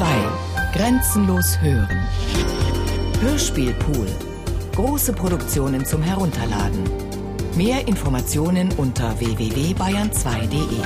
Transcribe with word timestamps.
2. 0.00 0.06
Grenzenlos 0.72 1.60
hören. 1.60 2.08
Hörspielpool. 3.20 4.06
Große 4.74 5.12
Produktionen 5.12 5.84
zum 5.84 6.02
Herunterladen. 6.02 6.84
Mehr 7.54 7.86
Informationen 7.86 8.72
unter 8.78 9.20
www.bayern2.de. 9.20 10.80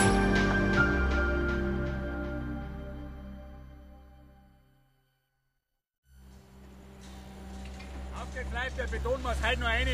Aufgekleibt, 8.21 8.79
der 8.79 8.89
Beton 8.89 9.23
muss 9.23 9.41
halt 9.41 9.61
noch 9.61 9.69
rein. 9.69 9.87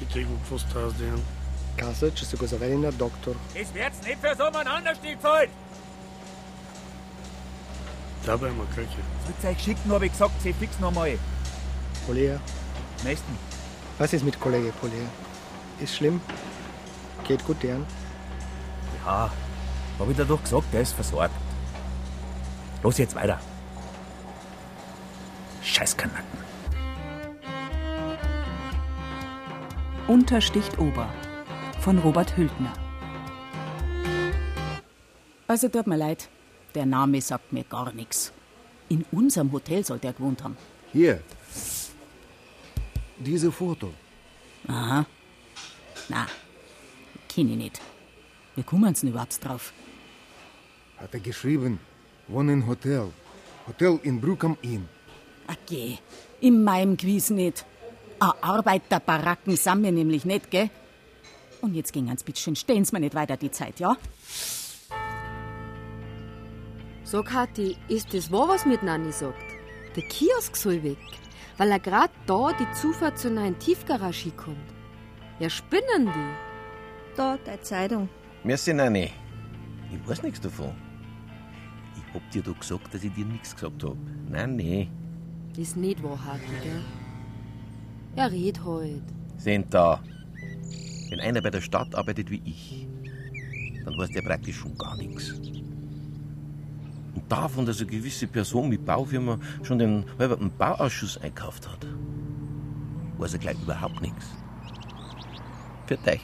Bitte 0.00 0.24
gut 0.24 0.40
fast 0.48 0.66
će 2.14 2.24
se 2.26 2.36
go 2.36 2.46
zavedi 2.46 2.76
na 2.76 2.90
doktor. 2.90 3.34
Das 3.54 3.74
wird's 3.74 4.06
nicht 4.06 4.18
für 4.20 4.34
so 4.36 4.44
einen 4.44 4.68
Anstieg 4.68 5.20
gefällt. 5.22 5.50
Dabei 8.24 8.50
mal 8.50 8.66
Köche. 8.74 8.88
Sollt 9.26 9.56
euch 9.56 9.62
schicken, 9.62 9.90
habe 9.90 10.06
ich 10.06 10.12
gesagt, 10.12 10.40
sie 10.42 10.52
fix 10.52 10.78
noch 10.78 10.92
mal. 10.92 11.18
Polea. 12.06 12.38
Nächsten. 13.04 13.36
Was 13.98 14.12
ist 14.12 14.24
mit 14.24 14.38
Kollege 14.38 14.72
Polea? 14.80 15.06
Ist 15.80 15.96
schlimm? 15.96 16.20
Geht 17.26 17.44
gut, 17.44 17.62
deren? 17.62 17.84
Ja, 19.04 19.30
hab 19.98 20.10
ich 20.10 20.16
dir 20.16 20.24
doch 20.24 20.42
gesagt, 20.42 20.72
der 20.72 20.82
ist 20.82 20.92
versorgt. 20.92 21.34
Los 22.82 22.98
jetzt 22.98 23.14
weiter. 23.14 23.40
Scheiß 25.62 25.96
Kanacken. 25.96 26.38
Untersticht 30.08 30.78
Ober 30.78 31.08
von 31.80 31.98
Robert 31.98 32.36
Hültner. 32.36 32.72
Also 35.46 35.68
tut 35.68 35.86
mir 35.86 35.96
leid, 35.96 36.28
der 36.74 36.86
Name 36.86 37.20
sagt 37.20 37.52
mir 37.52 37.64
gar 37.64 37.92
nichts. 37.92 38.32
In 38.88 39.04
unserem 39.12 39.50
Hotel 39.52 39.84
soll 39.84 39.98
der 39.98 40.12
gewohnt 40.12 40.42
haben. 40.42 40.56
Hier. 40.92 41.22
Diese 43.18 43.50
Foto. 43.52 43.92
Aha. 44.68 45.06
Na, 46.08 46.26
kenn 47.28 47.50
ich 47.50 47.56
nicht. 47.56 47.80
Wie 48.56 48.62
kommen 48.62 48.94
Sie 48.94 49.02
denn 49.02 49.10
überhaupt 49.10 49.42
drauf? 49.44 49.72
Hat 50.98 51.14
er 51.14 51.20
geschrieben. 51.20 51.78
Wohnen 52.28 52.66
Hotel. 52.66 53.10
Hotel 53.66 53.98
in 54.02 54.20
Brück 54.20 54.44
am 54.44 54.56
Inn. 54.62 54.88
Okay, 55.48 55.98
in 56.40 56.62
meinem 56.62 56.96
Quiz 56.96 57.30
nicht. 57.30 57.64
A 58.18 58.34
Arbeiterbaracken 58.40 59.56
sind 59.56 59.82
wir 59.82 59.92
nämlich 59.92 60.24
nicht, 60.24 60.50
gell? 60.50 60.70
Und 61.60 61.74
jetzt 61.74 61.92
gehen 61.92 62.06
ganz 62.06 62.22
bitteschön, 62.22 62.56
stehen 62.56 62.84
Sie 62.84 62.94
mir 62.94 63.00
nicht 63.00 63.14
weiter 63.14 63.36
die 63.36 63.50
Zeit, 63.50 63.80
ja? 63.80 63.96
So, 67.12 67.22
Kathi, 67.22 67.76
ist 67.88 68.14
das 68.14 68.32
wahr, 68.32 68.48
was 68.48 68.64
mit 68.64 68.82
Nanni 68.82 69.12
sagt? 69.12 69.36
Der 69.94 70.02
Kiosk 70.04 70.56
soll 70.56 70.82
weg, 70.82 70.96
weil 71.58 71.70
er 71.70 71.78
grad 71.78 72.10
da 72.24 72.52
die 72.58 72.72
Zufahrt 72.72 73.18
zur 73.18 73.32
neuen 73.32 73.58
Tiefgarage 73.58 74.30
kommt. 74.30 74.56
Ja, 75.38 75.50
spinnen 75.50 76.06
die. 76.06 77.14
Da, 77.14 77.36
deine 77.44 77.60
Zeitung. 77.60 78.08
Merci, 78.44 78.72
Nanni. 78.72 79.10
Ich 79.92 80.08
weiß 80.08 80.22
nichts 80.22 80.40
davon. 80.40 80.72
Ich 81.96 82.14
hab 82.14 82.30
dir 82.30 82.40
doch 82.40 82.58
gesagt, 82.58 82.94
dass 82.94 83.04
ich 83.04 83.12
dir 83.12 83.26
nichts 83.26 83.54
gesagt 83.54 83.84
hab. 83.84 83.96
Nee. 84.48 84.88
Ist 85.58 85.76
nicht 85.76 86.02
wahr, 86.02 86.18
Haki, 86.24 86.46
gell? 86.62 86.82
Er 88.16 88.32
red 88.32 88.64
halt. 88.64 89.02
Sind 89.36 89.74
da. 89.74 90.02
Wenn 91.10 91.20
einer 91.20 91.42
bei 91.42 91.50
der 91.50 91.60
Stadt 91.60 91.94
arbeitet 91.94 92.30
wie 92.30 92.40
ich, 92.46 92.88
dann 93.84 93.98
weiß 93.98 94.08
der 94.12 94.22
praktisch 94.22 94.56
schon 94.56 94.78
gar 94.78 94.96
nichts. 94.96 95.38
Und 97.14 97.30
davon, 97.30 97.66
dass 97.66 97.80
eine 97.80 97.90
gewisse 97.90 98.26
Person 98.26 98.68
mit 98.68 98.84
Baufirma 98.84 99.38
schon 99.62 99.78
den 99.78 100.04
halben 100.18 100.50
Bauausschuss 100.56 101.18
einkauft 101.18 101.68
hat, 101.68 101.86
weiß 103.18 103.34
er 103.34 103.38
gleich 103.38 103.62
überhaupt 103.62 104.00
nichts. 104.00 104.26
Für 105.86 105.96
dich. 105.96 106.22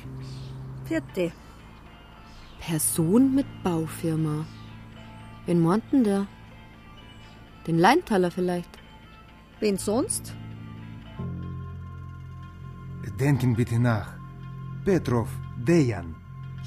Vierte. 0.87 1.33
Person 2.61 3.35
mit 3.35 3.47
Baufirma. 3.63 4.47
Wen 5.47 5.63
meint 5.63 5.85
denn 5.93 6.05
der? 6.05 6.27
Den 7.67 7.79
Leintaler 7.79 8.31
vielleicht? 8.31 8.79
Wen 9.61 9.77
sonst? 9.77 10.35
Denken 13.19 13.57
bitte 13.57 13.81
nach. 13.81 14.15
Petrov, 14.85 15.29
Dejan. 15.57 16.15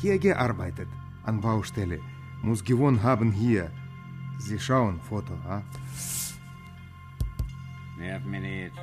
Hier 0.01 0.19
gearbeitet. 0.19 0.89
An 1.23 1.39
Baustelle. 1.39 1.99
Muss 2.41 2.61
gewohnt 2.65 3.01
haben 3.03 3.31
hier. 3.31 3.71
Sie 4.41 4.59
schauen 4.59 4.99
Foto, 4.99 5.33
ha? 5.45 5.61
Nerv 7.97 8.25
mich 8.25 8.41
nicht. 8.41 8.73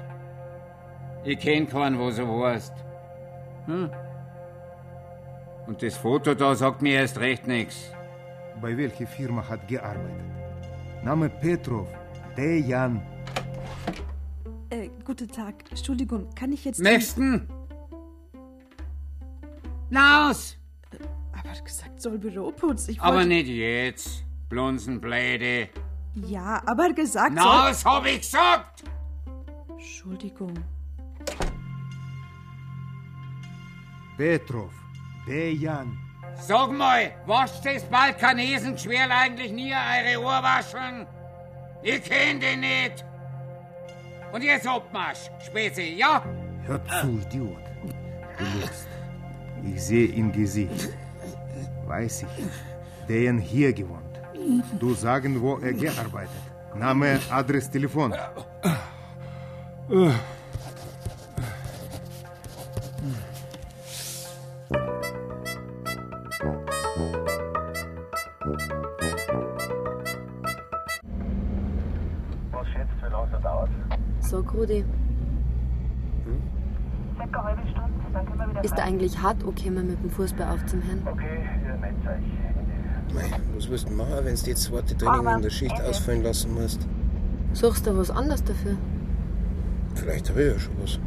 Ich 1.24 1.38
kenn 1.40 1.68
keinen, 1.68 1.98
wo 1.98 2.10
so 2.10 2.44
heißt. 2.44 2.72
Hm? 3.66 3.90
Und 5.66 5.82
das 5.82 5.96
Foto 5.96 6.34
da 6.34 6.54
sagt 6.54 6.80
mir 6.80 6.94
erst 7.00 7.18
recht 7.18 7.46
nichts. 7.46 7.90
Bei 8.62 8.76
welcher 8.76 9.06
Firma 9.06 9.46
hat 9.48 9.66
gearbeitet? 9.66 10.24
Name 11.02 11.28
Petrov, 11.28 11.88
Dejan. 12.36 13.02
Äh, 14.70 14.90
guten 15.04 15.28
Tag. 15.28 15.64
Entschuldigung, 15.70 16.28
kann 16.34 16.52
ich 16.52 16.64
jetzt. 16.64 16.80
Nächsten! 16.80 17.48
Laus! 19.90 20.56
Aber 21.32 21.60
gesagt, 21.62 22.00
soll 22.00 22.18
Büroputz. 22.18 22.88
Ich 22.88 23.00
Aber 23.00 23.24
nicht 23.24 23.48
jetzt, 23.48 24.24
Blunsenbläde. 24.48 25.68
Ja, 26.14 26.62
aber 26.66 26.92
gesagt. 26.92 27.34
Naus, 27.34 27.82
soll... 27.82 27.92
hab 27.92 28.06
ich 28.06 28.20
gesagt! 28.20 28.84
Entschuldigung. 29.68 30.54
Petrov, 34.16 34.72
Dejan. 35.26 35.96
Sag 36.40 36.72
mal, 36.72 37.12
wascht 37.26 37.64
das 37.64 37.84
Balkanesengeschwerl 37.84 39.10
eigentlich 39.12 39.52
nie 39.52 39.72
eure 39.72 40.24
Ohrwascheln? 40.24 41.06
Ich 41.82 42.02
kenn 42.02 42.40
den 42.40 42.60
nicht. 42.60 43.04
Und 44.32 44.42
jetzt 44.42 44.66
Obmarsch, 44.66 45.30
Späße, 45.44 45.82
ja? 45.82 46.22
Hör 46.64 46.80
zu, 47.00 47.08
Idiot. 47.08 47.58
Du 48.38 48.44
lügst. 48.58 48.88
Ich 49.64 49.82
sehe 49.82 50.08
im 50.08 50.32
Gesicht. 50.32 50.88
Weiß 51.86 52.22
ich. 52.22 53.08
Dejan 53.08 53.38
hier 53.38 53.72
gewohnt. 53.72 54.07
Du 54.78 54.94
sagen, 54.94 55.40
wo 55.40 55.56
er 55.58 55.72
gearbeitet. 55.72 56.30
Name, 56.74 57.18
Adress, 57.30 57.70
Telefon. 57.70 58.12
Was 72.50 72.66
schätzt, 72.68 72.90
wie 73.02 73.10
lange 73.10 73.36
es 73.36 73.42
dauert? 73.42 73.70
Sag, 74.20 74.54
Rudi, 74.54 74.84
Circa 77.28 77.40
eine 77.40 77.56
halbe 77.56 77.70
Stunde, 77.70 77.92
dann 78.12 78.26
können 78.26 78.38
wir 78.38 78.50
wieder 78.50 78.64
ist 78.64 78.78
er 78.78 78.84
eigentlich 78.84 79.18
hart 79.22 79.44
okay, 79.44 79.70
mal 79.70 79.84
mit 79.84 80.02
dem 80.02 80.10
Fußball 80.10 80.48
aufzuhören? 80.48 81.02
Okay, 81.06 81.48
ihr 81.66 81.74
meldet 81.74 82.06
euch. 82.06 82.47
Mei, 83.14 83.30
was 83.56 83.68
willst 83.68 83.88
du 83.88 83.92
machen, 83.92 84.24
wenn 84.24 84.34
du 84.34 84.42
die 84.42 84.54
zweite 84.54 84.96
Training 84.96 85.36
in 85.36 85.42
der 85.42 85.50
Schicht 85.50 85.80
ausfallen 85.80 86.22
lassen 86.22 86.54
musst? 86.54 86.80
Suchst 87.52 87.86
du 87.86 87.96
was 87.96 88.10
anderes 88.10 88.44
dafür? 88.44 88.76
Vielleicht 89.94 90.28
habe 90.30 90.42
ich 90.42 90.52
ja 90.52 90.58
schon 90.58 90.74
was. 90.82 90.98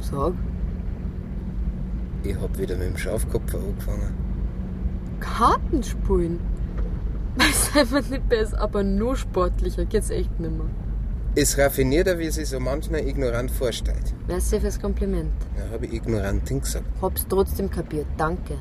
Sag. 0.00 0.32
Ich 2.22 2.40
hab 2.40 2.58
wieder 2.58 2.76
mit 2.76 2.88
dem 2.88 2.96
Schaufkopf 2.96 3.54
angefangen. 3.54 4.14
Kartenspielen? 5.20 6.40
Sei 7.38 7.84
mir 7.84 8.02
nicht 8.02 8.28
besser, 8.28 8.60
aber 8.60 8.82
nur 8.82 9.16
sportlicher 9.16 9.84
geht's 9.84 10.10
echt 10.10 10.38
nimmer. 10.40 10.64
Ist 11.34 11.58
raffinierter, 11.58 12.18
wie 12.18 12.30
sie 12.30 12.44
so 12.44 12.58
manchmal 12.58 13.06
ignorant 13.06 13.50
vorstellt. 13.50 14.14
Merci 14.26 14.60
fürs 14.60 14.80
Kompliment. 14.80 15.32
Ja, 15.56 15.72
habe 15.72 15.86
ich 15.86 15.92
ignorantin 15.92 16.60
gesagt. 16.60 16.86
Hab's 17.00 17.26
trotzdem 17.28 17.70
kapiert, 17.70 18.06
danke. 18.16 18.58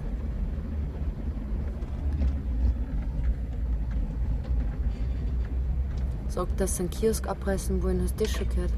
Sag, 6.37 6.55
dass 6.57 6.75
sie 6.75 6.83
einen 6.83 6.91
Kiosk 6.91 7.27
abreißen 7.27 7.81
wollen, 7.81 7.99
hast 8.03 8.19
du 8.19 8.23
das 8.23 8.31
schon 8.31 8.47
gehört? 8.49 8.71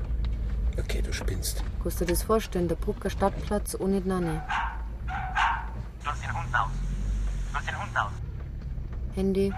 Okay, 0.79 1.01
du 1.01 1.11
spinnst. 1.11 1.61
Kannst 1.83 1.99
du 1.99 2.05
dir 2.05 2.13
das 2.13 2.23
vorstellen, 2.23 2.69
der 2.69 2.77
Brucker 2.77 3.09
Stadtplatz 3.09 3.75
ohne 3.77 3.99
die 3.99 4.07
Nanne? 4.07 4.41
Lass 6.05 6.21
den 6.21 6.29
Hund 6.33 6.55
aus. 6.55 6.69
Lass 7.53 7.65
den 7.65 7.75
Hund 7.75 7.97
aus. 7.97 8.11
Handy, 9.13 9.53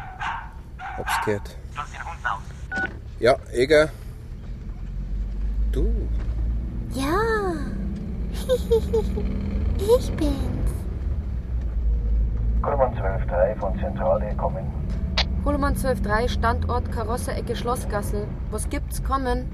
Hab's 0.98 1.26
gehört. 1.26 1.56
Lass 1.76 1.92
den 1.92 2.00
Hund 2.00 2.26
aus. 2.26 2.90
Ja, 3.20 3.36
Eger. 3.54 3.90
Du, 5.72 5.94
Ja. 6.96 7.20
ich 10.00 10.12
bin's. 10.14 10.72
Kurban 12.64 12.96
12.3 12.96 13.56
von 13.60 13.80
Zentrale 13.80 14.36
kommen. 14.38 14.66
Kohlmann 15.44 15.74
123, 15.76 16.32
Standort 16.34 16.92
Karosserecke 16.92 17.56
Schlossgassel. 17.56 18.28
Was 18.52 18.70
gibt's? 18.70 19.04
Kommen. 19.04 19.50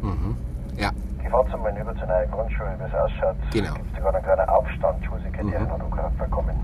Mhm. 0.00 0.36
Ja, 0.76 0.90
Ich 1.22 1.28
fahre 1.30 1.50
zu 1.50 1.56
mal 1.58 1.76
über 1.76 1.94
zur 1.96 2.06
neuen 2.06 2.30
Grundschule, 2.30 2.76
wie 2.78 2.84
es 2.84 2.94
ausschaut. 2.94 3.36
Genau. 3.52 3.74
Gibt 3.74 3.96
sogar 3.96 4.14
einen 4.14 4.24
kleinen 4.24 4.48
Aufstand, 4.48 5.04
Schulsekretärin 5.04 5.68
hat 5.70 5.80
angerufen, 5.80 6.18
willkommen. 6.18 6.56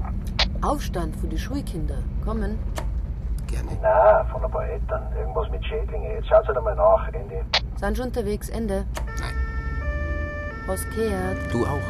Aufstand 0.63 1.17
für 1.17 1.27
die 1.27 1.39
Schulkinder. 1.39 1.99
Kommen. 2.25 2.59
Nein, 3.83 4.27
von 4.31 4.45
ein 4.45 4.51
paar 4.51 4.67
Eltern. 4.67 5.03
Irgendwas 5.19 5.51
mit 5.51 5.65
Schädlingen. 5.65 6.11
Jetzt 6.13 6.29
schaut 6.29 6.47
halt 6.47 6.57
einmal 6.57 6.77
nach, 6.77 7.09
Ende. 7.09 7.45
Sind 7.77 7.97
schon 7.97 8.07
unterwegs, 8.07 8.49
Ende. 8.51 8.85
Nein. 9.19 9.35
Was 10.67 10.85
gehört? 10.91 11.39
Du 11.53 11.65
auch. 11.65 11.81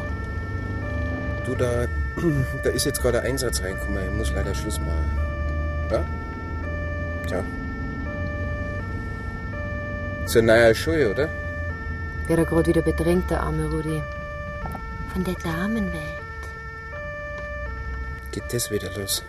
Du, 1.45 1.55
da, 1.55 1.85
da 2.63 2.69
ist 2.69 2.85
jetzt 2.85 3.01
gerade 3.01 3.19
ein 3.21 3.27
Einsatz 3.31 3.61
reingekommen. 3.61 4.03
Ich 4.11 4.17
muss 4.17 4.33
leider 4.33 4.55
Schluss 4.55 4.79
machen. 4.79 5.19
Ja? 5.91 5.99
Ciao. 7.29 7.43
Zur 10.25 10.41
neuen 10.41 10.73
Schule, 10.73 11.11
oder? 11.11 11.29
Wäre 12.27 12.43
gerade 12.43 12.65
wieder 12.65 12.81
bedrängt, 12.81 13.29
der 13.29 13.43
arme 13.43 13.69
Rudi. 13.69 14.01
Von 15.13 15.23
der 15.23 15.35
Damenwelt. 15.35 16.03
Geht 18.31 18.51
das 18.51 18.71
wieder 18.71 18.91
los? 18.97 19.23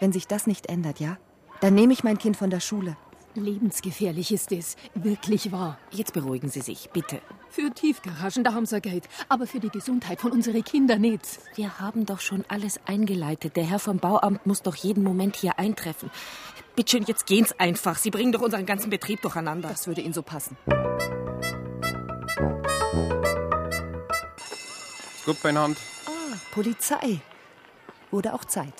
Wenn 0.00 0.12
sich 0.12 0.26
das 0.26 0.48
nicht 0.48 0.66
ändert, 0.66 0.98
ja? 0.98 1.16
Dann 1.60 1.74
nehme 1.74 1.92
ich 1.92 2.02
mein 2.02 2.18
Kind 2.18 2.36
von 2.36 2.50
der 2.50 2.58
Schule. 2.58 2.96
Lebensgefährlich 3.34 4.32
ist 4.32 4.50
es. 4.50 4.76
Wirklich 4.94 5.52
wahr. 5.52 5.78
Jetzt 5.92 6.12
beruhigen 6.12 6.48
Sie 6.48 6.60
sich, 6.60 6.90
bitte. 6.92 7.20
Für 7.50 7.70
Tiefgaragen, 7.72 8.42
da 8.44 8.52
haben 8.52 8.66
Sie 8.66 8.80
Geld. 8.80 9.08
Aber 9.28 9.46
für 9.46 9.60
die 9.60 9.70
Gesundheit 9.70 10.20
von 10.20 10.32
unseren 10.32 10.64
Kindern 10.64 11.00
nicht. 11.00 11.38
Wir 11.54 11.78
haben 11.78 12.04
doch 12.04 12.20
schon 12.20 12.44
alles 12.48 12.80
eingeleitet. 12.84 13.56
Der 13.56 13.64
Herr 13.64 13.78
vom 13.78 13.98
Bauamt 13.98 14.44
muss 14.44 14.62
doch 14.62 14.74
jeden 14.74 15.04
Moment 15.04 15.36
hier 15.36 15.58
eintreffen. 15.58 16.10
Bitte 16.74 16.92
schön, 16.92 17.04
jetzt 17.04 17.26
gehen's 17.26 17.52
einfach. 17.58 17.98
Sie 17.98 18.10
bringen 18.10 18.32
doch 18.32 18.40
unseren 18.40 18.64
ganzen 18.64 18.88
Betrieb 18.88 19.20
durcheinander. 19.20 19.68
Das 19.68 19.86
würde 19.86 20.00
Ihnen 20.00 20.14
so 20.14 20.22
passen. 20.22 20.56
Gut 25.26 25.42
beieinander. 25.42 25.78
Ah, 26.06 26.36
Polizei. 26.50 27.20
Wurde 28.10 28.32
auch 28.32 28.44
Zeit. 28.46 28.72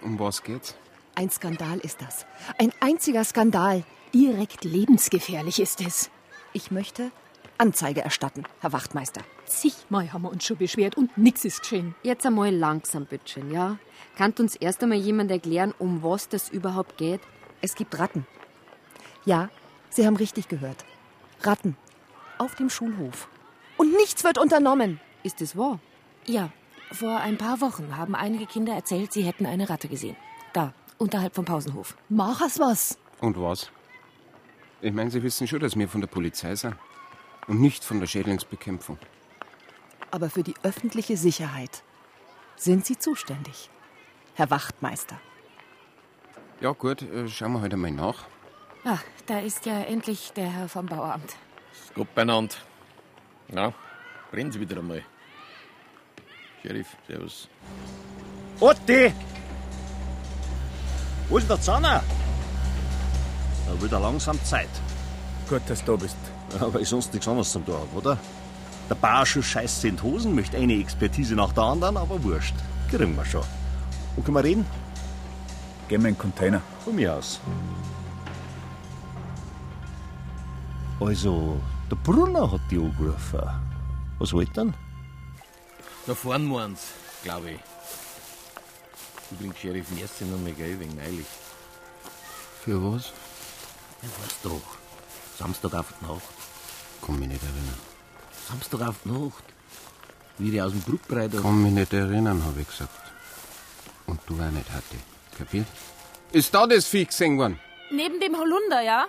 Um 0.00 0.18
was 0.18 0.42
geht's? 0.42 0.74
Ein 1.14 1.30
Skandal 1.30 1.78
ist 1.78 2.00
das. 2.00 2.26
Ein 2.58 2.72
einziger 2.80 3.24
Skandal. 3.24 3.84
Direkt 4.14 4.64
lebensgefährlich 4.64 5.60
ist 5.60 5.80
es. 5.80 6.10
Ich 6.52 6.70
möchte 6.70 7.10
Anzeige 7.58 8.00
erstatten, 8.00 8.44
Herr 8.60 8.72
Wachtmeister. 8.72 9.20
Zigmal 9.44 10.12
haben 10.12 10.22
wir 10.22 10.30
uns 10.30 10.44
schon 10.44 10.56
beschwert 10.56 10.96
und 10.96 11.16
nix 11.16 11.44
ist 11.44 11.60
geschehen. 11.60 11.94
Jetzt 12.02 12.26
einmal 12.26 12.52
langsam, 12.52 13.06
bitteschön, 13.06 13.52
ja? 13.52 13.78
Kann 14.16 14.32
uns 14.38 14.56
erst 14.56 14.82
einmal 14.82 14.98
jemand 14.98 15.30
erklären, 15.30 15.72
um 15.78 16.02
was 16.02 16.28
das 16.28 16.48
überhaupt 16.48 16.96
geht? 16.96 17.20
Es 17.64 17.74
gibt 17.74 17.98
Ratten. 17.98 18.26
Ja, 19.24 19.48
Sie 19.88 20.06
haben 20.06 20.16
richtig 20.16 20.48
gehört. 20.48 20.84
Ratten. 21.40 21.78
Auf 22.36 22.56
dem 22.56 22.68
Schulhof. 22.68 23.26
Und 23.78 23.90
nichts 23.92 24.22
wird 24.22 24.36
unternommen. 24.36 25.00
Ist 25.22 25.40
es 25.40 25.56
wahr? 25.56 25.80
Ja, 26.26 26.50
vor 26.92 27.20
ein 27.20 27.38
paar 27.38 27.62
Wochen 27.62 27.96
haben 27.96 28.14
einige 28.14 28.44
Kinder 28.44 28.74
erzählt, 28.74 29.14
sie 29.14 29.22
hätten 29.22 29.46
eine 29.46 29.70
Ratte 29.70 29.88
gesehen. 29.88 30.14
Da, 30.52 30.74
unterhalb 30.98 31.34
vom 31.34 31.46
Pausenhof. 31.46 31.96
Mach 32.10 32.42
es 32.42 32.58
was. 32.58 32.98
Und 33.22 33.40
was? 33.40 33.70
Ich 34.82 34.92
meine, 34.92 35.10
Sie 35.10 35.22
wissen 35.22 35.48
schon, 35.48 35.60
dass 35.60 35.74
wir 35.74 35.88
von 35.88 36.02
der 36.02 36.08
Polizei 36.08 36.54
sind. 36.56 36.76
Und 37.46 37.62
nicht 37.62 37.82
von 37.82 37.98
der 37.98 38.06
Schädlingsbekämpfung. 38.06 38.98
Aber 40.10 40.28
für 40.28 40.42
die 40.42 40.54
öffentliche 40.64 41.16
Sicherheit 41.16 41.82
sind 42.56 42.84
Sie 42.84 42.98
zuständig, 42.98 43.70
Herr 44.34 44.50
Wachtmeister. 44.50 45.18
Ja, 46.64 46.72
gut, 46.72 47.02
äh, 47.02 47.28
schauen 47.28 47.52
wir 47.52 47.60
heute 47.60 47.76
mal 47.76 47.90
nach. 47.90 48.24
Ah, 48.86 48.96
da 49.26 49.38
ist 49.38 49.66
ja 49.66 49.82
endlich 49.82 50.32
der 50.34 50.50
Herr 50.50 50.66
vom 50.66 50.86
Bauamt. 50.86 51.36
Ist 51.74 51.94
gut 51.94 52.14
beieinander. 52.14 52.54
Na, 53.48 53.74
brennen 54.30 54.50
Sie 54.50 54.58
wieder 54.58 54.78
einmal. 54.78 55.02
Sheriff, 56.62 56.96
servus. 57.06 57.50
Otti! 58.60 59.12
Wo 61.28 61.36
ist 61.36 61.50
der 61.50 61.60
Zahner? 61.60 62.02
Da 63.66 63.80
wird 63.82 63.92
er 63.92 64.00
langsam 64.00 64.42
Zeit. 64.42 64.70
Gut, 65.50 65.60
dass 65.66 65.84
du 65.84 65.92
da 65.92 65.98
bist. 65.98 66.16
Weil 66.58 66.80
ich 66.80 66.88
sonst 66.88 67.12
nichts 67.12 67.28
anderes 67.28 67.52
zum 67.52 67.66
habe, 67.66 67.94
oder? 67.94 68.16
Der 68.88 68.94
Barsche 68.94 69.42
scheißt 69.42 69.84
in 69.84 70.02
Hosen, 70.02 70.34
möchte 70.34 70.56
eine 70.56 70.80
Expertise 70.80 71.34
nach 71.34 71.52
der 71.52 71.64
anderen, 71.64 71.98
aber 71.98 72.24
wurscht. 72.24 72.54
Kriegen 72.90 73.14
wir 73.16 73.26
schon. 73.26 73.44
Und 74.16 74.24
können 74.24 74.38
wir 74.38 74.44
reden? 74.44 74.83
Gehen 75.88 76.02
wir 76.02 76.08
in 76.08 76.14
den 76.14 76.18
Container. 76.18 76.62
Von 76.84 76.96
mir 76.96 77.14
aus. 77.14 77.40
Also, 81.00 81.60
der 81.90 81.96
Brunner 81.96 82.50
hat 82.50 82.60
die 82.70 82.78
angerufen. 82.78 83.42
Was 84.18 84.32
wollt 84.32 84.56
denn? 84.56 84.72
Da 86.06 86.14
vorn 86.14 86.46
meins, 86.46 86.88
glaube 87.22 87.52
ich. 87.52 87.60
Übrigens, 89.30 89.58
Sheriff, 89.58 89.90
nächstes 89.90 90.28
noch 90.28 90.38
mal 90.38 90.52
gell, 90.52 90.78
wegen 90.78 90.96
neulich. 90.96 91.26
Für 92.62 92.82
was? 92.82 93.12
Ja, 94.02 94.08
weißt 94.22 94.44
doch. 94.44 94.62
Samstag 95.38 95.74
auf 95.74 95.92
die 96.00 96.06
Nacht. 96.06 96.22
Komm 97.00 97.18
mich 97.18 97.28
nicht 97.28 97.42
erinnern. 97.42 97.78
Samstag 98.48 98.82
auf 98.88 98.96
die 99.04 99.10
Nacht. 99.10 99.44
Wie 100.38 100.54
ich 100.54 100.62
aus 100.62 100.72
dem 100.72 100.80
Bruckbrei 100.80 101.28
da... 101.28 101.38
Komm 101.40 101.62
mich 101.62 101.72
nicht 101.72 101.92
erinnern, 101.92 102.42
habe 102.44 102.60
ich 102.60 102.68
gesagt. 102.68 102.90
Und 104.06 104.20
du 104.26 104.34
auch 104.34 104.50
nicht, 104.50 104.70
Hatti. 104.70 104.98
Kapiert? 105.36 105.66
Ist 106.32 106.54
da 106.54 106.66
das 106.66 106.86
Vieh 106.86 107.04
gesehen 107.04 107.38
worden? 107.38 107.58
Neben 107.90 108.18
dem 108.20 108.36
Holunder, 108.36 108.80
ja? 108.82 109.06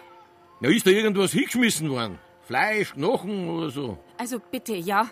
Ja, 0.61 0.69
ist 0.69 0.85
da 0.85 0.91
irgendwas 0.91 1.31
hingeschmissen 1.31 1.89
worden? 1.89 2.19
Fleisch, 2.43 2.93
Knochen 2.93 3.49
oder 3.49 3.69
so? 3.69 3.97
Also 4.17 4.39
bitte, 4.39 4.75
ja. 4.75 5.09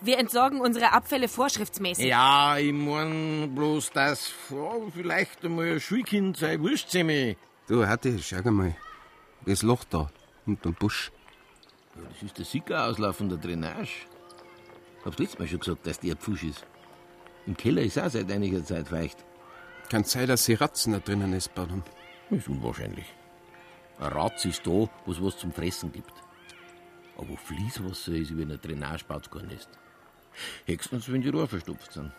Wir 0.00 0.18
entsorgen 0.18 0.60
unsere 0.60 0.92
Abfälle 0.92 1.28
vorschriftsmäßig. 1.28 2.06
Ja, 2.06 2.56
ich 2.56 2.72
mein 2.72 3.54
bloß, 3.54 3.90
dass 3.90 4.32
ja, 4.50 4.72
vielleicht 4.94 5.44
einmal 5.44 5.72
ein 5.72 5.80
Schulkind 5.80 6.38
sein 6.38 6.62
Wurstsemi. 6.62 7.36
Du, 7.68 7.86
Hatti, 7.86 8.18
schau 8.22 8.50
mal. 8.50 8.74
Das 9.44 9.62
Loch 9.62 9.84
da, 9.84 10.10
unterm 10.46 10.74
Busch. 10.74 11.12
Ja, 11.96 12.02
das 12.08 12.22
ist 12.22 12.38
der 12.38 12.46
Sicker-Auslauf 12.46 13.16
von 13.16 13.28
der 13.28 13.36
Drainage. 13.36 14.06
Hab's 15.04 15.18
letztes 15.18 15.38
Mal 15.38 15.48
schon 15.48 15.60
gesagt, 15.60 15.86
dass 15.86 16.00
die 16.00 16.10
ein 16.10 16.16
Pfusch 16.16 16.44
ist. 16.44 16.66
Im 17.46 17.56
Keller 17.56 17.82
ist 17.82 17.98
auch 17.98 18.08
seit 18.08 18.30
einiger 18.30 18.64
Zeit 18.64 18.88
feucht. 18.88 19.18
Kann 19.90 20.04
sein, 20.04 20.28
dass 20.28 20.44
sie 20.44 20.54
Ratzen 20.54 20.92
da 20.92 21.00
drinnen 21.00 21.30
nestbaut 21.30 21.68
haben. 21.68 21.82
Ist 22.30 22.48
unwahrscheinlich. 22.48 23.12
Ein 23.98 24.12
Ratz 24.12 24.44
ist 24.44 24.64
da, 24.64 24.70
wo 24.70 25.10
es 25.10 25.20
was 25.20 25.36
zum 25.36 25.52
Fressen 25.52 25.90
gibt. 25.90 26.12
Aber 27.18 27.36
Fließwasser 27.36 28.12
ist 28.12 28.30
über 28.30 28.42
einer 28.42 28.56
Drainage 28.56 29.04
baut 29.04 29.28
gar 29.32 29.42
nicht. 29.42 29.68
Höchstens, 30.64 31.10
wenn 31.10 31.22
die 31.22 31.28
Rohre 31.28 31.48
verstopft 31.48 31.92
sind. 31.92 32.12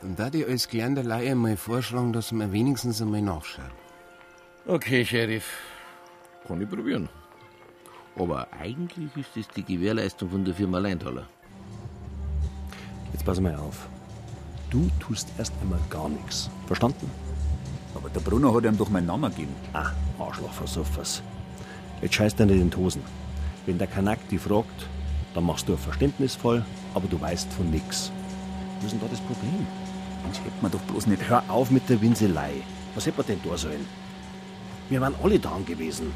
Dann 0.00 0.16
da 0.16 0.30
ich 0.32 0.46
als 0.46 0.66
gelernter 0.66 1.02
Laie 1.02 1.34
mal 1.34 1.58
vorschlagen, 1.58 2.14
dass 2.14 2.32
wir 2.32 2.52
wenigstens 2.52 3.02
einmal 3.02 3.20
nachschauen. 3.20 3.70
Okay, 4.66 5.04
Sheriff. 5.04 5.46
Kann 6.46 6.62
ich 6.62 6.70
probieren. 6.70 7.10
Aber 8.16 8.50
eigentlich 8.52 9.14
ist 9.14 9.36
das 9.36 9.48
die 9.48 9.62
Gewährleistung 9.62 10.30
von 10.30 10.42
der 10.42 10.54
Firma 10.54 10.78
Leintaler. 10.78 11.28
Jetzt 13.12 13.26
pass 13.26 13.40
mal 13.40 13.56
auf. 13.56 13.88
Du 14.70 14.90
tust 15.00 15.28
erst 15.38 15.52
einmal 15.62 15.80
gar 15.88 16.08
nichts. 16.08 16.50
Verstanden? 16.66 17.10
Aber 17.94 18.10
der 18.10 18.20
Brunner 18.20 18.52
hat 18.52 18.64
ihm 18.64 18.76
doch 18.76 18.90
meinen 18.90 19.06
Namen 19.06 19.30
gegeben. 19.30 19.54
Ah, 19.72 19.92
Arschloch, 20.18 20.52
versuffers. 20.52 21.22
Jetzt 22.02 22.14
scheißt 22.14 22.38
er 22.40 22.46
nicht 22.46 22.60
in 22.60 22.70
die 22.70 22.76
Hosen. 22.76 23.02
Wenn 23.64 23.78
der 23.78 23.86
Kanak 23.86 24.18
die 24.30 24.38
fragt, 24.38 24.86
dann 25.34 25.44
machst 25.44 25.68
du 25.68 25.76
verständnisvoll, 25.76 26.64
aber 26.94 27.08
du 27.08 27.20
weißt 27.20 27.50
von 27.52 27.70
nix. 27.70 28.12
Was 28.76 28.86
ist 28.86 28.92
denn 28.92 29.00
da 29.00 29.06
das 29.10 29.20
Problem? 29.20 29.66
Mensch, 30.22 30.38
hätte 30.38 30.62
man 30.62 30.70
doch 30.70 30.80
bloß 30.80 31.06
nicht. 31.06 31.28
Hör 31.28 31.42
auf 31.48 31.70
mit 31.70 31.88
der 31.88 32.00
Winselei. 32.00 32.52
Was 32.94 33.06
hätte 33.06 33.18
man 33.18 33.26
denn 33.26 33.40
da 33.48 33.56
sollen? 33.56 33.86
Wir 34.90 35.00
waren 35.00 35.14
alle 35.22 35.38
da 35.38 35.58
gewesen. 35.64 36.12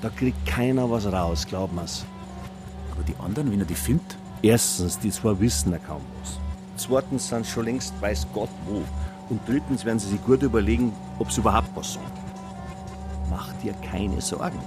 Da 0.00 0.08
kriegt 0.08 0.44
keiner 0.46 0.90
was 0.90 1.06
raus, 1.06 1.46
glaub 1.46 1.72
mir's. 1.72 2.04
Aber 2.92 3.02
die 3.02 3.16
anderen, 3.16 3.50
wenn 3.50 3.60
er 3.60 3.66
die 3.66 3.74
findet? 3.74 4.16
Erstens, 4.42 4.98
die 4.98 5.10
zwei 5.10 5.38
wissen 5.38 5.72
ja 5.72 5.78
kaum 5.78 6.02
was. 6.20 6.38
Zweitens 6.76 7.28
sind 7.28 7.46
sie 7.46 7.52
schon 7.52 7.64
längst 7.64 8.00
weiß 8.00 8.26
Gott 8.34 8.50
wo. 8.66 8.82
Und 9.28 9.40
drittens 9.46 9.84
werden 9.84 9.98
sie 9.98 10.08
sich 10.08 10.24
gut 10.24 10.42
überlegen, 10.42 10.92
ob 11.18 11.32
sie 11.32 11.40
überhaupt 11.40 11.70
was 11.74 11.94
sagen. 11.94 12.06
Mach 13.30 13.52
dir 13.54 13.74
keine 13.90 14.20
Sorgen. 14.20 14.60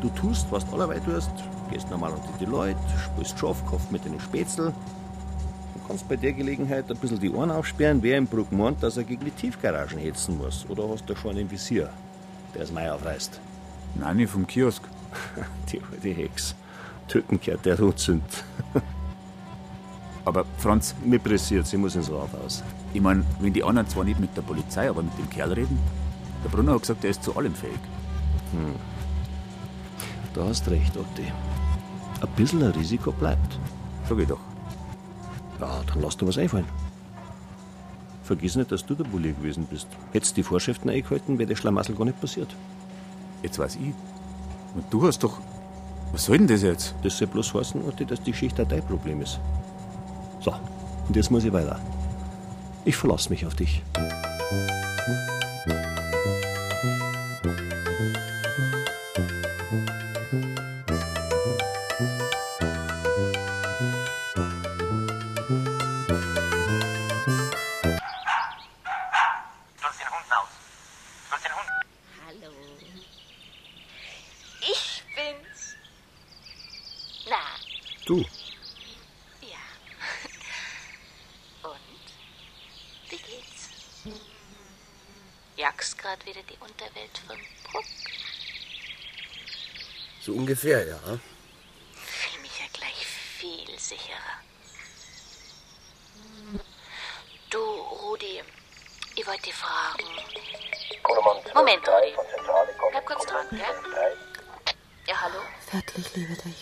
Du 0.00 0.08
tust, 0.10 0.46
was 0.50 0.64
du 0.66 0.74
allerweil 0.74 1.00
tust. 1.00 1.30
Gehst 1.70 1.90
normal 1.90 2.12
unter 2.12 2.38
die 2.38 2.44
Leute, 2.44 2.78
spielst 3.02 3.38
Schafkopf 3.38 3.90
mit 3.90 4.04
den 4.04 4.18
Spätzl. 4.20 4.72
Du 5.74 5.88
kannst 5.88 6.08
bei 6.08 6.16
der 6.16 6.32
Gelegenheit 6.32 6.90
ein 6.90 6.96
bisschen 6.96 7.20
die 7.20 7.30
Ohren 7.30 7.50
aufsperren, 7.50 8.02
wer 8.02 8.16
im 8.16 8.26
Bruck 8.26 8.52
meint, 8.52 8.82
dass 8.82 8.96
er 8.96 9.04
gegen 9.04 9.24
die 9.24 9.30
Tiefgaragen 9.30 9.98
hetzen 9.98 10.38
muss. 10.38 10.64
Oder 10.68 10.88
hast 10.88 11.08
du 11.08 11.14
schon 11.14 11.36
einen 11.36 11.50
Visier, 11.50 11.90
der 12.54 12.62
das 12.62 12.72
Mai 12.72 12.90
aufreißt? 12.90 13.40
Nein, 13.96 14.16
nicht 14.16 14.30
vom 14.30 14.46
Kiosk. 14.46 14.82
die 15.72 15.80
alte 15.90 16.08
Hex. 16.08 16.54
Töten 17.08 17.40
kehrt 17.40 17.66
der 17.66 17.78
Rotzünd. 17.78 18.22
Aber 20.24 20.44
Franz, 20.58 20.94
Mir 21.04 21.18
pressiert, 21.18 21.66
sie 21.66 21.76
muss 21.76 21.96
ins 21.96 22.10
Rathaus. 22.10 22.62
ich 22.92 23.00
mein, 23.00 23.24
wenn 23.40 23.52
die 23.52 23.62
anderen 23.62 23.88
zwar 23.88 24.04
nicht 24.04 24.20
mit 24.20 24.36
der 24.36 24.42
Polizei, 24.42 24.88
aber 24.88 25.02
mit 25.02 25.16
dem 25.18 25.28
Kerl 25.28 25.52
reden, 25.52 25.78
Der 26.42 26.50
Brunner 26.50 26.72
hat 26.74 26.80
gesagt, 26.82 27.04
er 27.04 27.10
ist 27.10 27.22
zu 27.22 27.36
allem 27.36 27.54
fähig. 27.54 27.80
Hm. 28.52 28.74
Da 30.34 30.44
hast 30.44 30.68
recht, 30.68 30.96
Otti. 30.96 31.30
Ein 32.20 32.28
bisschen 32.36 32.62
ein 32.62 32.70
Risiko 32.72 33.12
bleibt. 33.12 33.58
Sag 34.08 34.18
ich 34.18 34.28
doch. 34.28 34.40
Ja, 35.60 35.80
dann 35.86 36.02
lass 36.02 36.16
dir 36.16 36.26
was 36.26 36.38
einfallen. 36.38 36.66
Vergiss 38.24 38.56
nicht, 38.56 38.72
dass 38.72 38.84
du 38.84 38.94
der 38.94 39.04
Bulli 39.04 39.32
gewesen 39.32 39.66
bist. 39.66 39.86
Hättest 40.12 40.36
die 40.36 40.42
Vorschriften 40.42 40.88
eingehalten, 40.90 41.38
wäre 41.38 41.48
der 41.48 41.56
Schlamassel 41.56 41.94
gar 41.94 42.04
nicht 42.06 42.20
passiert. 42.20 42.54
Jetzt 43.42 43.58
weiß 43.58 43.76
ich. 43.76 43.92
Und 44.74 44.84
du 44.90 45.06
hast 45.06 45.22
doch. 45.22 45.38
Was 46.12 46.24
soll 46.24 46.38
denn 46.38 46.46
das 46.46 46.62
jetzt? 46.62 46.94
Das 47.02 47.18
soll 47.18 47.28
bloß 47.28 47.54
heißen, 47.54 47.84
Otti, 47.86 48.04
dass 48.06 48.22
die 48.22 48.32
Schicht 48.34 48.60
auch 48.60 48.68
dein 48.68 48.82
Problem 48.82 49.20
ist. 49.20 49.38
So, 50.44 50.52
und 51.08 51.16
jetzt 51.16 51.30
muss 51.30 51.44
ich 51.44 51.52
weiter. 51.54 51.80
Ich 52.84 52.96
verlasse 52.96 53.30
mich 53.30 53.46
auf 53.46 53.54
dich. 53.54 53.82
Ungefähr, 90.64 90.86
ja. 90.86 91.18
Fühl 91.94 92.40
mich 92.40 92.58
ja 92.58 92.66
gleich 92.72 93.06
viel 93.06 93.78
sicherer. 93.78 94.16
Du, 97.50 97.60
Rudi, 97.60 98.42
ich 99.16 99.26
wollte 99.26 99.42
dich 99.42 99.54
fragen. 99.54 100.04
Moment, 101.54 101.88
Rudi. 101.88 102.14
Bleib 102.90 103.06
kurz 103.06 103.26
dran, 103.26 103.46
gell? 103.50 104.16
Ja, 105.06 105.20
hallo? 105.20 105.40
Fertig, 105.70 106.16
liebe 106.16 106.34
dich. 106.34 106.54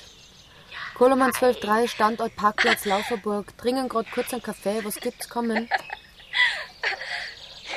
Koloman 0.95 1.31
12.3, 1.31 1.89
Standort 1.89 2.37
Parkplatz 2.37 2.85
Lauferburg. 2.85 3.57
Dringen 3.57 3.89
grad 3.89 4.11
kurz 4.13 4.33
einen 4.33 4.43
Kaffee. 4.43 4.85
Was 4.85 4.97
gibt's? 4.97 5.29
Kommen. 5.29 5.71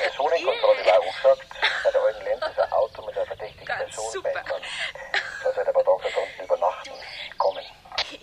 Personenkontrolle 0.00 0.84
war 0.84 1.00
angesagt. 1.00 1.48
Bei 1.84 1.90
der 1.90 2.00
alten 2.02 2.24
Lenz 2.24 2.42
ist 2.46 2.58
ein 2.58 2.72
Auto 2.72 3.06
mit 3.06 3.16
einer 3.16 3.26
verdächtigen 3.26 3.66
Person 3.66 4.22
bei 4.22 4.32
Mann. 4.34 4.62
Soll 5.42 5.54
seit 5.54 5.68
ein 5.68 5.74
paar 5.74 5.84
Tagen 5.84 6.02
da 6.02 6.20
unten 6.20 6.44
übernachten. 6.44 6.90
Kommen. 7.38 7.64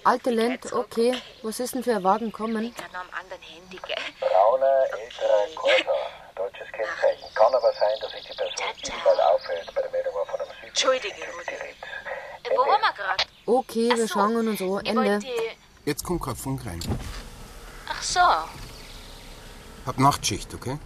Alte 0.05 0.31
Lend, 0.31 0.73
okay. 0.73 1.13
Was 1.43 1.59
ist 1.59 1.75
denn 1.75 1.83
für 1.83 1.95
ein 1.95 2.03
Wagen? 2.03 2.31
Kommen. 2.31 2.73
Dann 2.75 3.01
am 3.01 3.07
anderen 3.17 3.41
Handy, 3.41 3.77
gell? 3.87 3.95
Brauner, 4.19 4.83
älterer 4.91 5.55
Corsa. 5.55 5.91
Deutsches 6.35 6.67
Kennzeichen. 6.73 7.33
Kann 7.35 7.53
aber 7.53 7.71
sein, 7.73 7.97
dass 8.01 8.11
sich 8.11 8.21
die 8.21 8.35
Person 8.35 8.99
überall 8.99 9.21
aufhält. 9.33 9.73
Bei 9.73 9.81
der 9.81 9.91
Meldung 9.91 10.13
von 10.13 10.39
einem 10.39 10.49
Süd. 10.49 10.67
Entschuldige, 10.67 11.15
Rudi. 11.15 11.53
Äh, 12.43 12.49
wo 12.51 12.61
waren 12.61 12.81
wir 12.81 12.93
gerade? 12.93 13.23
Okay, 13.45 13.91
wir 13.95 14.07
schauen 14.07 14.47
uns 14.47 14.59
so. 14.59 14.79
Ende. 14.79 15.19
Jetzt 15.85 16.03
kommt 16.03 16.21
kein 16.23 16.35
Funk 16.35 16.65
rein. 16.65 16.79
Ach 17.87 18.01
so. 18.01 18.19
Hab 19.85 19.99
Nachtschicht, 19.99 20.53
okay? 20.53 20.77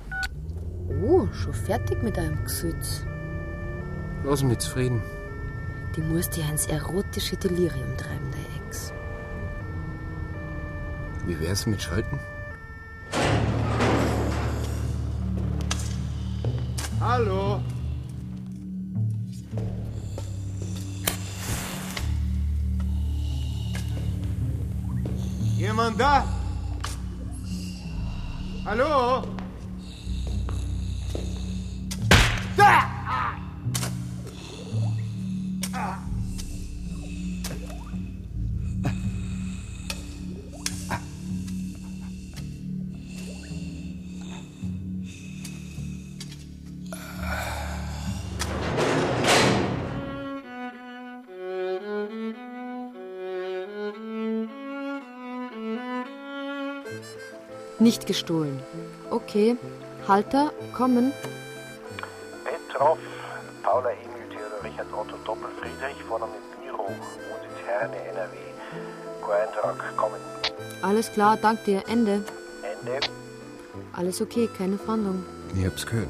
Oh, 1.04 1.28
schon 1.34 1.54
fertig 1.54 2.02
mit 2.04 2.18
deinem 2.18 2.44
Gesütz. 2.44 3.04
Lass 4.24 4.44
mich 4.44 4.60
zufrieden. 4.60 5.04
Die 5.96 6.02
muss 6.02 6.30
dir 6.30 6.44
ins 6.50 6.68
erotische 6.68 7.38
Delirium 7.38 7.98
treiben, 7.98 8.32
der 8.32 8.42
Ex. 8.42 8.57
Wie 11.28 11.38
wär's 11.42 11.66
mit 11.66 11.82
Schalten? 11.82 12.18
Hallo? 17.02 17.60
Jemand 25.58 26.00
da? 26.00 26.24
Hallo? 28.64 29.37
Nicht 57.88 58.06
gestohlen. 58.06 58.60
Okay. 59.12 59.56
Halter, 60.10 60.52
kommen. 60.74 61.14
Petrov, 62.44 62.98
Paula 63.64 63.92
Emil 63.92 64.28
Theodor 64.30 64.62
Richard 64.62 64.92
Otto 64.92 65.16
Doppel 65.24 65.48
Friedrich, 65.58 65.96
Vorname 66.04 66.34
Biro, 66.62 66.90
Wohnsitz 66.90 67.60
Herne, 67.66 67.96
NRW. 67.96 68.36
Kein 69.26 69.96
kommen. 69.96 70.20
Alles 70.82 71.10
klar, 71.14 71.38
dank 71.38 71.64
dir. 71.64 71.82
Ende. 71.88 72.24
Ende. 72.62 73.00
Alles 73.94 74.20
okay, 74.20 74.50
keine 74.58 74.78
Fahndung. 74.78 75.24
Ich 75.56 75.66
hab's 75.66 75.86
gehört. 75.86 76.10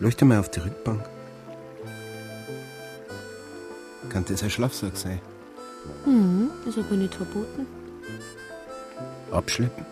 Leuchte 0.00 0.24
mal 0.24 0.40
auf 0.40 0.50
die 0.50 0.58
Rückbank. 0.58 1.04
Kann 4.08 4.24
das 4.28 4.42
ein 4.42 4.50
Schlafsack 4.50 4.96
sein? 4.96 5.20
Hm, 6.02 6.50
ist 6.66 6.76
aber 6.76 6.96
nicht 6.96 7.14
verboten. 7.14 7.85
Abschleppen? 9.30 9.84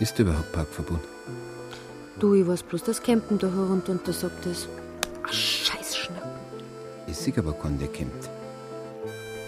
Ist 0.00 0.18
überhaupt 0.18 0.52
Parkverbot? 0.52 1.00
Du, 2.18 2.34
ich 2.34 2.46
weiß 2.46 2.62
bloß, 2.64 2.84
dass 2.84 3.02
Campen 3.02 3.38
da 3.38 3.48
herunter 3.48 3.92
untersagt 3.92 4.44
ist. 4.46 4.68
Ach, 5.22 5.32
scheiß 5.32 5.96
Schnacken. 5.96 6.30
Ich 7.06 7.16
sehe 7.16 7.36
aber 7.38 7.52
keinen, 7.52 7.78
der 7.78 7.88
kommt. 7.88 8.30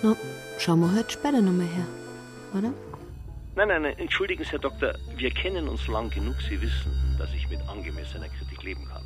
Na, 0.02 0.16
schauen 0.58 0.80
wir 0.80 0.92
halt 0.92 1.10
später 1.12 1.40
nochmal 1.40 1.66
her, 1.66 1.86
oder? 2.52 2.72
Nein, 3.54 3.68
nein, 3.68 3.82
nein, 3.82 3.98
entschuldigen 3.98 4.44
Sie, 4.44 4.50
Herr 4.50 4.58
Doktor, 4.58 4.94
wir 5.16 5.30
kennen 5.30 5.68
uns 5.68 5.86
lang 5.86 6.10
genug. 6.10 6.36
Sie 6.48 6.60
wissen, 6.60 6.92
dass 7.18 7.32
ich 7.34 7.48
mit 7.50 7.60
angemessener 7.68 8.28
Kritik 8.28 8.62
leben 8.62 8.86
kann. 8.88 9.04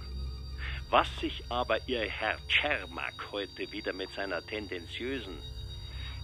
Was 0.90 1.08
sich 1.20 1.42
aber 1.48 1.78
Ihr 1.88 2.02
Herr 2.02 2.36
Czermak 2.48 3.32
heute 3.32 3.70
wieder 3.72 3.92
mit 3.92 4.08
seiner 4.10 4.40
tendenziösen, 4.46 5.34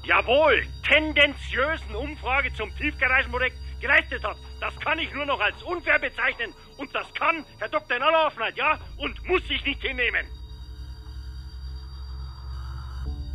jawohl, 0.04 0.66
tendenziösen 0.86 1.94
Umfrage 1.94 2.52
zum 2.54 2.74
Tiefgaragenprojekt 2.76 3.56
geleistet 3.80 4.24
hat, 4.24 4.36
das 4.60 4.74
kann 4.80 4.98
ich 4.98 5.12
nur 5.12 5.26
noch 5.26 5.40
als 5.40 5.60
unfair 5.62 5.98
bezeichnen. 5.98 6.54
Und 6.76 6.94
das 6.94 7.06
kann 7.14 7.44
Herr 7.58 7.68
Doktor 7.68 7.96
in 7.96 8.02
aller 8.02 8.26
Offenheit, 8.26 8.56
ja, 8.56 8.78
und 8.96 9.26
muss 9.26 9.46
sich 9.48 9.64
nicht 9.64 9.82
hinnehmen. 9.82 10.26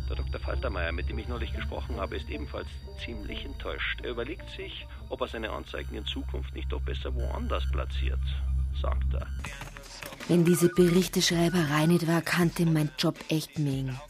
Der 0.08 0.16
Dr. 0.16 0.40
Faltermeier, 0.40 0.92
mit 0.92 1.08
dem 1.10 1.18
ich 1.18 1.28
neulich 1.28 1.52
gesprochen 1.52 2.00
habe, 2.00 2.16
ist 2.16 2.30
ebenfalls 2.30 2.68
ziemlich 3.04 3.44
enttäuscht. 3.44 4.00
Er 4.02 4.10
überlegt 4.10 4.48
sich, 4.56 4.86
ob 5.10 5.20
er 5.20 5.28
seine 5.28 5.50
Anzeigen 5.50 5.94
in 5.96 6.06
Zukunft 6.06 6.54
nicht 6.54 6.72
doch 6.72 6.80
besser 6.80 7.14
woanders 7.14 7.70
platziert, 7.70 8.18
sagt 8.80 9.12
er. 9.12 9.26
Wenn 10.28 10.46
diese 10.46 10.70
Berichteschreiberei 10.70 11.86
nicht 11.86 12.06
war, 12.06 12.22
kannte 12.22 12.64
mein 12.64 12.90
Job 12.98 13.18
echt 13.28 13.58
mengen. 13.58 14.00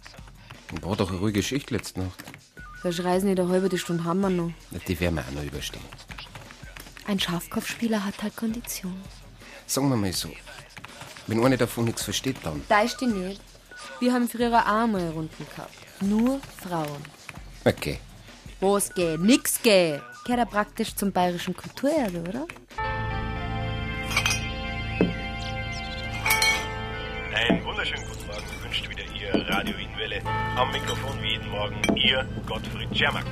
War 0.83 0.97
doch 0.97 1.11
eine 1.11 1.19
ruhige 1.19 1.43
Schicht 1.43 1.71
letzte 1.71 2.01
Nacht. 2.01 2.23
Verschreisen 2.81 3.29
nicht 3.29 3.41
eine 3.41 3.49
halbe 3.49 3.77
Stunde 3.77 4.05
haben 4.05 4.21
wir 4.21 4.31
noch. 4.31 4.53
Die 4.87 5.01
werden 5.01 5.17
wir 5.17 5.23
auch 5.23 5.33
noch 5.33 5.43
überstehen. 5.43 5.83
Ein 7.07 7.19
Schafkopfspieler 7.19 8.05
hat 8.05 8.23
halt 8.23 8.37
Kondition. 8.37 8.95
Sagen 9.67 9.89
wir 9.89 9.97
mal 9.97 10.13
so. 10.13 10.31
Wenn 11.27 11.45
einer 11.45 11.57
davon 11.57 11.87
nichts 11.87 12.03
versteht, 12.03 12.37
dann. 12.43 12.63
Da 12.69 12.83
ist 12.83 13.01
die 13.01 13.07
nicht. 13.07 13.41
Wir 14.01 14.13
haben 14.13 14.29
früher 14.29 14.53
auch 14.53 14.67
einmal 14.67 15.09
Runden 15.09 15.47
gehabt. 15.51 15.75
Nur 16.01 16.41
Frauen. 16.63 17.03
Okay. 17.65 17.99
Was 18.61 18.93
geht? 18.95 19.21
Nix 19.21 19.61
geht. 19.63 20.01
Gehört 20.25 20.39
ja 20.39 20.45
praktisch 20.45 20.95
zum 20.95 21.11
bayerischen 21.13 21.57
Kulturerbe, 21.57 22.21
oder? 22.29 22.47
Einen 27.35 27.65
wunderschönen 27.65 28.08
Radio 29.49 29.79
Wienwelle. 29.79 30.21
Am 30.57 30.71
Mikrofon 30.73 31.23
wie 31.23 31.31
jeden 31.31 31.49
Morgen 31.49 31.81
Ihr 31.97 32.27
Gottfried 32.47 32.95
Schermack. 32.95 33.25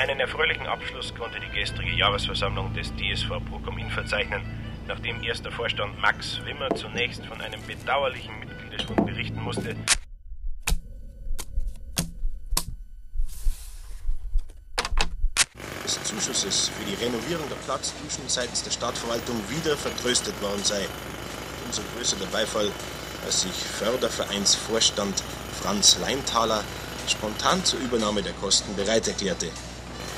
Einen 0.00 0.18
erfreulichen 0.20 0.66
Abschluss 0.66 1.14
konnte 1.14 1.38
die 1.38 1.54
gestrige 1.54 1.94
Jahresversammlung 1.94 2.72
des 2.72 2.94
DSV 2.96 3.28
Procom 3.50 3.76
Inn 3.76 3.90
verzeichnen, 3.90 4.40
nachdem 4.88 5.22
erster 5.22 5.52
Vorstand 5.52 6.00
Max 6.00 6.40
Wimmer 6.46 6.70
zunächst 6.74 7.26
von 7.26 7.42
einem 7.42 7.60
bedauerlichen 7.66 8.38
Mitgliederschwund 8.40 9.04
berichten 9.04 9.42
musste. 9.42 9.76
des 15.84 16.04
Zuschusses 16.04 16.68
für 16.68 16.84
die 16.84 16.94
Renovierung 17.04 17.48
der 17.50 17.56
Platzduschen 17.56 18.28
seitens 18.28 18.62
der 18.62 18.70
Stadtverwaltung 18.70 19.36
wieder 19.50 19.76
vertröstet 19.76 20.40
worden 20.40 20.64
sei. 20.64 20.86
Umso 21.66 21.82
größer 21.94 22.16
der 22.16 22.26
Beifall, 22.26 22.70
als 23.24 23.42
sich 23.42 23.52
Fördervereinsvorstand 23.52 25.22
Franz 25.60 25.98
Leintaler 25.98 26.64
spontan 27.06 27.64
zur 27.64 27.80
Übernahme 27.80 28.22
der 28.22 28.32
Kosten 28.34 28.74
bereit 28.76 29.08
erklärte. 29.08 29.46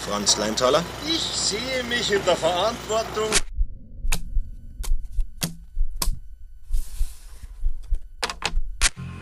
Franz 0.06 0.36
Leintaler? 0.36 0.84
Ich 1.06 1.20
sehe 1.20 1.82
mich 1.84 2.10
in 2.12 2.24
der 2.24 2.36
Verantwortung. 2.36 3.30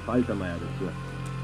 Faltermeier 0.07 0.57
dazu. 0.57 0.91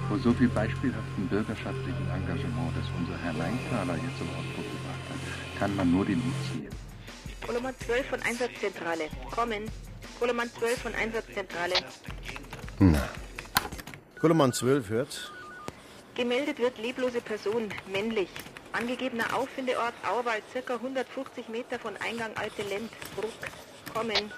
Vor 0.09 0.19
so 0.19 0.33
viel 0.33 0.49
beispielhaften 0.49 1.29
bürgerschaftlichen 1.29 2.11
Engagement, 2.11 2.73
das 2.77 2.87
unser 2.99 3.19
Herr 3.23 3.33
Leintaler 3.35 3.95
hier 3.95 4.11
zum 4.19 4.29
Ausdruck 4.31 4.65
gebracht 4.65 5.05
hat, 5.11 5.59
kann 5.59 5.77
man 5.77 5.91
nur 5.91 6.05
den 6.05 6.17
Hut 6.17 6.35
ziehen. 6.53 6.71
Koloman 7.45 7.75
12 7.85 8.07
von 8.09 8.23
Einsatzzentrale. 8.23 9.05
Kommen. 9.31 9.71
Koloman 10.19 10.51
12 10.59 10.83
von 10.83 10.95
Einsatzzentrale. 10.95 11.75
Na. 12.79 13.09
Koloman 14.21 14.53
12 14.53 14.89
hört. 14.89 15.33
Gemeldet 16.15 16.59
wird 16.59 16.79
leblose 16.79 17.21
Person, 17.21 17.69
männlich. 17.93 18.29
Angegebener 18.73 19.35
Auffindeort 19.35 19.95
Auwald, 20.09 20.43
circa 20.53 20.75
150 20.75 21.49
Meter 21.49 21.79
von 21.79 21.97
Eingang 21.99 22.31
Alte 22.37 22.63
Lend, 22.63 22.91
Bruck. 23.15 23.31
Kommen. 23.93 24.31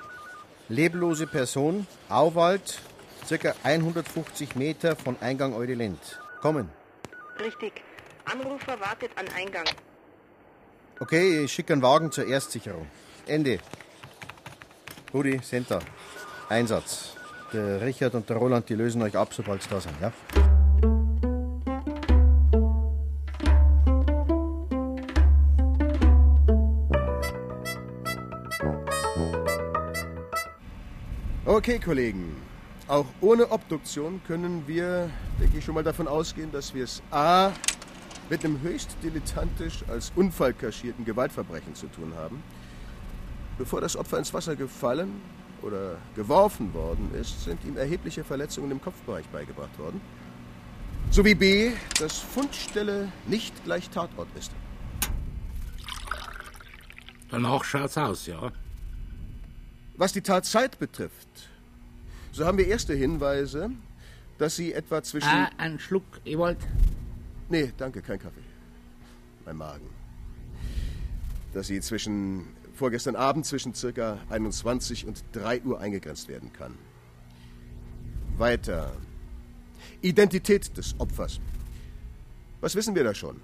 Leblose 0.68 1.26
Person, 1.26 1.86
Auwald, 2.08 2.80
circa 3.26 3.54
150 3.62 4.56
Meter 4.56 4.96
von 4.96 5.16
Eingang 5.20 5.54
Eudelent. 5.54 6.20
Kommen. 6.40 6.70
Richtig. 7.38 7.72
Anrufer 8.24 8.80
wartet 8.80 9.10
an 9.16 9.26
Eingang. 9.36 9.64
Okay, 11.00 11.44
ich 11.44 11.52
schicke 11.52 11.72
einen 11.72 11.82
Wagen 11.82 12.10
zur 12.10 12.26
Erstsicherung. 12.26 12.86
Ende. 13.26 13.60
Rudi, 15.12 15.40
Center. 15.40 15.80
Einsatz. 16.50 17.14
Der 17.52 17.80
Richard 17.80 18.14
und 18.14 18.28
der 18.28 18.36
Roland, 18.36 18.68
die 18.68 18.74
lösen 18.74 19.00
euch 19.00 19.16
ab, 19.16 19.32
sobald 19.32 19.62
sie 19.62 19.70
da 19.70 19.80
sind, 19.80 19.94
ja? 20.02 20.12
Okay, 31.46 31.78
Kollegen. 31.78 32.36
Auch 32.86 33.06
ohne 33.22 33.50
Obduktion 33.50 34.20
können 34.26 34.64
wir, 34.66 35.08
denke 35.40 35.58
ich, 35.58 35.64
schon 35.64 35.74
mal 35.74 35.82
davon 35.82 36.06
ausgehen, 36.06 36.52
dass 36.52 36.74
wir 36.74 36.84
es 36.84 37.02
A. 37.10 37.52
mit 38.28 38.44
einem 38.44 38.60
höchst 38.60 38.96
dilettantisch 39.02 39.84
als 39.88 40.12
Unfall 40.14 40.52
kaschierten 40.52 41.06
Gewaltverbrechen 41.06 41.74
zu 41.74 41.86
tun 41.86 42.12
haben. 42.14 42.42
Bevor 43.58 43.80
das 43.80 43.96
Opfer 43.96 44.18
ins 44.18 44.32
Wasser 44.32 44.54
gefallen 44.54 45.20
oder 45.62 45.96
geworfen 46.14 46.72
worden 46.72 47.10
ist, 47.20 47.44
sind 47.44 47.64
ihm 47.64 47.76
erhebliche 47.76 48.22
Verletzungen 48.22 48.70
im 48.70 48.80
Kopfbereich 48.80 49.26
beigebracht 49.26 49.76
worden. 49.78 50.00
Sowie 51.10 51.34
B, 51.34 51.72
dass 51.98 52.18
Fundstelle 52.18 53.10
nicht 53.26 53.64
gleich 53.64 53.90
Tatort 53.90 54.28
ist. 54.38 54.52
Danach 57.30 57.64
schaut's 57.64 57.98
aus, 57.98 58.26
ja. 58.26 58.52
Was 59.96 60.12
die 60.12 60.20
Tatzeit 60.20 60.78
betrifft, 60.78 61.28
so 62.30 62.46
haben 62.46 62.56
wir 62.58 62.68
erste 62.68 62.94
Hinweise, 62.94 63.70
dass 64.38 64.54
sie 64.54 64.72
etwa 64.72 65.02
zwischen. 65.02 65.28
Ah, 65.28 65.50
einen 65.58 65.80
Schluck, 65.80 66.04
Ewald? 66.24 66.58
Nee, 67.48 67.72
danke, 67.76 68.00
kein 68.02 68.18
Kaffee. 68.18 68.44
Mein 69.44 69.56
Magen. 69.56 69.88
Dass 71.52 71.66
sie 71.66 71.80
zwischen 71.80 72.46
vorgestern 72.78 73.16
Abend 73.16 73.44
zwischen 73.44 73.74
circa 73.74 74.18
21 74.30 75.06
und 75.06 75.24
3 75.32 75.62
Uhr 75.62 75.80
eingegrenzt 75.80 76.28
werden 76.28 76.52
kann. 76.52 76.74
Weiter. 78.38 78.92
Identität 80.00 80.76
des 80.76 80.94
Opfers. 80.98 81.40
Was 82.60 82.76
wissen 82.76 82.94
wir 82.94 83.04
da 83.04 83.12
schon? 83.14 83.40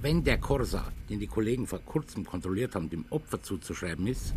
Wenn 0.00 0.22
der 0.22 0.38
Corsa, 0.38 0.92
den 1.08 1.18
die 1.18 1.26
Kollegen 1.26 1.66
vor 1.66 1.80
kurzem 1.80 2.24
kontrolliert 2.24 2.74
haben, 2.74 2.88
dem 2.88 3.04
Opfer 3.10 3.42
zuzuschreiben 3.42 4.06
ist, 4.06 4.34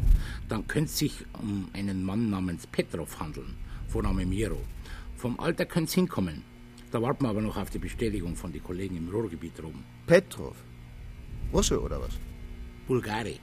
dann 0.48 0.67
könnte 0.67 0.89
es 0.89 0.98
sich 0.98 1.26
um 1.34 1.69
einen 1.74 2.04
Mann 2.04 2.30
namens 2.30 2.65
Petrov 2.65 3.19
handeln, 3.19 3.58
Vorname 3.88 4.26
Miro. 4.26 4.62
Vom 5.17 5.39
Alter 5.39 5.65
könnte 5.65 5.89
es 5.89 5.93
hinkommen. 5.93 6.43
Da 6.91 7.02
warten 7.02 7.26
wir 7.26 7.30
aber 7.30 7.41
noch 7.41 7.58
auf 7.58 7.69
die 7.69 7.78
Bestätigung 7.78 8.36
von 8.36 8.52
den 8.52 8.63
Kollegen 8.63 8.95
im 8.98 9.10
Ruhrgebiet 9.10 9.60
oben. 9.63 9.84
Petrov? 10.08 10.56
Russe 11.54 11.80
oder 11.80 12.02
was? 12.02 12.17
Bulgari. 12.88 13.39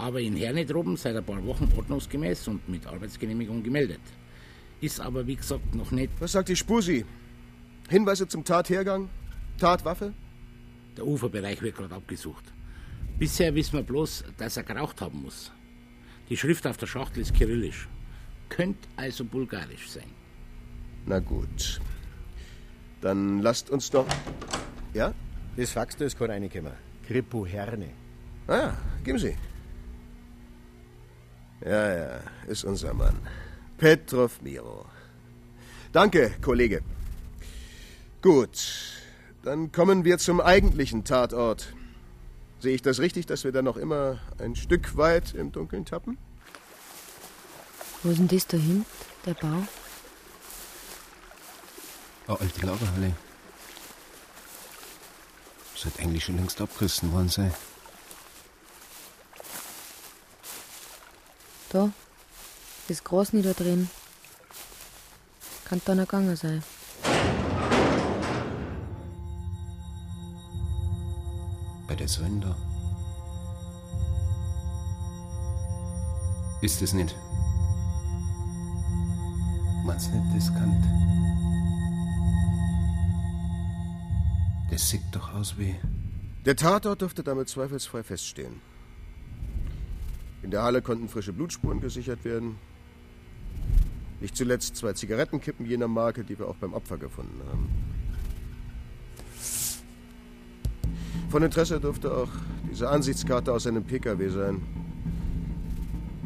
Aber 0.00 0.18
in 0.18 0.34
Herne 0.34 0.64
droben 0.64 0.96
seit 0.96 1.14
ein 1.14 1.24
paar 1.24 1.44
Wochen 1.44 1.68
ordnungsgemäß 1.76 2.48
und 2.48 2.66
mit 2.70 2.86
Arbeitsgenehmigung 2.86 3.62
gemeldet. 3.62 4.00
Ist 4.80 4.98
aber, 4.98 5.26
wie 5.26 5.36
gesagt, 5.36 5.74
noch 5.74 5.90
nicht. 5.90 6.10
Was 6.20 6.32
sagt 6.32 6.48
die 6.48 6.56
Spusi? 6.56 7.04
Hinweise 7.90 8.26
zum 8.26 8.42
Tathergang? 8.42 9.10
Tatwaffe? 9.58 10.14
Der 10.96 11.06
Uferbereich 11.06 11.60
wird 11.60 11.76
gerade 11.76 11.94
abgesucht. 11.94 12.44
Bisher 13.18 13.54
wissen 13.54 13.74
wir 13.74 13.82
bloß, 13.82 14.24
dass 14.38 14.56
er 14.56 14.62
geraucht 14.62 15.02
haben 15.02 15.20
muss. 15.20 15.52
Die 16.30 16.36
Schrift 16.38 16.66
auf 16.66 16.78
der 16.78 16.86
Schachtel 16.86 17.20
ist 17.20 17.34
kyrillisch. 17.34 17.86
Könnte 18.48 18.88
also 18.96 19.22
bulgarisch 19.26 19.90
sein. 19.90 20.10
Na 21.04 21.18
gut. 21.18 21.78
Dann 23.02 23.40
lasst 23.40 23.68
uns 23.68 23.90
doch. 23.90 24.06
Ja? 24.94 25.12
Das 25.58 25.72
Fax, 25.72 25.94
das 25.96 26.16
kann 26.16 26.30
reinkommen. 26.30 26.72
Kripo 27.06 27.44
Herne. 27.44 27.90
Ah, 28.48 28.72
geben 29.04 29.18
Sie. 29.18 29.36
Ja, 31.64 31.94
ja, 31.94 32.20
ist 32.46 32.64
unser 32.64 32.94
Mann. 32.94 33.16
Petrov 33.76 34.40
Miro. 34.40 34.86
Danke, 35.92 36.32
Kollege. 36.40 36.80
Gut, 38.22 38.58
dann 39.42 39.72
kommen 39.72 40.04
wir 40.04 40.18
zum 40.18 40.40
eigentlichen 40.40 41.04
Tatort. 41.04 41.74
Sehe 42.60 42.74
ich 42.74 42.82
das 42.82 43.00
richtig, 43.00 43.26
dass 43.26 43.44
wir 43.44 43.52
da 43.52 43.62
noch 43.62 43.76
immer 43.76 44.18
ein 44.38 44.54
Stück 44.54 44.96
weit 44.96 45.34
im 45.34 45.52
Dunkeln 45.52 45.84
tappen? 45.84 46.18
Wo 48.02 48.10
ist 48.10 48.18
denn 48.18 48.28
das 48.28 48.46
da 48.46 48.56
hinten, 48.56 48.86
der 49.26 49.34
Bau? 49.34 49.66
Eine 52.26 52.40
alte 52.40 52.66
Lagerhalle. 52.66 53.16
Sollte 55.74 56.00
eigentlich 56.00 56.24
schon 56.24 56.36
längst 56.36 56.60
abgerissen 56.60 57.12
worden 57.12 57.28
sein. 57.28 57.52
Da, 61.70 61.90
das 62.88 63.04
Gras 63.04 63.32
nicht 63.32 63.48
da 63.48 63.52
drin. 63.52 63.88
Kann 65.64 65.80
da 65.84 65.94
noch 65.94 66.02
gegangen 66.02 66.34
sein. 66.34 66.64
Bei 71.86 71.94
der 71.94 72.08
da. 72.40 72.56
Ist 76.60 76.82
es 76.82 76.92
nicht? 76.92 77.14
Du 79.84 79.86
nicht, 80.10 80.36
das 80.36 80.52
kann. 80.54 80.72
Das 84.70 84.88
sieht 84.88 85.02
doch 85.12 85.32
aus 85.34 85.56
wie. 85.56 85.76
Der 86.44 86.56
Tatort 86.56 87.00
dürfte 87.00 87.22
damit 87.22 87.48
zweifelsfrei 87.48 88.02
feststehen. 88.02 88.69
In 90.42 90.50
der 90.50 90.62
Halle 90.62 90.82
konnten 90.82 91.08
frische 91.08 91.32
Blutspuren 91.32 91.80
gesichert 91.80 92.24
werden. 92.24 92.56
Nicht 94.20 94.36
zuletzt 94.36 94.76
zwei 94.76 94.92
Zigarettenkippen 94.92 95.66
jener 95.66 95.88
Marke, 95.88 96.24
die 96.24 96.38
wir 96.38 96.46
auch 96.48 96.56
beim 96.56 96.74
Opfer 96.74 96.98
gefunden 96.98 97.40
haben. 97.48 97.68
Von 101.30 101.42
Interesse 101.42 101.80
dürfte 101.80 102.12
auch 102.12 102.28
diese 102.70 102.88
Ansichtskarte 102.88 103.52
aus 103.52 103.66
einem 103.66 103.84
PKW 103.84 104.28
sein. 104.28 104.62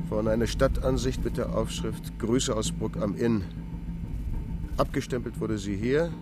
Vorne 0.09 0.31
eine 0.31 0.46
Stadtansicht 0.46 1.24
mit 1.24 1.37
der 1.37 1.55
Aufschrift 1.55 2.18
Grüße 2.18 2.55
aus 2.55 2.72
Bruck 2.72 2.96
am 2.96 3.16
Inn. 3.16 3.44
Abgestempelt 4.77 5.38
wurde 5.40 5.59
sie 5.59 5.77
hier 5.77 6.12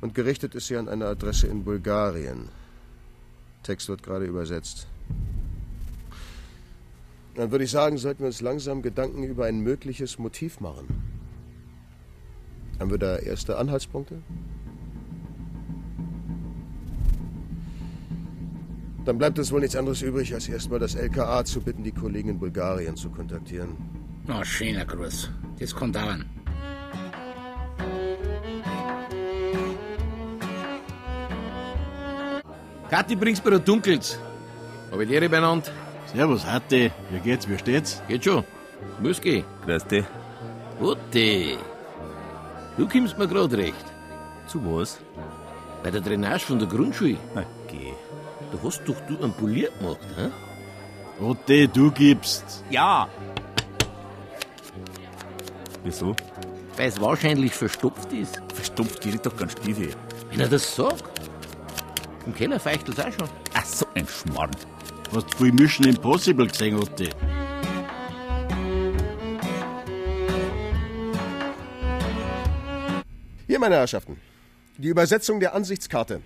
und 0.00 0.14
gerichtet 0.14 0.54
ist 0.54 0.66
sie 0.66 0.76
an 0.76 0.88
eine 0.88 1.06
Adresse 1.06 1.46
in 1.46 1.64
Bulgarien. 1.64 2.48
Text 3.62 3.88
wird 3.88 4.02
gerade 4.02 4.26
übersetzt. 4.26 4.86
Dann 7.36 7.50
würde 7.50 7.64
ich 7.64 7.70
sagen, 7.70 7.98
sollten 7.98 8.20
wir 8.20 8.28
uns 8.28 8.40
langsam 8.40 8.80
Gedanken 8.80 9.22
über 9.22 9.44
ein 9.44 9.60
mögliches 9.60 10.18
Motiv 10.18 10.58
machen. 10.60 10.86
Haben 12.80 12.90
wir 12.90 12.98
da 12.98 13.16
erste 13.16 13.58
Anhaltspunkte? 13.58 14.22
Dann 19.04 19.18
bleibt 19.18 19.38
uns 19.38 19.52
wohl 19.52 19.60
nichts 19.60 19.76
anderes 19.76 20.02
übrig, 20.02 20.34
als 20.34 20.48
erstmal 20.48 20.78
das 20.78 20.94
LKA 20.94 21.44
zu 21.44 21.60
bitten, 21.60 21.84
die 21.84 21.92
Kollegen 21.92 22.30
in 22.30 22.38
Bulgarien 22.38 22.96
zu 22.96 23.10
kontaktieren. 23.10 23.76
Na, 24.26 24.44
schöner 24.44 24.84
Gruß. 24.84 25.30
Das 25.60 25.76
kann 25.76 25.92
dauern. 25.92 26.24
Kathi, 32.90 33.14
bringst 33.14 33.44
mir 33.44 33.52
ein 33.52 33.64
Dunkels. 33.64 34.18
Hab 34.90 35.00
ich 35.00 35.10
Ehre 35.10 35.28
beieinander? 35.28 35.85
Servus, 36.16 36.46
Hatti. 36.46 36.90
Wie 37.10 37.20
geht's? 37.20 37.46
Wie 37.46 37.58
steht's? 37.58 38.02
Geht 38.08 38.24
schon. 38.24 38.42
Muss 39.02 39.20
gehen. 39.20 39.44
Grüß 39.66 39.84
dich. 39.84 40.06
Otte. 40.80 41.58
Du 42.78 42.88
kommst 42.88 43.18
mir 43.18 43.28
grad 43.28 43.52
recht. 43.52 43.86
Zu 44.46 44.58
was? 44.64 44.98
Bei 45.82 45.90
der 45.90 46.00
Drainage 46.00 46.46
von 46.46 46.58
der 46.58 46.68
Grundschule. 46.68 47.18
Na, 47.34 47.44
geh. 47.68 47.92
Da 48.50 48.56
hast 48.64 48.80
doch 48.86 48.98
du 49.06 49.22
einen 49.22 49.34
poliert 49.34 49.78
gemacht, 49.78 49.98
hä? 50.16 50.30
Otte, 51.22 51.68
du 51.68 51.90
gibst. 51.90 52.64
Ja. 52.70 53.08
Wieso? 55.84 56.16
Weil 56.78 56.88
es 56.88 56.98
wahrscheinlich 56.98 57.52
verstopft 57.52 58.10
ist. 58.14 58.40
Verstopft 58.54 59.02
geht 59.02 59.26
doch 59.26 59.36
ganz 59.36 59.52
Stiefel. 59.52 59.90
Wenn 60.30 60.40
er 60.40 60.48
das 60.48 60.74
sagt. 60.74 61.20
Im 62.24 62.34
Keller 62.34 62.58
feuchtelt's 62.58 63.00
auch 63.00 63.12
schon. 63.12 63.28
Ach, 63.52 63.66
so 63.66 63.86
ein 63.94 64.08
Schmarrn. 64.08 64.56
Hast 65.14 65.32
du 65.32 65.36
viel 65.44 65.52
Mission 65.52 65.86
Impossible 65.86 66.48
gesehen, 66.48 66.76
Otte? 66.76 67.08
Hier, 73.46 73.58
meine 73.60 73.76
Herrschaften, 73.76 74.16
die 74.76 74.88
Übersetzung 74.88 75.38
der 75.38 75.54
Ansichtskarte. 75.54 76.20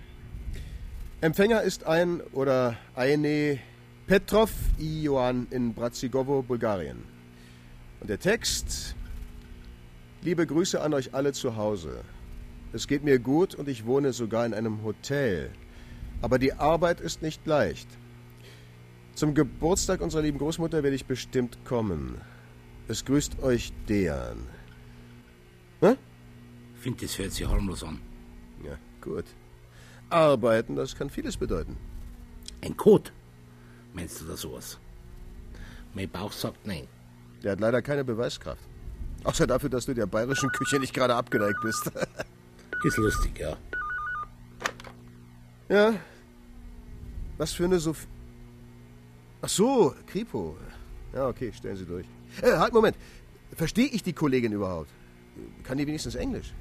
Empfänger 1.21 1.61
ist 1.61 1.85
ein 1.85 2.21
oder 2.33 2.75
eine 2.95 3.59
Petrov 4.07 4.51
Ioan 4.79 5.47
in 5.51 5.73
Bratsigovo, 5.75 6.41
Bulgarien. 6.41 7.03
Und 7.99 8.09
der 8.09 8.19
Text: 8.19 8.95
Liebe 10.23 10.47
Grüße 10.47 10.81
an 10.81 10.95
euch 10.95 11.13
alle 11.13 11.33
zu 11.33 11.55
Hause. 11.55 12.03
Es 12.73 12.87
geht 12.87 13.03
mir 13.03 13.19
gut 13.19 13.53
und 13.53 13.69
ich 13.69 13.85
wohne 13.85 14.11
sogar 14.11 14.45
in 14.45 14.55
einem 14.55 14.83
Hotel. 14.83 15.51
Aber 16.23 16.39
die 16.39 16.53
Arbeit 16.53 16.99
ist 16.99 17.21
nicht 17.21 17.45
leicht. 17.45 17.87
Zum 19.15 19.33
Geburtstag 19.33 20.01
unserer 20.01 20.21
lieben 20.21 20.37
Großmutter 20.37 20.83
werde 20.83 20.95
ich 20.95 21.05
bestimmt 21.05 21.63
kommen. 21.65 22.19
Es 22.87 23.05
grüßt 23.05 23.41
euch 23.43 23.73
Dejan. 23.87 24.47
Hä? 25.81 25.95
Find, 26.75 27.01
das 27.01 27.17
hört 27.19 27.31
sich 27.31 27.47
harmlos 27.47 27.83
an. 27.83 27.99
Ja, 28.63 28.77
gut. 29.01 29.25
Arbeiten, 30.09 30.75
das 30.75 30.95
kann 30.95 31.09
vieles 31.09 31.37
bedeuten. 31.37 31.77
Ein 32.61 32.75
Code? 32.75 33.11
Meinst 33.93 34.21
du 34.21 34.25
da 34.25 34.35
sowas? 34.35 34.79
Mein 35.93 36.09
Bauch 36.09 36.31
sagt 36.31 36.65
nein. 36.65 36.87
Der 37.43 37.53
hat 37.53 37.59
leider 37.59 37.81
keine 37.81 38.03
Beweiskraft. 38.03 38.63
Außer 39.23 39.45
dafür, 39.45 39.69
dass 39.69 39.85
du 39.85 39.93
der 39.93 40.07
bayerischen 40.07 40.51
Küche 40.51 40.79
nicht 40.79 40.93
gerade 40.93 41.15
abgeneigt 41.15 41.59
bist. 41.61 41.91
Ist 42.83 42.97
lustig, 42.97 43.39
ja. 43.39 43.57
Ja. 45.69 45.93
Was 47.37 47.53
für 47.53 47.65
eine 47.65 47.79
Sof 47.79 48.07
Ach 49.41 49.49
so, 49.49 49.95
Kripo. 50.07 50.57
Ja, 51.13 51.27
okay, 51.27 51.51
stellen 51.51 51.75
Sie 51.75 51.85
durch. 51.85 52.05
Äh, 52.41 52.57
halt, 52.57 52.73
Moment. 52.73 52.95
Verstehe 53.55 53.87
ich 53.87 54.03
die 54.03 54.13
Kollegin 54.13 54.51
überhaupt? 54.51 54.89
Kann 55.63 55.77
die 55.77 55.85
wenigstens 55.85 56.15
Englisch? 56.15 56.53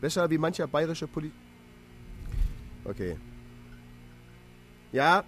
Besser 0.00 0.28
wie 0.30 0.38
mancher 0.38 0.66
bayerische 0.66 1.06
Poli... 1.06 1.30
Okay. 2.84 3.16
Ja, 4.92 5.24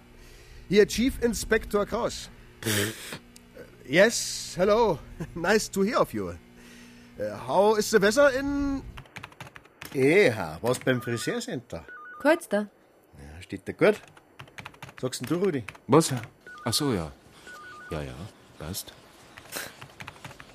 hier 0.67 0.87
Chief 0.87 1.21
Inspector 1.21 1.85
Kraus. 1.85 2.29
yes, 3.87 4.53
hello. 4.57 4.99
Nice 5.35 5.69
to 5.69 5.83
hear 5.83 5.99
of 5.99 6.13
you. 6.13 6.33
Uh, 7.17 7.37
how 7.47 7.77
is 7.77 7.89
the 7.91 8.01
weather 8.01 8.29
in... 8.37 8.81
Eha, 9.93 10.57
was 10.61 10.79
beim 10.79 11.01
Friseurscenter? 11.01 11.85
Kurz 12.19 12.49
da. 12.49 12.67
Ja, 13.17 13.41
steht 13.41 13.67
da 13.67 13.71
gut? 13.71 14.01
Sagst 14.99 15.21
denn 15.21 15.27
du, 15.27 15.43
Rudi? 15.43 15.63
Was? 15.87 16.13
Ach 16.63 16.73
so, 16.73 16.93
ja. 16.93 17.11
Ja, 17.91 18.01
ja, 18.01 18.13
passt. 18.57 18.93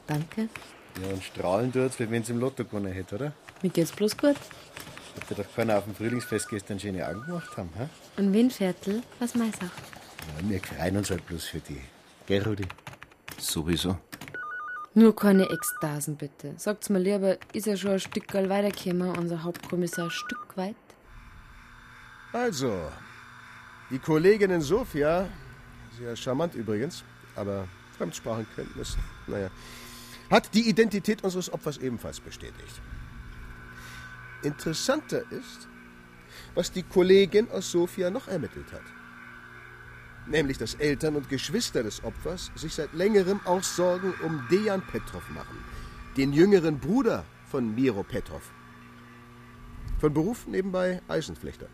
Danke. 0.07 0.49
Ja, 1.01 1.09
und 1.13 1.23
strahlen 1.23 1.73
tut's, 1.73 1.99
wie 2.01 2.11
wenn's 2.11 2.29
im 2.31 2.41
Lotto 2.41 2.65
gewonnen 2.65 2.93
hätte, 2.93 3.15
oder? 3.15 3.33
Mir 3.63 3.71
geht's 3.71 3.93
bloß 3.93 4.17
gut. 4.17 4.37
Hat 5.17 5.31
dir 5.31 5.35
doch 5.37 5.55
keiner 5.55 5.79
auf 5.79 5.85
dem 5.85 5.95
Frühlingsfest 5.95 6.49
gestern 6.49 6.81
schöne 6.81 7.07
Augen 7.07 7.23
gemacht 7.25 7.57
haben, 7.57 7.71
hä? 7.77 7.87
Und 8.17 8.33
Windviertel, 8.33 9.03
was 9.19 9.35
meinst 9.35 9.61
du? 9.63 9.67
Ja, 9.67 10.49
wir 10.49 10.61
freuen 10.61 10.97
uns 10.97 11.11
halt 11.11 11.27
bloß 11.27 11.45
für 11.47 11.61
die. 11.61 11.81
Gell, 12.27 12.43
Rudi? 12.43 12.67
Sowieso. 13.39 13.99
Nur 14.95 15.15
keine 15.15 15.49
Ekstasen, 15.49 16.17
bitte. 16.17 16.55
Sagt's 16.57 16.89
mir 16.89 16.99
lieber, 16.99 17.37
ist 17.53 17.69
er 17.69 17.77
schon 17.77 17.93
ein 17.93 18.01
Stück 18.01 18.33
weitergekommen, 18.35 19.17
unser 19.17 19.43
Hauptkommissar, 19.45 20.07
ein 20.07 20.11
Stück 20.11 20.57
weit? 20.57 20.75
Also, 22.33 22.91
die 23.91 23.99
Kollegin 23.99 24.51
in 24.51 24.61
Sofia, 24.61 25.29
sehr 25.99 26.17
charmant 26.17 26.55
übrigens, 26.55 27.05
aber 27.37 27.67
Fremdsprachenkenntnis, 27.99 28.97
naja, 29.27 29.51
hat 30.31 30.55
die 30.55 30.69
Identität 30.69 31.25
unseres 31.25 31.53
Opfers 31.53 31.79
ebenfalls 31.79 32.21
bestätigt. 32.21 32.81
Interessanter 34.43 35.23
ist, 35.31 35.69
was 36.55 36.73
die 36.73 36.83
Kollegin 36.83 37.51
aus 37.51 37.71
Sofia 37.71 38.11
noch 38.11 38.29
ermittelt 38.29 38.73
hat. 38.73 38.83
Nämlich, 40.27 40.59
dass 40.59 40.75
Eltern 40.75 41.17
und 41.17 41.29
Geschwister 41.29 41.83
des 41.83 42.05
Opfers 42.05 42.51
sich 42.55 42.75
seit 42.75 42.93
längerem 42.93 43.41
auch 43.45 43.63
Sorgen 43.63 44.15
um 44.23 44.47
Dejan 44.51 44.83
Petrov 44.83 45.29
machen, 45.31 45.59
den 46.17 46.33
jüngeren 46.33 46.79
Bruder 46.79 47.25
von 47.51 47.75
Miro 47.75 48.03
Petrov. 48.03 48.43
Von 49.99 50.15
Beruf 50.15 50.47
nebenbei 50.47 51.03
Eisenflechter. 51.09 51.67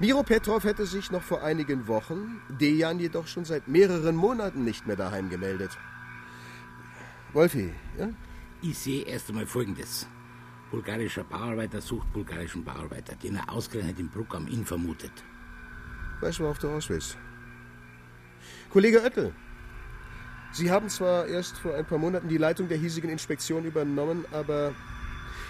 Miro 0.00 0.24
Petrov 0.24 0.64
hätte 0.64 0.86
sich 0.86 1.12
noch 1.12 1.22
vor 1.22 1.42
einigen 1.42 1.86
Wochen, 1.86 2.42
Dejan 2.48 2.98
jedoch 2.98 3.28
schon 3.28 3.44
seit 3.44 3.68
mehreren 3.68 4.16
Monaten 4.16 4.64
nicht 4.64 4.86
mehr 4.88 4.96
daheim 4.96 5.30
gemeldet. 5.30 5.70
Wolfi, 7.32 7.72
ja? 7.96 8.08
Ich 8.60 8.78
sehe 8.78 9.04
erst 9.04 9.28
einmal 9.28 9.46
Folgendes. 9.46 10.08
Bulgarischer 10.72 11.22
Bauarbeiter 11.22 11.80
sucht 11.80 12.12
bulgarischen 12.12 12.64
Bauarbeiter, 12.64 13.14
den 13.14 13.36
er 13.36 13.52
ausgerechnet 13.52 14.00
in 14.00 14.08
Bruck 14.08 14.34
am 14.34 14.48
Inn 14.48 14.64
vermutet. 14.64 15.12
Weißt 16.20 16.40
du, 16.40 16.44
worauf 16.44 16.58
du 16.58 16.66
raus 16.66 16.88
willst? 16.88 17.16
Kollege 18.70 19.00
Oettel, 19.00 19.32
Sie 20.50 20.70
haben 20.70 20.88
zwar 20.88 21.26
erst 21.26 21.56
vor 21.58 21.74
ein 21.74 21.84
paar 21.84 21.98
Monaten 21.98 22.28
die 22.28 22.38
Leitung 22.38 22.68
der 22.68 22.78
hiesigen 22.78 23.10
Inspektion 23.10 23.64
übernommen, 23.64 24.24
aber 24.32 24.72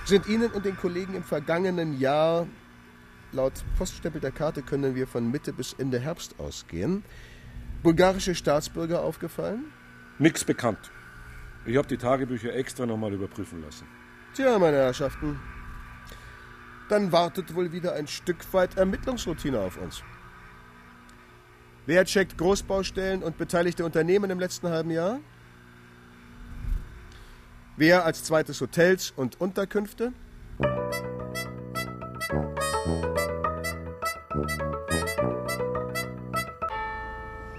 sind 0.05 0.27
Ihnen 0.27 0.51
und 0.51 0.67
den 0.67 0.77
Kollegen 0.77 1.15
im 1.15 1.23
vergangenen 1.23 1.99
Jahr, 1.99 2.47
laut 3.35 3.65
Poststempel 3.77 4.21
der 4.21 4.33
Karte 4.33 4.63
können 4.63 4.95
wir 4.95 5.07
von 5.07 5.31
Mitte 5.31 5.53
bis 5.53 5.75
Ende 5.75 5.99
Herbst 5.99 6.39
ausgehen, 6.39 7.05
bulgarische 7.83 8.35
Staatsbürger 8.35 9.03
aufgefallen? 9.03 9.67
Nix 10.19 10.45
bekannt. 10.45 10.91
Ich 11.67 11.77
habe 11.77 11.89
die 11.89 11.99
Tagebücher 11.99 12.55
extra 12.55 12.87
nochmal 12.87 13.13
überprüfen 13.13 13.63
lassen. 13.63 13.87
Tja, 14.35 14.59
meine 14.59 14.77
Herrschaften, 14.77 15.39
dann 16.89 17.13
wartet 17.13 17.55
wohl 17.55 17.73
wieder 17.73 17.95
ein 17.95 18.07
Stück 18.07 18.53
weit 18.53 18.77
Ermittlungsroutine 18.77 19.59
auf 19.59 19.77
uns. 19.77 20.03
Wer 21.87 22.05
checkt 22.05 22.39
Großbaustellen 22.39 23.23
und 23.23 23.37
beteiligte 23.37 23.85
Unternehmen 23.85 24.31
im 24.31 24.39
letzten 24.39 24.69
halben 24.69 24.91
Jahr? 24.91 25.21
Wer 27.77 28.05
als 28.05 28.25
zweites 28.25 28.61
Hotels 28.61 29.13
und 29.15 29.41
Unterkünfte? 29.41 30.13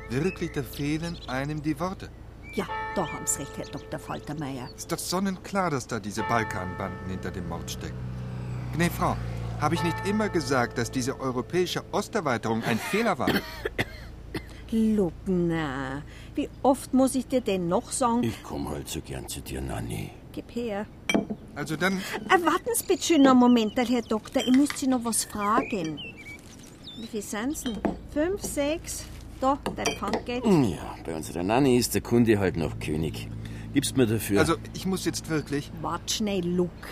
Wirklich, 0.09 0.51
da 0.51 0.61
fehlen 0.63 1.17
einem 1.27 1.61
die 1.61 1.79
Worte. 1.79 2.09
Ja, 2.53 2.65
da 2.95 3.07
haben's 3.11 3.39
recht, 3.39 3.57
Herr 3.57 3.65
Dr. 3.65 3.99
Faltermeier. 3.99 4.69
Ist 4.75 4.91
doch 4.91 4.97
sonnenklar, 4.97 5.69
dass 5.69 5.87
da 5.87 5.99
diese 5.99 6.23
Balkanbanden 6.23 7.09
hinter 7.09 7.31
dem 7.31 7.47
Mord 7.47 7.71
stecken. 7.71 7.97
Gnä, 8.73 8.89
Frau, 8.89 9.15
habe 9.61 9.75
ich 9.75 9.83
nicht 9.83 10.05
immer 10.05 10.27
gesagt, 10.29 10.77
dass 10.77 10.91
diese 10.91 11.19
europäische 11.19 11.83
Osterweiterung 11.93 12.61
ein 12.63 12.77
Fehler 12.77 13.17
war? 13.17 13.29
Lugna, 14.71 16.01
wie 16.33 16.49
oft 16.61 16.93
muss 16.93 17.15
ich 17.15 17.27
dir 17.27 17.39
denn 17.39 17.69
noch 17.69 17.91
sagen? 17.91 18.23
Ich 18.23 18.43
komme 18.43 18.71
halt 18.71 18.89
so 18.89 18.99
gern 18.99 19.29
zu 19.29 19.39
dir, 19.39 19.61
Nanni. 19.61 20.11
Gib 20.33 20.53
her. 20.53 20.85
Also 21.55 21.77
dann. 21.77 21.93
Äh, 21.93 22.45
warten 22.45 22.71
Sie 22.73 22.85
bitte 22.85 23.03
schön 23.03 23.21
noch 23.21 23.31
einen 23.31 23.39
Moment, 23.39 23.73
Herr 23.77 24.01
Doktor. 24.01 24.41
Ich 24.45 24.53
muss 24.53 24.69
Sie 24.75 24.87
noch 24.87 25.05
was 25.05 25.23
fragen. 25.23 26.14
Wie 26.97 27.07
viel 27.07 27.21
sind's 27.21 27.63
denn? 27.63 27.77
Fünf, 28.11 28.41
sechs? 28.41 29.05
Da, 29.41 29.57
dein 29.75 29.97
Pfandgeld. 29.97 30.45
Ja, 30.45 30.95
bei 31.05 31.13
unserer 31.13 31.43
Nanni 31.43 31.77
ist 31.77 31.93
der 31.93 32.01
Kunde 32.01 32.39
halt 32.39 32.55
noch 32.55 32.79
König. 32.79 33.27
Gibst 33.73 33.97
mir 33.97 34.05
dafür. 34.05 34.39
Also, 34.39 34.55
ich 34.73 34.85
muss 34.85 35.03
jetzt 35.03 35.29
wirklich. 35.29 35.71
Wart 35.81 36.09
schnell, 36.09 36.45
Luke. 36.45 36.87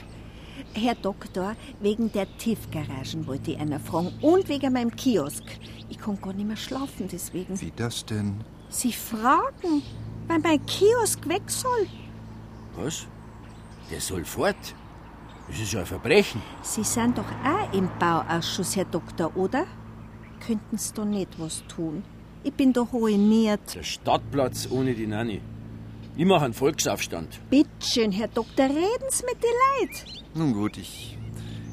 Herr 0.74 0.96
Doktor, 0.96 1.56
wegen 1.80 2.12
der 2.12 2.28
Tiefgaragen 2.38 3.26
wollte 3.28 3.52
ich 3.52 3.60
einer 3.60 3.80
fragen 3.80 4.12
und 4.22 4.50
wegen 4.50 4.74
meinem 4.74 4.94
Kiosk. 4.96 5.44
Ich 5.90 6.00
kann 6.00 6.20
gar 6.20 6.34
nicht 6.34 6.48
mehr 6.48 6.58
schlafen 6.58 7.08
deswegen. 7.10 7.60
Wie 7.62 7.72
das 7.76 8.06
denn? 8.06 8.44
Sie 8.70 8.92
fragen, 8.92 9.84
weil 10.28 10.40
mein 10.40 10.66
Kiosk 10.66 11.28
weg 11.30 11.44
soll. 11.48 11.88
Was? 12.76 13.08
Der 13.90 14.02
soll 14.02 14.26
fort? 14.26 14.56
Das 15.48 15.60
ist 15.60 15.72
ja 15.74 15.82
ein 15.82 15.86
Verbrechen. 15.86 16.42
Sie 16.62 16.84
sind 16.84 17.18
doch 17.18 17.26
auch 17.46 17.74
im 17.74 17.88
Bauausschuss, 18.00 18.76
Herr 18.76 18.86
Doktor, 18.86 19.36
oder? 19.38 19.66
Könnten 20.46 20.78
Sie 20.78 20.94
da 20.94 21.06
nicht 21.06 21.40
was 21.40 21.64
tun? 21.68 22.04
Ich 22.44 22.54
bin 22.54 22.74
doch 22.74 22.92
ruiniert. 22.92 23.76
Der 23.76 23.84
Stadtplatz 23.84 24.68
ohne 24.70 24.94
die 24.94 25.08
Nanny. 25.08 25.42
Ich 26.18 26.26
mache 26.26 26.46
einen 26.46 26.54
Volksaufstand. 26.54 27.40
Bittschön, 27.50 28.12
Herr 28.12 28.28
Doktor, 28.28 28.66
reden 28.66 29.10
Sie 29.10 29.24
mit 29.26 29.42
den 29.42 29.50
Leuten. 29.80 30.28
Nun 30.36 30.54
gut, 30.54 30.78
ich, 30.78 31.18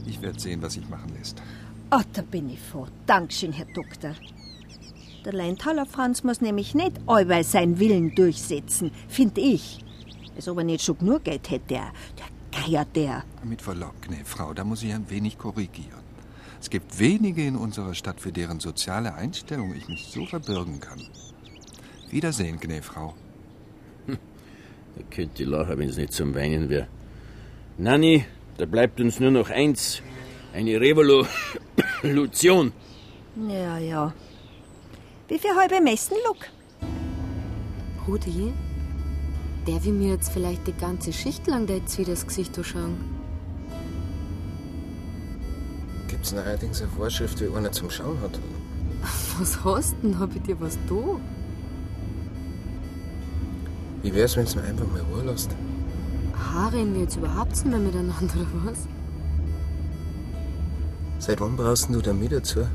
ich 0.07 0.23
werde 0.23 0.39
sehen, 0.39 0.63
was 0.63 0.75
sich 0.75 0.89
machen 0.89 1.13
lässt. 1.19 1.43
Oh, 1.91 2.01
da 2.13 2.23
bin 2.23 2.49
ich 2.49 2.61
froh. 2.61 2.87
Dankeschön, 3.07 3.53
Herr 3.53 3.67
Doktor. 3.75 4.15
Der 5.25 5.33
Leintaler 5.33 5.85
Franz 5.85 6.23
muss 6.23 6.41
nämlich 6.41 6.75
nicht 6.75 6.93
allweil 7.07 7.43
seinen 7.43 7.81
Willen 7.81 8.15
durchsetzen, 8.15 8.93
finde 9.09 9.41
ich. 9.41 9.85
Als 10.37 10.49
ob 10.49 10.59
er 10.59 10.65
nicht 10.65 10.85
schon 10.85 10.97
genug 10.97 11.25
Geld 11.25 11.51
hätte, 11.51 11.67
der, 11.69 11.93
der 12.17 12.63
Geier, 12.63 12.85
der. 12.95 13.25
Mit 13.45 13.61
Verlaub, 13.61 13.95
Frau, 14.25 14.55
da 14.55 14.63
muss 14.63 14.83
ich 14.85 14.95
ein 14.95 15.11
wenig 15.11 15.37
korrigieren. 15.37 16.10
Es 16.61 16.69
gibt 16.69 16.99
wenige 16.99 17.45
in 17.47 17.57
unserer 17.57 17.95
Stadt, 17.95 18.21
für 18.21 18.33
deren 18.33 18.61
soziale 18.61 19.15
Einstellung 19.15 19.75
ich 19.75 19.89
mich 19.89 20.07
so 20.07 20.27
verbürgen 20.27 20.79
kann. 20.79 21.01
Wiedersehen, 22.11 22.61
Gnäfrau. 22.61 23.15
Hm, 24.07 24.19
da 24.97 25.03
könnte 25.11 25.43
ich 25.43 25.49
lachen, 25.49 25.79
wenn 25.79 25.89
es 25.89 25.97
nicht 25.97 26.13
zum 26.13 26.35
Weinen 26.35 26.69
wäre. 26.69 26.89
Nanni, 27.79 28.27
da 28.59 28.67
bleibt 28.67 29.01
uns 29.01 29.21
nur 29.21 29.31
noch 29.31 29.49
eins. 29.49 30.03
Eine 30.53 30.81
Revolution. 30.81 32.73
Ja, 33.49 33.79
ja. 33.79 34.13
Wie 35.29 35.39
viel 35.39 35.55
halbe 35.57 35.81
Messen, 35.81 36.17
Luck? 36.27 36.49
Rudi, 38.07 38.53
der 39.67 39.83
will 39.85 39.93
mir 39.93 40.15
jetzt 40.15 40.33
vielleicht 40.33 40.67
die 40.67 40.73
ganze 40.73 41.13
Schicht 41.13 41.47
lang 41.47 41.67
da 41.67 41.75
jetzt 41.75 41.97
wieder 41.99 42.11
das 42.11 42.27
Gesicht 42.27 42.59
schauen. 42.63 43.20
Gibt 46.21 46.33
es 46.33 46.39
allerdings 46.39 46.83
eine 46.83 46.91
Vorschrift, 46.91 47.41
wie 47.41 47.57
einer 47.57 47.73
zum 47.73 47.89
Schauen 47.89 48.21
hat? 48.21 48.39
Was 49.39 49.65
hast 49.65 49.95
denn? 50.03 50.19
Hab 50.19 50.37
ich 50.37 50.43
dir 50.43 50.61
was 50.61 50.77
da? 50.87 51.19
Wie 54.03 54.15
wär's, 54.15 54.37
wenn's 54.37 54.55
mir 54.55 54.61
einfach 54.61 54.87
mal 54.87 55.01
Ruhe 55.01 55.25
lässt? 55.25 55.51
Reden 56.75 56.93
wir 56.93 57.01
jetzt 57.01 57.17
überhaupt 57.17 57.53
nicht 57.53 57.65
mehr 57.65 57.79
miteinander, 57.79 58.35
oder 58.35 58.71
was? 58.71 58.81
Seit 61.21 61.41
wann 61.41 61.57
brauchst 61.57 61.89
du 61.89 62.03
da 62.03 62.13
mit 62.13 62.33
dazu? 62.33 62.67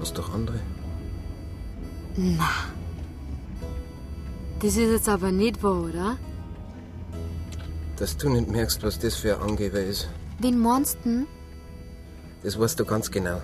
Hast 0.00 0.16
doch 0.16 0.32
andere? 0.32 0.60
Na. 2.16 2.48
Das 4.60 4.78
ist 4.78 4.90
jetzt 4.90 5.10
aber 5.10 5.30
nicht 5.30 5.62
wahr, 5.62 5.82
oder? 5.82 6.16
Dass 7.96 8.16
du 8.16 8.30
nicht 8.30 8.50
merkst, 8.50 8.82
was 8.82 8.98
das 8.98 9.16
für 9.16 9.36
ein 9.36 9.50
Angeber 9.50 9.80
ist. 9.80 10.08
Wen 10.38 10.58
meinst 10.58 10.98
du? 11.04 11.26
Das 12.42 12.58
weißt 12.58 12.78
du 12.78 12.84
ganz 12.84 13.10
genau. 13.10 13.40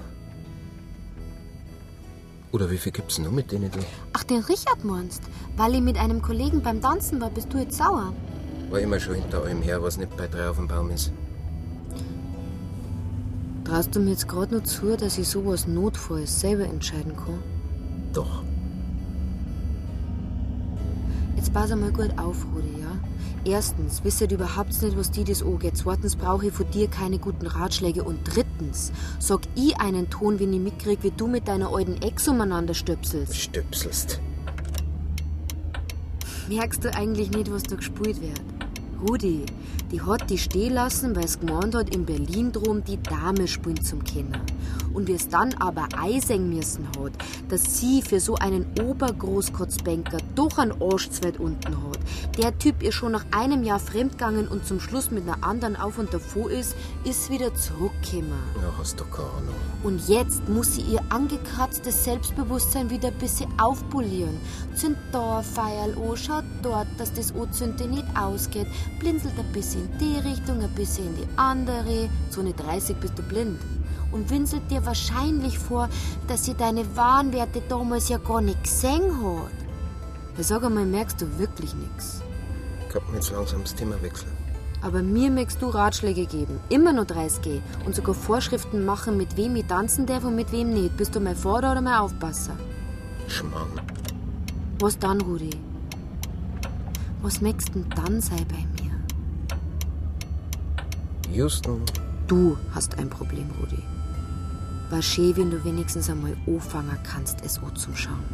Oder 2.53 2.71
wie 2.71 2.79
viel 2.79 2.93
gibt's 2.93 3.19
noch 3.19 3.31
mit 3.31 3.53
denen 3.53 3.71
du? 3.71 3.79
Ach, 4.13 4.25
den 4.25 4.43
Richard 4.43 4.85
meinst? 4.85 5.23
Weil 5.57 5.75
ich 5.77 5.81
mit 5.81 5.97
einem 5.97 6.21
Kollegen 6.21 6.63
beim 6.63 6.81
Tanzen 6.81 7.21
war, 7.21 7.31
bist 7.31 7.53
du 7.53 7.59
jetzt 7.59 7.79
sauer? 7.79 8.13
War 8.71 8.81
immer 8.81 8.99
schon 8.99 9.15
hinter 9.15 9.43
allem 9.43 9.63
her, 9.63 9.83
was 9.83 9.97
nicht 9.99 10.17
bei 10.17 10.27
drei 10.27 10.49
auf 10.49 10.57
dem 10.57 10.67
Baum 10.67 10.91
ist. 10.91 11.13
Traust 13.65 13.95
du 13.95 14.01
mir 14.01 14.11
jetzt 14.11 14.27
gerade 14.27 14.57
noch 14.57 14.65
zu, 14.65 14.97
dass 14.97 15.17
ich 15.17 15.29
sowas 15.29 15.69
Notfalls 15.69 16.41
selber 16.41 16.65
entscheiden 16.65 17.15
kann? 17.15 17.39
Doch. 18.13 18.43
Jetzt 21.37 21.55
pass 21.55 21.71
einmal 21.71 21.93
gut 21.93 22.11
auf, 22.19 22.45
Rudi, 22.53 22.80
ja? 22.80 22.80
Erstens, 23.45 24.05
wisst 24.05 24.21
ihr 24.21 24.31
überhaupt 24.31 24.83
nicht, 24.83 24.99
was 24.99 25.11
die 25.11 25.25
das 25.25 25.43
angeht. 25.43 25.77
Zweitens 25.77 26.15
brauche 26.15 26.49
ich 26.49 26.53
von 26.53 26.71
dir 26.71 26.89
keine 26.89 27.19
guten 27.19 27.47
Ratschläge. 27.47 28.05
Und 28.05 28.19
drittens, 28.25 28.93
sag 29.19 29.41
ich 29.55 29.79
einen 29.81 30.11
Ton, 30.11 30.39
wenn 30.39 30.53
ich 30.53 30.61
mitkrieg, 30.61 30.99
wie 31.03 31.11
du 31.11 31.27
mit 31.27 31.49
deiner 31.49 31.75
alten 31.75 32.03
Ex 32.03 32.29
umeinander 32.29 32.75
stöpselst. 32.75 33.37
Stöpselst. 33.37 34.21
Merkst 36.49 36.85
du 36.85 36.95
eigentlich 36.95 37.31
nicht, 37.31 37.51
was 37.51 37.63
da 37.63 37.77
gespielt 37.77 38.21
wird? 38.21 38.41
Rudi, 39.09 39.47
die 39.91 40.01
hat 40.01 40.31
die 40.31 40.39
stehen 40.39 40.75
lassen, 40.75 41.17
weil 41.17 41.25
es 41.25 41.41
gemeint 41.41 41.75
hat, 41.75 41.95
in 41.95 42.05
Berlin 42.05 42.53
drum 42.53 42.85
die 42.85 43.03
Dame 43.03 43.49
spielen 43.49 43.83
zum 43.83 44.05
Kinder. 44.05 44.41
Und 44.93 45.09
wie 45.09 45.15
es 45.15 45.29
dann 45.29 45.55
aber 45.55 45.89
eiseng 45.97 46.49
müssen 46.49 46.87
hat, 46.99 47.13
dass 47.49 47.79
sie 47.79 48.03
für 48.03 48.21
so 48.21 48.35
einen 48.37 48.67
Obergroßkotzbanker 48.81 50.19
doch 50.35 50.59
einen 50.59 50.81
Arschzweit 50.83 51.39
unten 51.39 51.77
hat. 51.85 51.99
Der 52.39 52.57
Typ 52.59 52.83
ist 52.83 52.95
schon 52.95 53.13
nach 53.13 53.25
einem 53.31 53.63
Jahr 53.63 53.79
fremdgegangen 53.79 54.49
und 54.49 54.67
zum 54.67 54.81
Schluss 54.81 55.11
mit 55.11 55.25
einer 55.25 55.45
anderen 55.45 55.77
auf 55.77 55.99
und 55.99 56.13
davor 56.13 56.51
ist, 56.51 56.75
ist 57.05 57.31
wieder 57.31 57.55
zurückgekommen. 57.55 58.33
Ja, 58.57 58.73
hast 58.79 58.99
du 58.99 59.05
keine 59.05 59.29
Ahnung. 59.29 59.55
Und 59.83 60.09
jetzt 60.09 60.49
muss 60.49 60.75
sie 60.75 60.83
ihr 60.83 61.01
angekratztes 61.09 62.05
Selbstbewusstsein 62.05 62.91
wieder 62.91 63.09
ein 63.09 63.19
bisschen 63.19 63.49
aufpolieren. 63.61 64.37
Zünd 64.75 64.97
da 65.13 65.39
ein 65.39 65.45
Feierl 65.45 65.97
an, 65.97 66.17
schaut 66.17 66.45
dort, 66.63 66.89
dass 66.99 67.13
das 67.13 67.35
Anzünde 67.35 67.87
nicht 67.87 68.07
ausgeht, 68.17 68.67
blinzelt 68.99 69.39
ein 69.39 69.53
bisschen 69.53 69.80
in 69.81 69.99
die 69.99 70.19
Richtung, 70.29 70.61
ein 70.61 70.75
bisschen 70.75 71.07
in 71.09 71.17
die 71.17 71.29
andere. 71.37 72.09
So 72.31 72.41
eine 72.41 72.53
30 72.53 72.97
bist 72.97 73.19
du 73.19 73.23
blind. 73.23 73.59
Und 74.13 74.29
winselt 74.31 74.71
dir 74.71 74.85
wahrscheinlich 74.85 75.59
vor, 75.59 75.89
dass 76.27 76.45
sie 76.45 76.55
deine 76.55 76.85
Warenwerte 76.97 77.63
damals 77.69 78.09
ja 78.09 78.19
gar 78.19 78.41
nicht 78.41 78.63
gesehen 78.63 79.13
hat. 79.25 79.53
Ja, 80.37 80.43
sag 80.43 80.65
einmal, 80.65 80.87
merkst 80.87 81.21
du 81.21 81.39
wirklich 81.39 81.75
nichts? 81.75 82.23
Mir 83.09 83.17
jetzt 83.17 83.31
langsam 83.31 83.63
das 83.63 83.75
Thema 83.75 84.01
wechseln. 84.03 84.33
Aber 84.83 85.03
mir 85.03 85.31
möchtest 85.31 85.63
du 85.63 85.69
Ratschläge 85.69 86.27
geben. 86.27 86.59
Immer 86.71 86.93
nur 86.93 87.05
30 87.05 87.61
und 87.87 87.95
sogar 87.95 88.15
Vorschriften 88.15 88.85
machen, 88.85 89.17
mit 89.17 89.37
wem 89.37 89.55
ich 89.57 89.67
tanzen 89.67 90.07
darf 90.07 90.25
und 90.25 90.35
mit 90.35 90.51
wem 90.53 90.73
nicht. 90.73 90.97
Bist 90.97 91.15
du 91.15 91.21
mein 91.21 91.37
Vater 91.37 91.73
oder 91.73 91.83
mein 91.83 91.99
Aufpasser? 91.99 92.57
Schmarrn. 93.29 93.81
Was 94.81 94.99
dann, 94.99 95.21
Rudi? 95.21 95.51
Was 97.23 97.43
möchtest 97.43 97.75
denn 97.75 97.85
dann 97.95 98.21
sein 98.23 98.47
bei 98.49 98.57
mir? 98.57 98.80
Houston. 101.33 101.85
Du 102.27 102.57
hast 102.73 102.99
ein 102.99 103.09
Problem, 103.09 103.49
Rudi. 103.61 103.83
War 104.91 105.01
schön, 105.01 105.37
wenn 105.37 105.51
du 105.51 105.65
wenigstens 105.65 106.11
einmal 106.11 106.37
anfangen 106.47 106.99
kannst, 107.05 107.45
es 107.45 107.61
zum 107.75 107.95
Schauen. 107.95 108.25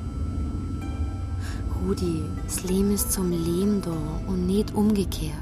Rudi, 1.83 2.23
das 2.45 2.65
Leben 2.65 2.91
ist 2.93 3.13
zum 3.13 3.31
Leben 3.31 3.83
da 3.83 3.97
und 4.27 4.47
nicht 4.47 4.75
umgekehrt. 4.75 5.35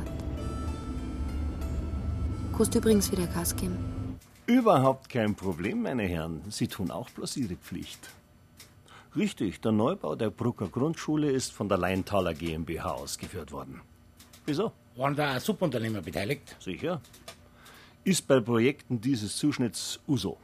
Kannst 2.56 2.74
du 2.74 2.78
übrigens 2.78 3.10
wieder 3.12 3.26
Gas 3.28 3.54
geben? 3.54 3.76
Überhaupt 4.46 5.08
kein 5.08 5.34
Problem, 5.34 5.82
meine 5.82 6.02
Herren. 6.02 6.42
Sie 6.50 6.68
tun 6.68 6.90
auch 6.90 7.08
bloß 7.10 7.36
Ihre 7.36 7.54
Pflicht. 7.54 8.10
Richtig, 9.16 9.60
der 9.60 9.72
Neubau 9.72 10.16
der 10.16 10.30
Brucker 10.30 10.66
Grundschule 10.66 11.30
ist 11.30 11.52
von 11.52 11.68
der 11.68 11.78
Leintaler 11.78 12.34
GmbH 12.34 12.90
ausgeführt 12.90 13.52
worden. 13.52 13.80
Wieso? 14.44 14.72
Waren 14.96 15.14
da 15.14 15.38
Subunternehmer 15.38 16.02
beteiligt? 16.02 16.56
Sicher. 16.60 17.00
Ist 18.04 18.28
bei 18.28 18.38
Projekten 18.40 19.00
dieses 19.00 19.36
Zuschnitts 19.36 19.98
USO. 20.06 20.36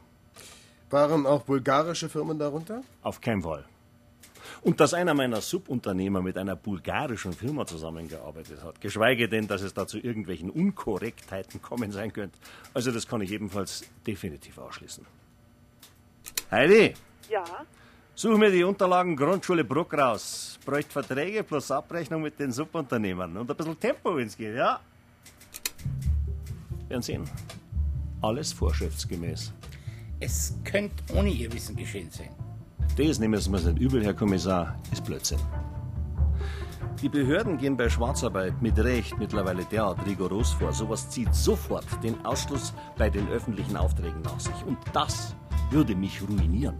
Waren 0.89 1.27
auch 1.27 1.43
bulgarische 1.43 2.09
Firmen 2.09 2.39
darunter? 2.39 2.81
Auf 3.03 3.21
keinen 3.21 3.43
Fall. 3.43 3.65
Und 4.63 4.79
dass 4.79 4.95
einer 4.95 5.13
meiner 5.13 5.41
Subunternehmer 5.41 6.23
mit 6.23 6.37
einer 6.37 6.55
bulgarischen 6.55 7.33
Firma 7.33 7.65
zusammengearbeitet 7.65 8.63
hat, 8.63 8.81
geschweige 8.81 9.29
denn, 9.29 9.47
dass 9.47 9.61
es 9.61 9.75
da 9.75 9.85
zu 9.85 9.99
irgendwelchen 9.99 10.49
Unkorrektheiten 10.49 11.61
kommen 11.61 11.91
sein 11.91 12.11
könnte. 12.11 12.37
Also 12.73 12.91
das 12.91 13.07
kann 13.07 13.21
ich 13.21 13.31
ebenfalls 13.31 13.83
definitiv 14.05 14.57
ausschließen. 14.57 15.05
Heidi! 16.49 16.95
Ja? 17.29 17.45
Such 18.15 18.37
mir 18.37 18.51
die 18.51 18.63
Unterlagen 18.63 19.15
Grundschule 19.15 19.63
Bruck 19.63 19.93
raus. 19.93 20.59
Bräuchte 20.65 20.91
Verträge 20.91 21.43
plus 21.43 21.71
Abrechnung 21.71 22.23
mit 22.23 22.39
den 22.39 22.51
Subunternehmern. 22.51 23.37
Und 23.37 23.49
ein 23.49 23.55
bisschen 23.55 23.79
Tempo, 23.79 24.15
wenn 24.17 24.27
es 24.27 24.35
geht, 24.35 24.55
ja? 24.55 24.79
Werden 26.91 27.01
sehen. 27.03 27.23
Alles 28.21 28.51
vorschriftsgemäß. 28.51 29.53
Es 30.19 30.57
könnte 30.65 30.93
ohne 31.15 31.29
Ihr 31.29 31.51
Wissen 31.53 31.73
geschehen 31.73 32.11
sein. 32.11 32.31
Das 32.97 33.17
nehmen 33.17 33.39
Sie 33.39 33.49
mir 33.49 33.61
nicht 33.61 33.79
übel, 33.79 34.03
Herr 34.03 34.13
Kommissar, 34.13 34.77
ist 34.91 35.05
Blödsinn. 35.05 35.39
Die 37.01 37.07
Behörden 37.07 37.57
gehen 37.57 37.77
bei 37.77 37.87
Schwarzarbeit 37.87 38.61
mit 38.61 38.77
Recht 38.77 39.17
mittlerweile 39.17 39.63
derart 39.63 40.05
rigoros 40.05 40.51
vor. 40.51 40.73
Sowas 40.73 41.09
zieht 41.09 41.33
sofort 41.33 41.85
den 42.03 42.19
Ausschluss 42.25 42.73
bei 42.97 43.09
den 43.09 43.29
öffentlichen 43.29 43.77
Aufträgen 43.77 44.21
nach 44.23 44.41
sich. 44.41 44.65
Und 44.65 44.77
das 44.91 45.33
würde 45.69 45.95
mich 45.95 46.21
ruinieren. 46.21 46.75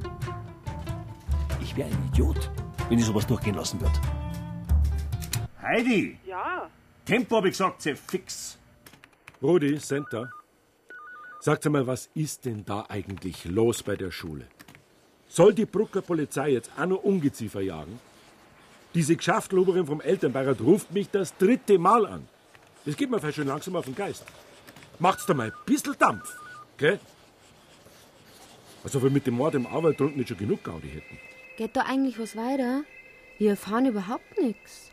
Ich 1.61 1.77
wäre 1.77 1.87
ein 1.87 2.09
Idiot, 2.11 2.51
wenn 2.89 2.99
ich 2.99 3.05
sowas 3.05 3.25
durchgehen 3.25 3.55
lassen 3.55 3.79
würde. 3.79 3.97
Heidi! 5.61 6.19
Ja? 6.27 6.67
Tempo, 7.05 7.37
habe 7.37 7.47
ich 7.47 7.53
gesagt, 7.53 7.81
sehr 7.81 7.95
fix. 7.95 8.57
Rudi, 9.41 9.79
Center. 9.79 10.29
Sagt 11.39 11.65
mal, 11.65 11.87
was 11.87 12.11
ist 12.13 12.45
denn 12.45 12.63
da 12.63 12.85
eigentlich 12.89 13.45
los 13.45 13.81
bei 13.81 13.95
der 13.95 14.11
Schule? 14.11 14.45
Soll 15.27 15.55
die 15.55 15.65
Brucker 15.65 16.03
Polizei 16.03 16.51
jetzt 16.51 16.69
auch 16.77 16.85
nur 16.85 17.03
Ungeziefer 17.03 17.61
jagen? 17.61 17.99
Diese 18.93 19.15
Geschäftloberin 19.15 19.87
vom 19.87 19.99
Elternbeirat 19.99 20.61
ruft 20.61 20.91
mich 20.91 21.09
das 21.09 21.35
dritte 21.37 21.79
Mal 21.79 22.05
an. 22.05 22.27
Das 22.85 22.95
geht 22.95 23.09
mir 23.09 23.19
vielleicht 23.19 23.37
schon 23.37 23.47
langsam 23.47 23.75
auf 23.75 23.85
den 23.85 23.95
Geist. 23.95 24.25
Macht's 24.99 25.25
da 25.25 25.33
mal 25.33 25.47
ein 25.47 25.53
bisschen 25.65 25.95
Dampf, 25.97 26.37
gell? 26.77 26.99
Als 28.83 28.95
ob 28.95 29.01
wir 29.01 29.09
mit 29.09 29.25
dem 29.25 29.35
Mord 29.35 29.55
im 29.55 29.65
Arbeit 29.65 29.99
nicht 29.99 30.29
schon 30.29 30.37
genug 30.37 30.63
Gaudi 30.63 30.89
hätten. 30.89 31.17
Geht 31.57 31.75
da 31.75 31.81
eigentlich 31.81 32.19
was 32.19 32.35
weiter? 32.35 32.83
Wir 33.39 33.51
erfahren 33.51 33.87
überhaupt 33.87 34.39
nichts. 34.39 34.91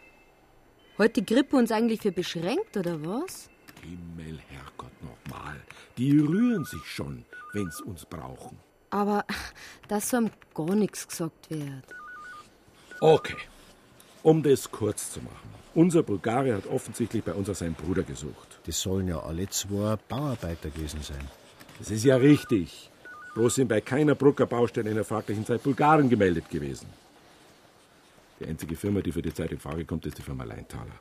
Heute 0.96 1.22
Grippe 1.22 1.56
uns 1.56 1.70
eigentlich 1.70 2.00
für 2.00 2.12
beschränkt, 2.12 2.78
oder 2.78 3.04
was? 3.04 3.50
Himmel, 3.88 4.38
Herrgott, 4.48 4.92
nochmal. 5.02 5.56
Die 5.96 6.18
rühren 6.18 6.64
sich 6.64 6.84
schon, 6.84 7.24
wenn's 7.52 7.80
uns 7.80 8.04
brauchen. 8.04 8.58
Aber 8.90 9.24
dass 9.88 10.10
so 10.10 10.18
einem 10.18 10.30
gar 10.54 10.74
nichts 10.74 11.06
gesagt 11.06 11.50
wird. 11.50 11.84
Okay. 13.00 13.36
Um 14.22 14.42
das 14.42 14.70
kurz 14.70 15.12
zu 15.12 15.20
machen. 15.20 15.54
Unser 15.74 16.02
Bulgare 16.02 16.54
hat 16.54 16.66
offensichtlich 16.66 17.22
bei 17.22 17.32
uns 17.32 17.56
seinen 17.58 17.74
Bruder 17.74 18.02
gesucht. 18.02 18.58
Das 18.66 18.80
sollen 18.80 19.08
ja 19.08 19.20
alle 19.20 19.48
zwei 19.48 19.96
Bauarbeiter 20.08 20.70
gewesen 20.70 21.02
sein. 21.02 21.28
Das 21.78 21.90
ist 21.90 22.04
ja 22.04 22.16
richtig. 22.16 22.90
Bloß 23.34 23.54
sind 23.54 23.68
bei 23.68 23.80
keiner 23.80 24.14
Brucker 24.16 24.46
Baustelle 24.46 24.88
in 24.90 24.96
der 24.96 25.04
fraglichen 25.04 25.46
Zeit 25.46 25.62
Bulgaren 25.62 26.08
gemeldet 26.08 26.50
gewesen. 26.50 26.88
Die 28.40 28.46
einzige 28.46 28.76
Firma, 28.76 29.00
die 29.00 29.12
für 29.12 29.22
die 29.22 29.34
Zeit 29.34 29.52
in 29.52 29.60
Frage 29.60 29.84
kommt, 29.84 30.06
ist 30.06 30.18
die 30.18 30.22
Firma 30.22 30.44
Leintaler. 30.44 31.00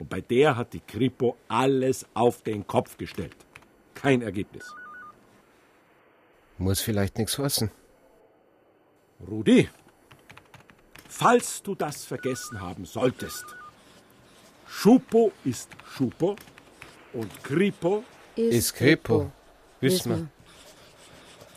Und 0.00 0.08
bei 0.08 0.22
der 0.22 0.56
hat 0.56 0.72
die 0.72 0.80
Kripo 0.80 1.36
alles 1.46 2.06
auf 2.14 2.42
den 2.42 2.66
Kopf 2.66 2.96
gestellt. 2.96 3.36
Kein 3.94 4.22
Ergebnis. 4.22 4.74
Muss 6.56 6.80
vielleicht 6.80 7.18
nichts 7.18 7.38
heißen. 7.38 7.70
Rudi, 9.28 9.68
falls 11.06 11.62
du 11.62 11.74
das 11.74 12.06
vergessen 12.06 12.60
haben 12.62 12.86
solltest, 12.86 13.44
Schupo 14.66 15.32
ist 15.44 15.68
Schupo 15.94 16.36
und 17.12 17.44
Kripo 17.44 18.02
Ist 18.36 18.74
Kripo. 18.74 19.30
Wissen 19.80 20.10
wir. 20.10 20.28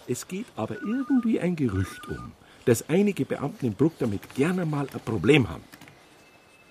Es 0.08 0.28
geht 0.28 0.48
aber 0.58 0.82
irgendwie 0.82 1.40
ein 1.40 1.56
Gerücht 1.56 2.06
um, 2.10 2.34
dass 2.66 2.90
einige 2.90 3.24
Beamten 3.24 3.68
in 3.68 3.74
Bruck 3.74 3.94
damit 4.00 4.36
gerne 4.36 4.66
mal 4.66 4.88
ein 4.94 5.00
Problem 5.00 5.50
haben. 5.50 5.64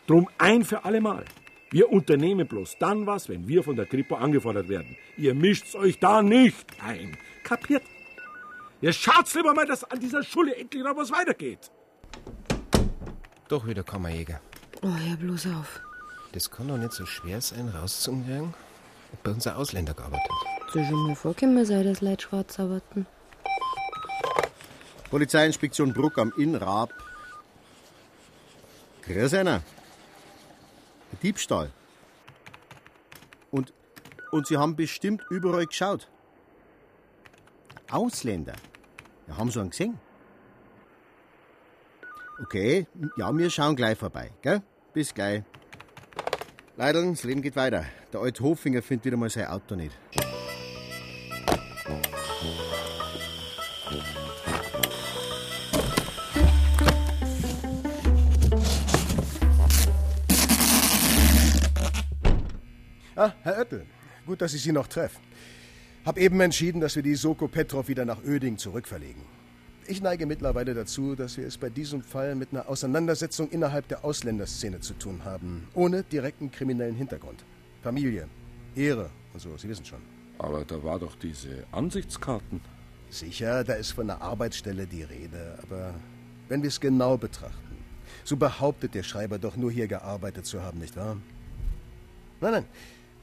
Drum 0.07 0.29
ein 0.37 0.65
für 0.65 0.85
alle 0.85 1.01
Mal. 1.01 1.25
Wir 1.73 1.91
unternehmen 1.91 2.47
bloß 2.47 2.77
dann 2.79 3.07
was, 3.07 3.31
wenn 3.31 3.49
wir 3.49 3.65
von 3.65 3.77
der 3.77 3.87
Kripo 3.87 4.17
angefordert 4.17 4.69
werden. 4.69 4.95
Ihr 5.17 5.35
mischt's 5.35 5.75
euch 5.75 5.99
da 5.99 6.21
nicht 6.21 6.67
ein. 6.85 7.17
Kapiert? 7.43 7.83
Ihr 8.83 8.93
schaut's 8.93 9.35
lieber 9.35 9.55
mal, 9.55 9.67
dass 9.67 9.83
an 9.83 9.99
dieser 9.99 10.23
Schule 10.23 10.55
endlich 10.55 10.85
noch 10.85 10.95
was 10.97 11.11
weitergeht. 11.11 11.71
Doch 13.49 13.67
wieder 13.67 13.83
Kammerjäger. 13.83 14.41
Oh, 14.83 14.89
hör 14.89 15.17
bloß 15.17 15.47
auf. 15.47 15.81
Das 16.33 16.51
kann 16.51 16.69
doch 16.69 16.77
nicht 16.77 16.93
so 16.93 17.07
schwer 17.07 17.41
sein, 17.41 17.69
rauszukriegen, 17.69 18.53
ob 19.15 19.23
bei 19.23 19.31
uns 19.31 19.47
ein 19.47 19.55
Ausländer 19.55 19.95
gearbeitet 19.95 20.31
hat. 20.31 20.73
So 20.73 20.85
schon 20.85 21.07
mal 21.07 21.17
vorkommen 21.17 21.65
sei, 21.65 21.83
dass 21.83 22.03
Leute 22.03 22.23
schwarz 22.23 22.61
arbeiten. 22.61 23.07
Polizeiinspektion 25.11 25.95
Bruck 25.95 26.19
am 26.19 26.35
Innrab. 26.37 26.93
Grüß 29.03 29.35
einer. 29.35 29.63
Diebstahl. 31.23 31.71
Und, 33.51 33.73
und 34.31 34.47
Sie 34.47 34.57
haben 34.57 34.77
bestimmt 34.77 35.23
überall 35.31 35.67
geschaut. 35.67 36.09
Ausländer. 37.91 38.55
Ja, 39.29 39.37
haben 39.37 39.51
Sie 39.51 39.61
einen 39.61 39.71
gesehen? 39.71 39.99
Okay, 42.43 42.87
ja, 43.17 43.37
wir 43.37 43.51
schauen 43.51 43.77
gleich 43.77 43.99
vorbei, 43.99 44.33
gell? 44.43 44.63
Bis 44.93 45.15
gleich. 45.15 45.45
Leider, 46.77 47.05
das 47.05 47.23
Leben 47.23 47.43
geht 47.43 47.55
weiter. 47.55 47.85
Der 48.13 48.21
alte 48.21 48.43
Hofinger 48.43 48.83
findet 48.83 49.05
wieder 49.05 49.17
mal 49.17 49.31
sein 49.31 49.47
Auto 49.47 49.77
nicht. 49.77 49.97
Ah, 63.15 63.33
Herr 63.43 63.59
Oettel, 63.59 63.85
gut, 64.25 64.41
dass 64.41 64.55
ich 64.55 64.63
Sie 64.63 64.73
noch 64.73 64.87
treffe. 64.87 65.21
Hab 66.07 66.17
eben 66.17 66.41
entschieden, 66.41 66.81
dass 66.81 66.97
wir 66.97 67.03
die 67.03 67.15
Soko 67.15 67.47
Petrov 67.47 67.89
wieder 67.89 68.07
nach 68.07 68.25
Öding 68.25 68.57
zurückverlegen. 68.57 69.23
Ich 69.87 70.01
neige 70.01 70.25
mittlerweile 70.25 70.73
dazu, 70.73 71.15
dass 71.15 71.37
wir 71.37 71.47
es 71.47 71.59
bei 71.59 71.69
diesem 71.69 72.03
Fall 72.03 72.35
mit 72.35 72.53
einer 72.53 72.69
Auseinandersetzung 72.69 73.51
innerhalb 73.51 73.87
der 73.89 74.03
Ausländerszene 74.03 74.81
zu 74.81 74.95
tun 74.95 75.25
haben, 75.25 75.69
ohne 75.75 76.05
direkten 76.05 76.51
kriminellen 76.51 76.95
Hintergrund. 76.95 77.45
Familie, 77.83 78.29
Ehre 78.75 79.11
und 79.35 79.41
so, 79.41 79.57
Sie 79.59 79.69
wissen 79.69 79.85
schon. 79.85 80.01
Aber 80.39 80.65
da 80.65 80.83
war 80.83 80.99
doch 80.99 81.15
diese 81.17 81.65
Ansichtskarten. 81.71 82.63
Sicher, 83.11 83.63
da 83.63 83.75
ist 83.75 83.91
von 83.91 84.09
einer 84.09 84.23
Arbeitsstelle 84.23 84.87
die 84.87 85.03
Rede, 85.03 85.59
aber 85.63 85.95
wenn 86.49 86.63
wir 86.63 86.69
es 86.69 86.81
genau 86.81 87.19
betrachten, 87.19 87.77
so 88.25 88.37
behauptet 88.37 88.95
der 88.95 89.03
Schreiber 89.03 89.39
doch 89.39 89.57
nur 89.57 89.71
hier 89.71 89.87
gearbeitet 89.87 90.47
zu 90.47 90.63
haben, 90.63 90.79
nicht 90.79 90.97
wahr? 90.97 91.19
Nein, 92.41 92.53
nein, 92.53 92.65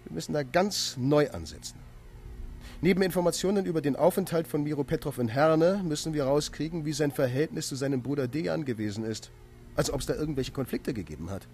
wir 0.09 0.15
müssen 0.15 0.33
da 0.33 0.43
ganz 0.43 0.97
neu 0.97 1.29
ansetzen. 1.29 1.77
Neben 2.81 3.01
Informationen 3.01 3.65
über 3.65 3.81
den 3.81 3.95
Aufenthalt 3.95 4.47
von 4.47 4.63
Miro 4.63 4.83
Petrov 4.83 5.19
in 5.19 5.27
Herne 5.27 5.83
müssen 5.85 6.13
wir 6.13 6.23
rauskriegen, 6.23 6.85
wie 6.85 6.93
sein 6.93 7.11
Verhältnis 7.11 7.67
zu 7.67 7.75
seinem 7.75 8.01
Bruder 8.01 8.27
Dejan 8.27 8.65
gewesen 8.65 9.03
ist. 9.03 9.31
Als 9.75 9.91
ob 9.91 9.99
es 9.99 10.07
da 10.07 10.15
irgendwelche 10.15 10.51
Konflikte 10.51 10.93
gegeben 10.93 11.29
hat. 11.29 11.47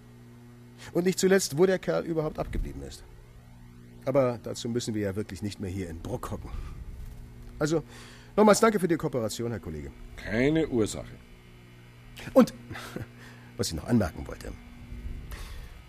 Und 0.93 1.05
nicht 1.05 1.19
zuletzt, 1.19 1.57
wo 1.57 1.65
der 1.65 1.79
Kerl 1.79 2.05
überhaupt 2.05 2.39
abgeblieben 2.39 2.81
ist. 2.83 3.03
Aber 4.05 4.39
dazu 4.41 4.69
müssen 4.69 4.93
wir 4.93 5.01
ja 5.01 5.15
wirklich 5.15 5.41
nicht 5.41 5.59
mehr 5.59 5.69
hier 5.69 5.89
in 5.89 5.99
Bruck 5.99 6.31
hocken. 6.31 6.49
Also, 7.59 7.83
nochmals 8.35 8.59
danke 8.59 8.79
für 8.79 8.87
die 8.87 8.97
Kooperation, 8.97 9.51
Herr 9.51 9.59
Kollege. 9.59 9.91
Keine 10.15 10.67
Ursache. 10.67 11.15
Und, 12.33 12.53
was 13.57 13.69
ich 13.69 13.73
noch 13.73 13.87
anmerken 13.87 14.27
wollte, 14.27 14.51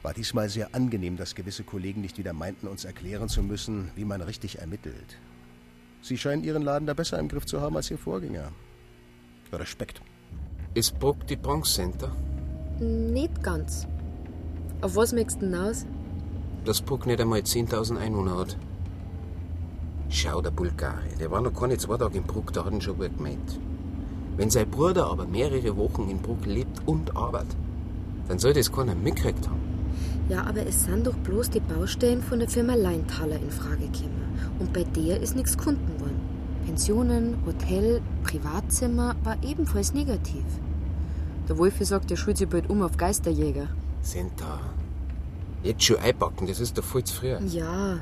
war 0.07 0.14
diesmal 0.14 0.49
sehr 0.49 0.73
angenehm, 0.73 1.16
dass 1.16 1.35
gewisse 1.35 1.64
Kollegen 1.64 2.01
nicht 2.01 2.16
wieder 2.16 2.33
meinten, 2.33 2.69
uns 2.69 2.85
erklären 2.85 3.29
zu 3.29 3.42
müssen, 3.42 3.90
wie 3.97 4.05
man 4.05 4.23
richtig 4.23 4.61
ermittelt. 4.61 5.19
Sie 6.01 6.16
scheinen 6.16 6.45
Ihren 6.45 6.62
Laden 6.62 6.87
da 6.87 6.95
besser 6.95 7.19
im 7.19 7.27
Griff 7.27 7.45
zu 7.45 7.61
haben 7.61 7.77
als 7.77 7.90
Ihr 7.90 7.99
Vorgänger. 7.99 8.53
Respekt. 9.53 10.01
Ist 10.75 10.97
Bruck 11.01 11.27
die 11.27 11.35
Bronx 11.35 11.75
Center? 11.75 12.14
Nicht 12.79 13.42
ganz. 13.42 13.88
Auf 14.81 14.95
was 14.95 15.12
möchtest 15.12 15.42
du 15.42 15.47
denn 15.47 15.57
aus? 15.57 15.85
Dass 16.64 16.81
Bruck 16.81 17.05
nicht 17.07 17.21
einmal 17.21 17.40
10.000 17.40 17.99
Einwohner 17.99 18.38
hat. 18.38 18.57
Schau, 20.09 20.40
der 20.40 20.53
Bulgare, 20.53 21.03
der 21.19 21.33
war 21.33 21.40
noch 21.40 21.53
keine 21.53 21.79
zwei 21.79 21.97
Tage 21.97 22.19
in 22.19 22.25
Bruck, 22.25 22.53
da 22.53 22.64
hat 22.64 22.73
ihn 22.73 22.81
schon 22.81 22.97
gut 22.97 23.16
gemeint. 23.16 23.59
Wenn 24.37 24.51
sein 24.51 24.71
Bruder 24.71 25.11
aber 25.11 25.27
mehrere 25.27 25.77
Wochen 25.77 26.09
in 26.09 26.23
Bruck 26.23 26.47
lebt 26.47 26.87
und 26.87 27.16
arbeitet, 27.16 27.57
dann 28.29 28.38
soll 28.38 28.53
das 28.53 28.71
keiner 28.71 28.95
mitgekriegt 28.95 29.49
haben. 29.49 29.65
Ja, 30.28 30.44
aber 30.44 30.66
es 30.66 30.84
sind 30.84 31.06
doch 31.06 31.14
bloß 31.14 31.50
die 31.50 31.60
Baustellen 31.60 32.20
von 32.20 32.40
der 32.40 32.48
Firma 32.48 32.74
Leintaler 32.74 33.36
in 33.36 33.50
Frage 33.50 33.86
gekommen. 33.86 34.38
Und 34.58 34.72
bei 34.72 34.82
der 34.82 35.20
ist 35.20 35.36
nichts 35.36 35.56
gefunden 35.56 36.00
worden. 36.00 36.20
Pensionen, 36.66 37.36
Hotel, 37.46 38.00
Privatzimmer 38.24 39.14
war 39.22 39.36
ebenfalls 39.44 39.94
negativ. 39.94 40.44
Der 41.48 41.56
Wolfi 41.58 41.84
sagt, 41.84 42.10
er 42.10 42.16
schult 42.16 42.38
sich 42.38 42.48
bald 42.48 42.68
um 42.68 42.82
auf 42.82 42.96
Geisterjäger. 42.96 43.68
Senta, 44.02 44.58
jetzt 45.62 45.84
schon 45.84 45.98
einpacken, 45.98 46.48
das 46.48 46.58
ist 46.58 46.76
doch 46.76 46.82
voll 46.82 47.04
zu 47.04 47.14
früh. 47.14 47.36
Ja. 47.46 48.00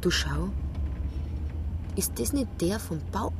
Du 0.00 0.10
schau. 0.10 0.48
Ist 1.96 2.18
das 2.18 2.32
nicht 2.32 2.48
der 2.62 2.80
vom 2.80 2.98
Bauamt? 3.12 3.34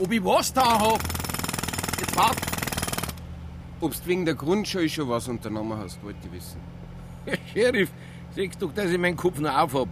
Ob 0.00 0.12
ich 0.12 0.24
was 0.24 0.52
da 0.52 0.78
hab? 0.78 1.00
Jetzt 1.98 2.16
wart. 2.16 2.36
Obst 3.80 4.06
wegen 4.06 4.24
der 4.24 4.34
Grundschule 4.34 4.88
schon 4.88 5.08
was 5.08 5.26
unternommen 5.26 5.76
hast, 5.76 6.02
wollte 6.04 6.20
ich 6.24 6.32
wissen. 6.32 6.60
Herr 7.24 7.38
Sheriff, 7.52 7.90
siehst 8.34 8.62
du, 8.62 8.68
dass 8.68 8.90
ich 8.90 8.98
meinen 8.98 9.16
Kopf 9.16 9.40
noch 9.40 9.56
aufhab? 9.56 9.88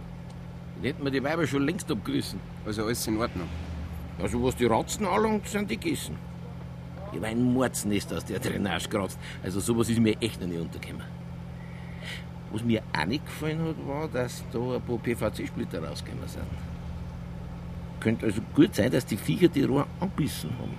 Den 0.77 0.83
hätten 0.83 1.03
wir 1.03 1.11
die 1.11 1.21
Weiber 1.23 1.45
schon 1.45 1.63
längst 1.63 1.91
abgerissen. 1.91 2.39
Also 2.65 2.85
alles 2.85 3.05
in 3.05 3.17
Ordnung. 3.17 3.49
Also 4.21 4.41
was 4.43 4.55
die 4.55 4.65
Ratzen 4.65 5.05
anlangt, 5.05 5.47
sind 5.47 5.69
die 5.69 5.77
gegessen. 5.77 6.15
Ich 7.11 7.21
war 7.21 7.27
ein 7.27 7.41
Mordsnest 7.41 8.13
aus 8.13 8.23
der 8.23 8.39
Drainage 8.39 8.87
kratzt. 8.87 9.19
Also 9.43 9.59
sowas 9.59 9.89
ist 9.89 9.99
mir 9.99 10.15
echt 10.21 10.39
noch 10.39 10.47
nicht 10.47 10.59
untergekommen. 10.59 11.05
Was 12.51 12.63
mir 12.63 12.81
auch 12.97 13.05
nicht 13.05 13.25
gefallen 13.25 13.59
hat, 13.59 13.87
war, 13.87 14.07
dass 14.07 14.43
da 14.53 14.59
ein 14.59 14.81
paar 14.81 14.97
PVC-Splitter 14.99 15.83
rausgekommen 15.83 16.27
sind. 16.27 16.43
Könnte 18.07 18.27
also 18.27 18.41
gut 18.55 18.73
sein, 18.73 18.89
dass 18.89 19.05
die 19.05 19.17
Viecher 19.17 19.49
die 19.49 19.63
Rohr 19.63 19.85
anbissen 19.99 20.49
haben. 20.57 20.77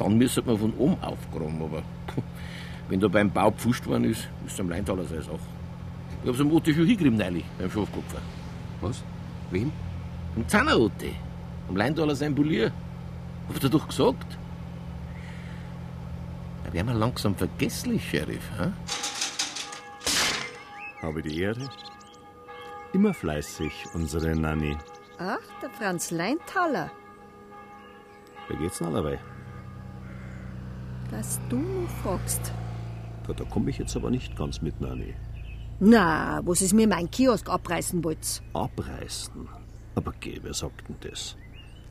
dann 0.00 0.18
müsste 0.18 0.42
man 0.42 0.58
von 0.58 0.74
oben 0.74 1.00
aufgraben. 1.00 1.62
Aber 1.62 1.84
wenn 2.88 2.98
da 2.98 3.06
beim 3.06 3.30
Bau 3.30 3.52
gepfuscht 3.52 3.86
worden 3.86 4.06
ist, 4.06 4.28
ist 4.44 4.54
es 4.54 4.58
am 4.58 4.68
Leintaler 4.68 5.04
seine 5.04 5.22
Sache. 5.22 5.38
Ich 6.24 6.28
hab's 6.28 6.40
am 6.40 6.50
Otte 6.50 6.74
schon 6.74 6.86
hingekriegt 6.86 7.16
neulich, 7.16 7.44
beim 7.56 7.70
Schafkopfer. 7.70 8.18
Was? 8.80 9.04
Wem? 9.52 9.70
Am 10.34 10.48
Zanner-Otte. 10.48 11.12
Am 11.68 11.76
Leintaler 11.76 12.16
sein 12.16 12.34
Polier. 12.34 12.72
Hab 13.46 13.54
ich 13.54 13.60
dir 13.60 13.70
doch 13.70 13.86
gesagt. 13.86 14.36
Da 16.64 16.72
werden 16.72 16.88
wir 16.88 16.94
langsam 16.94 17.36
vergesslich, 17.36 18.10
Sheriff. 18.10 18.50
Hä? 18.58 18.72
Habe 21.00 21.22
die 21.22 21.42
Ehre. 21.42 21.68
Immer 22.92 23.14
fleißig, 23.14 23.84
unsere 23.94 24.34
Nanny. 24.34 24.76
Ach, 25.26 25.38
der 25.62 25.70
Franz 25.70 26.10
Leintaler. 26.10 26.90
Wie 28.48 28.56
geht's 28.56 28.78
denn 28.78 28.92
dabei? 28.92 29.18
Dass 31.10 31.40
du 31.48 31.86
fragst. 32.02 32.52
Da, 33.26 33.32
da 33.32 33.44
komme 33.44 33.70
ich 33.70 33.78
jetzt 33.78 33.96
aber 33.96 34.10
nicht 34.10 34.36
ganz 34.36 34.60
mit, 34.60 34.82
Nanny. 34.82 35.14
Na, 35.80 36.42
was 36.44 36.60
ist 36.60 36.74
mir 36.74 36.86
mein 36.86 37.10
Kiosk 37.10 37.48
abreißen 37.48 38.04
wollt? 38.04 38.42
Abreißen? 38.52 39.48
Aber 39.94 40.12
geh, 40.20 40.40
wer 40.42 40.52
sagt 40.52 40.86
denn 40.88 40.96
das? 41.00 41.36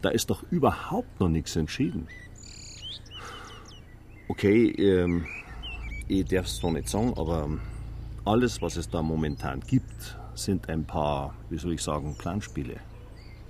Da 0.03 0.09
ist 0.09 0.29
doch 0.29 0.43
überhaupt 0.51 1.19
noch 1.19 1.29
nichts 1.29 1.55
entschieden. 1.55 2.07
Okay, 4.27 4.69
ähm, 4.73 5.25
ich 6.07 6.25
darf 6.25 6.45
es 6.45 6.57
zwar 6.57 6.71
nicht 6.71 6.87
sagen, 6.87 7.15
aber 7.17 7.49
alles, 8.25 8.61
was 8.61 8.77
es 8.77 8.87
da 8.89 9.01
momentan 9.01 9.59
gibt, 9.61 10.19
sind 10.35 10.69
ein 10.69 10.85
paar, 10.85 11.33
wie 11.49 11.57
soll 11.57 11.73
ich 11.73 11.81
sagen, 11.81 12.15
Planspiele. 12.15 12.75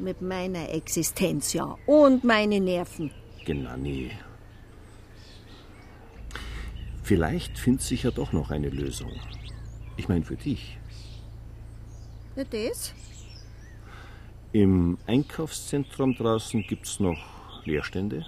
Mit 0.04 0.22
meiner 0.22 0.70
Existenz, 0.70 1.54
ja. 1.54 1.78
Und 1.86 2.26
meine 2.26 2.60
Nerven. 2.60 3.10
Genau, 3.46 3.78
nee. 3.78 4.12
Vielleicht 7.04 7.58
findet 7.58 7.84
sich 7.84 8.04
ja 8.04 8.12
doch 8.12 8.34
noch 8.34 8.52
eine 8.52 8.70
Lösung. 8.70 9.14
Ich 9.96 10.10
meine 10.10 10.26
für 10.26 10.36
dich. 10.36 10.78
Na 12.36 12.44
das? 12.44 12.94
Im 14.52 14.98
Einkaufszentrum 15.08 16.16
draußen 16.16 16.64
gibt's 16.68 17.00
noch 17.00 17.64
Leerstände. 17.64 18.26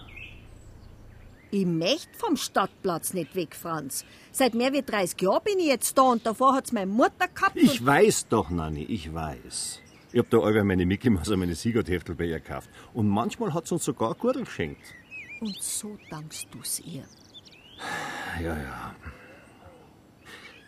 Ich 1.52 1.66
möcht 1.66 2.16
vom 2.16 2.38
Stadtplatz 2.38 3.14
nicht 3.14 3.36
weg, 3.36 3.54
Franz. 3.54 4.06
Seit 4.32 4.54
mehr 4.54 4.72
wie 4.72 4.82
30 4.82 5.22
Jahren 5.22 5.44
bin 5.44 5.60
ich 5.60 5.68
jetzt 5.68 5.98
da 5.98 6.04
und 6.04 6.26
davor 6.26 6.56
hat's 6.56 6.72
meine 6.72 6.88
Mutter 6.92 7.28
gehabt. 7.28 7.58
Ich 7.58 7.86
weiß 7.86 8.30
doch, 8.30 8.50
Nanni, 8.50 8.84
ich 8.84 9.14
weiß. 9.14 9.82
Ich 10.16 10.20
hab 10.20 10.30
da 10.30 10.40
allweil 10.40 10.64
meine 10.64 10.86
Mickey 10.86 11.10
Maus 11.10 11.28
und 11.28 11.40
meine 11.40 11.56
Siegertheftel 11.56 12.16
bei 12.16 12.24
ihr 12.24 12.40
gekauft. 12.40 12.70
Und 12.94 13.10
manchmal 13.10 13.54
hat's 13.54 13.74
uns 13.74 13.84
sogar 13.84 14.14
ein 14.14 14.18
Gürtel 14.18 14.46
geschenkt. 14.46 14.96
Und 15.42 15.62
so 15.62 15.98
dankst 16.10 16.48
du's 16.52 16.80
ihr. 16.80 17.04
Ja, 18.42 18.58
ja. 18.58 18.96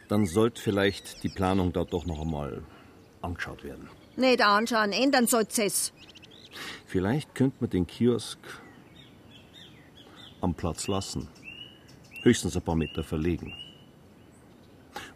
Dann 0.09 0.25
sollte 0.25 0.61
vielleicht 0.61 1.23
die 1.23 1.29
Planung 1.29 1.71
da 1.71 1.85
doch 1.85 2.05
noch 2.05 2.19
einmal 2.19 2.61
angeschaut 3.21 3.63
werden. 3.63 3.87
Nicht 4.17 4.41
anschauen, 4.41 4.91
ändern 4.91 5.27
soll's 5.27 5.57
es. 5.59 5.93
Vielleicht 6.85 7.33
könnte 7.33 7.55
man 7.61 7.69
den 7.69 7.87
Kiosk 7.87 8.39
am 10.41 10.55
Platz 10.55 10.89
lassen. 10.89 11.29
Höchstens 12.21 12.57
ein 12.57 12.63
paar 12.63 12.75
Meter 12.75 13.01
verlegen. 13.01 13.53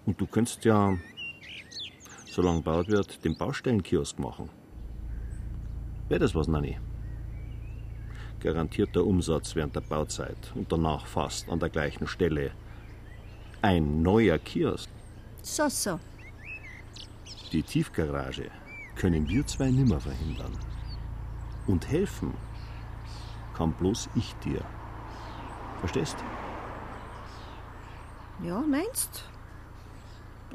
Und 0.06 0.22
du 0.22 0.26
könntest 0.26 0.64
ja, 0.64 0.98
solange 2.32 2.60
gebaut 2.60 2.88
wird, 2.88 3.24
den 3.26 3.38
Baustellenkiosk 3.38 4.18
machen. 4.18 4.50
Wäre 6.08 6.22
das 6.22 6.34
was, 6.34 6.48
Nanni? 6.48 6.78
Garantierter 8.40 9.06
Umsatz 9.06 9.56
während 9.56 9.76
der 9.76 9.82
Bauzeit 9.82 10.52
und 10.56 10.72
danach 10.72 11.06
fast 11.06 11.50
an 11.50 11.60
der 11.60 11.70
gleichen 11.70 12.08
Stelle. 12.08 12.52
Ein 13.62 14.02
neuer 14.02 14.40
Kiosk. 14.40 14.90
So, 15.44 15.68
so. 15.68 16.00
Die 17.52 17.62
Tiefgarage 17.62 18.50
können 18.96 19.28
wir 19.28 19.46
zwei 19.46 19.70
nimmer 19.70 20.00
verhindern. 20.00 20.58
Und 21.68 21.88
helfen 21.90 22.34
kann 23.56 23.74
bloß 23.74 24.10
ich 24.16 24.34
dir. 24.36 24.64
Verstehst? 25.82 26.16
Ja, 28.44 28.62
meinst? 28.62 29.31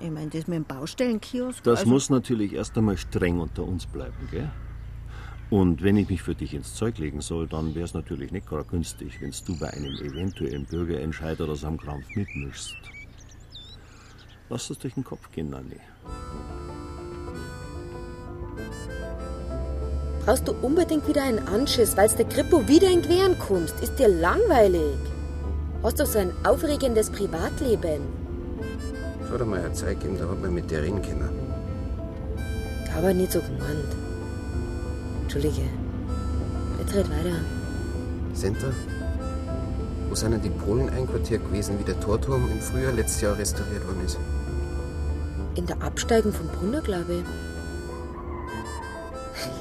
Ich 0.01 0.11
mein, 0.11 0.29
das 0.31 0.47
mit 0.47 0.57
dem 0.57 0.65
Baustellenkiosk. 0.65 1.63
Das 1.65 1.81
also, 1.81 1.91
muss 1.91 2.11
natürlich 2.11 2.53
erst 2.53 2.77
einmal 2.77 2.99
streng 2.99 3.41
unter 3.41 3.65
uns 3.65 3.87
bleiben, 3.87 4.29
gell? 4.31 4.51
Und 5.49 5.83
wenn 5.83 5.97
ich 5.97 6.09
mich 6.09 6.23
für 6.23 6.35
dich 6.35 6.55
ins 6.55 6.75
Zeug 6.75 6.99
legen 6.99 7.21
soll, 7.21 7.47
dann 7.47 7.75
wäre 7.75 7.85
es 7.85 7.95
natürlich 7.95 8.33
nicht 8.33 8.49
gerade 8.49 8.65
günstig, 8.65 9.21
wenn 9.21 9.31
du 9.31 9.59
bei 9.59 9.71
einem 9.71 9.95
eventuellen 9.95 10.65
Bürgerentscheid 10.65 11.41
oder 11.41 11.55
so 11.55 11.69
einem 11.69 11.79
Krampf 11.79 12.05
mitmischst. 12.17 12.75
Lass 14.49 14.71
es 14.71 14.79
durch 14.79 14.95
den 14.95 15.05
Kopf 15.05 15.31
gehen, 15.33 15.51
Nanni. 15.51 15.77
Brauchst 20.25 20.49
du 20.49 20.53
unbedingt 20.53 21.07
wieder 21.07 21.23
einen 21.23 21.47
Anschiss, 21.47 21.97
weil's 21.97 22.17
der 22.17 22.27
Grippo 22.27 22.67
wieder 22.67 22.91
in 22.91 23.03
Queren 23.03 23.39
kommst? 23.39 23.79
Ist 23.81 23.97
dir 23.97 24.09
langweilig? 24.09 24.99
Hast 25.85 26.01
du 26.01 26.07
so 26.07 26.19
ein 26.19 26.33
aufregendes 26.45 27.11
Privatleben? 27.11 28.26
Es 29.27 29.33
hat 29.33 29.43
einmal 29.43 29.59
eine 29.59 29.73
Zeit 29.73 29.99
gegeben, 30.01 30.19
da 30.21 30.29
hat 30.29 30.41
man 30.41 30.55
mit 30.55 30.71
der 30.71 30.85
reden 30.85 31.03
können. 31.03 31.29
Aber 32.97 33.13
nicht 33.13 33.33
so 33.33 33.41
gemeint. 33.41 33.97
Entschuldige. 35.23 35.63
Jetzt 36.79 36.95
red 36.95 37.11
weiter. 37.11 37.37
Center? 38.35 38.73
Wo 40.09 40.15
sind 40.15 40.31
denn 40.31 40.43
die 40.43 40.51
Polen 40.51 40.89
einquartiert 40.91 41.45
gewesen, 41.45 41.77
wie 41.81 41.85
der 41.85 41.99
Torturm 41.99 42.49
im 42.49 42.61
Frühjahr 42.61 42.93
letztes 42.93 43.21
Jahr 43.21 43.37
restauriert 43.37 43.85
worden 43.85 44.05
ist? 44.05 44.17
In 45.57 45.67
der 45.67 45.83
Absteigung 45.83 46.33
vom 46.33 46.47
Brunner, 46.47 46.81
glaube 46.81 47.15
ich. 47.15 47.25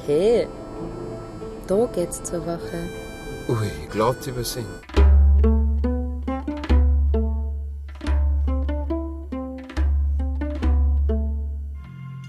Hey, 0.05 0.47
da 1.65 1.87
geht's 1.87 2.21
zur 2.21 2.45
Wache. 2.45 2.87
Ui, 3.49 3.71
glaubt 3.89 4.27
übersehen. 4.27 4.84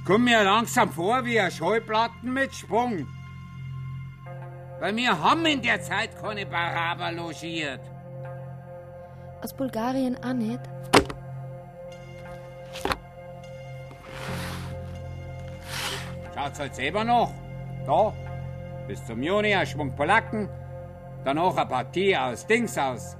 Komm 0.06 0.22
mir 0.22 0.44
langsam 0.44 0.88
vor 0.92 1.24
wie 1.24 1.40
ein 1.40 1.50
Schallplatten 1.50 2.32
mit 2.32 2.54
Sprung. 2.54 3.08
Weil 4.78 4.94
wir 4.94 5.20
haben 5.20 5.44
in 5.46 5.60
der 5.60 5.80
Zeit 5.80 6.10
keine 6.20 6.46
Baraber 6.46 7.10
logiert. 7.10 7.80
Aus 9.42 9.52
Bulgarien 9.52 10.16
auch 10.22 10.32
nicht? 10.32 10.60
Schaut's 16.34 16.60
halt 16.60 16.74
selber 16.76 17.02
noch. 17.02 17.32
Da, 17.84 18.12
bis 18.86 19.04
zum 19.06 19.22
Juni 19.22 19.54
ein 19.54 19.66
Schwung 19.66 19.94
Polacken, 19.96 20.48
danach 21.24 21.56
eine 21.56 21.66
Partie 21.66 22.16
aus 22.16 22.46
Dings 22.46 22.78
aus. 22.78 23.16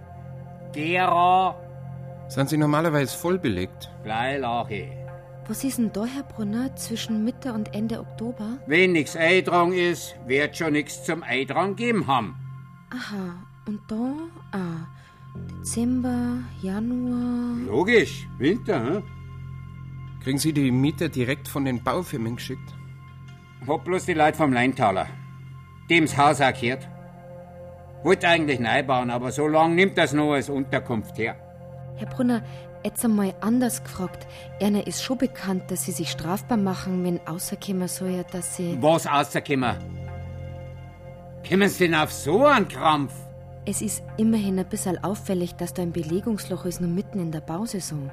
Gera, 0.73 1.57
Sind 2.29 2.49
Sie 2.51 2.57
normalerweise 2.57 3.17
voll 3.17 3.39
belegt? 3.39 3.91
Bleilache. 4.05 4.89
Was 4.91 4.96
ist 5.51 5.79
denn 5.79 5.93
da, 5.93 6.05
Herr 6.05 6.25
Brunner, 6.25 6.75
zwischen 6.77 7.25
Mitte 7.25 7.53
und 7.53 7.73
Ende 7.75 8.01
Oktober? 8.01 8.59
Wenn 8.67 8.93
nix 8.93 9.17
Eidrang 9.17 9.73
ist, 9.73 10.17
wird 10.27 10.57
schon 10.57 10.73
nix 10.73 11.05
zum 11.05 11.23
Eidrang 11.23 11.77
geben 11.77 12.07
haben. 12.07 12.35
Aha, 12.91 13.35
und 13.67 13.81
da? 13.89 14.13
Ah, 14.53 14.87
Dezember, 15.37 16.39
Januar. 16.63 17.59
Logisch, 17.67 18.27
Winter, 18.39 18.83
hm? 18.85 19.03
Kriegen 20.23 20.39
Sie 20.39 20.53
die 20.53 20.73
Mieter 20.73 21.09
direkt 21.09 21.47
von 21.47 21.65
den 21.65 21.83
Baufirmen 21.83 22.37
geschickt? 22.37 22.75
Hab 23.67 23.85
bloß 23.85 24.07
die 24.07 24.15
Leute 24.15 24.37
vom 24.37 24.53
Leintaler. 24.53 25.07
Dem's 25.89 26.17
Haus 26.17 26.41
auch 26.41 26.53
gehört. 26.53 26.89
Wollte 28.03 28.29
eigentlich 28.29 28.59
neu 28.61 28.83
bauen, 28.83 29.11
aber 29.11 29.31
so 29.31 29.47
lang 29.47 29.75
nimmt 29.75 29.97
das 29.99 30.13
noch 30.13 30.33
als 30.33 30.49
Unterkunft 30.49 31.19
her. 31.19 31.37
Herr 31.97 32.09
Brunner, 32.09 32.43
jetzt 32.85 33.05
einmal 33.05 33.35
anders 33.41 33.83
gefragt. 33.83 34.27
Erna 34.61 34.81
ist 34.81 35.03
schon 35.03 35.19
bekannt, 35.19 35.71
dass 35.71 35.85
Sie 35.85 35.93
sich 35.93 36.11
strafbar 36.11 36.59
machen, 36.59 37.05
wenn 37.05 37.21
außerkommen 37.27 37.89
soll, 37.89 38.11
ja, 38.11 38.23
dass 38.25 38.57
Sie. 38.57 38.77
Was 38.81 39.07
außerkommen? 39.07 39.77
Kommen 41.49 41.69
Sie 41.69 41.85
denn 41.85 41.95
auf 41.95 42.13
so 42.13 42.45
einen 42.47 42.69
Krampf? 42.69 43.13
Es 43.65 43.83
ist 43.83 44.03
immerhin 44.17 44.59
ein 44.59 44.69
bisschen 44.69 45.03
auffällig, 45.03 45.55
dass 45.55 45.75
da 45.75 45.83
ein 45.83 45.93
Belegungsloch 45.93 46.65
ist, 46.67 46.81
nur 46.81 46.91
mitten 46.91 47.19
in 47.19 47.33
der 47.33 47.41
Bausaison. 47.41 48.11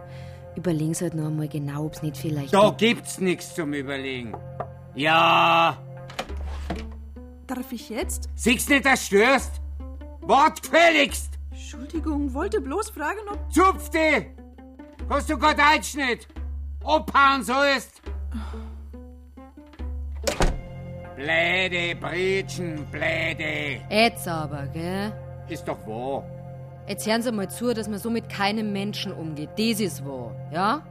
Überlegen 0.56 0.94
Sie 0.94 1.06
halt 1.06 1.16
noch 1.16 1.28
einmal 1.28 1.48
genau, 1.48 1.86
ob's 1.86 2.02
nicht 2.02 2.18
vielleicht. 2.18 2.54
Da 2.54 2.72
gibt's 2.72 3.20
nichts 3.20 3.54
zum 3.56 3.74
Überlegen. 3.74 4.34
Ja, 4.96 5.78
Darf 7.48 7.72
ich 7.72 7.90
jetzt? 7.90 8.30
siehst 8.36 8.70
nicht, 8.70 8.86
dass 8.86 9.02
du 9.10 9.18
störst? 9.18 9.62
Wart 10.22 10.62
gefälligst! 10.64 11.32
Entschuldigung, 11.52 12.34
wollte 12.34 12.62
bloß 12.62 12.90
fragen, 12.92 13.20
ob. 13.32 13.52
Zupfte! 13.54 14.28
Hast 15.10 15.30
du 15.30 15.38
grad 15.38 15.60
Einschnitt? 15.60 16.28
Abhauen 16.84 17.44
sollst? 17.44 18.02
Bläde, 21.16 21.96
Bretschen, 22.00 22.86
Bläde. 22.92 23.82
Jetzt 23.90 24.28
aber, 24.28 24.66
gell? 24.68 25.14
Ist 25.48 25.68
doch 25.68 25.86
wahr. 25.88 26.24
Jetzt 26.88 27.08
hören 27.08 27.22
Sie 27.22 27.32
mal 27.32 27.50
zu, 27.50 27.74
dass 27.74 27.88
man 27.88 28.00
so 28.00 28.10
mit 28.10 28.28
keinem 28.30 28.74
Menschen 28.74 29.14
umgeht. 29.14 29.52
Das 29.58 29.80
ist 29.80 30.06
wahr, 30.06 30.36
ja? 30.52 30.82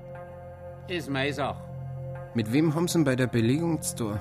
Ist 0.88 1.10
meine 1.10 1.32
Sache. 1.32 1.62
Mit 2.34 2.52
wem 2.52 2.74
haben 2.74 2.88
Sie 2.88 2.98
ihn 2.98 3.04
bei 3.04 3.16
der 3.16 3.26
Belegung 3.26 3.82
zu 3.82 3.96
tun? 3.96 4.20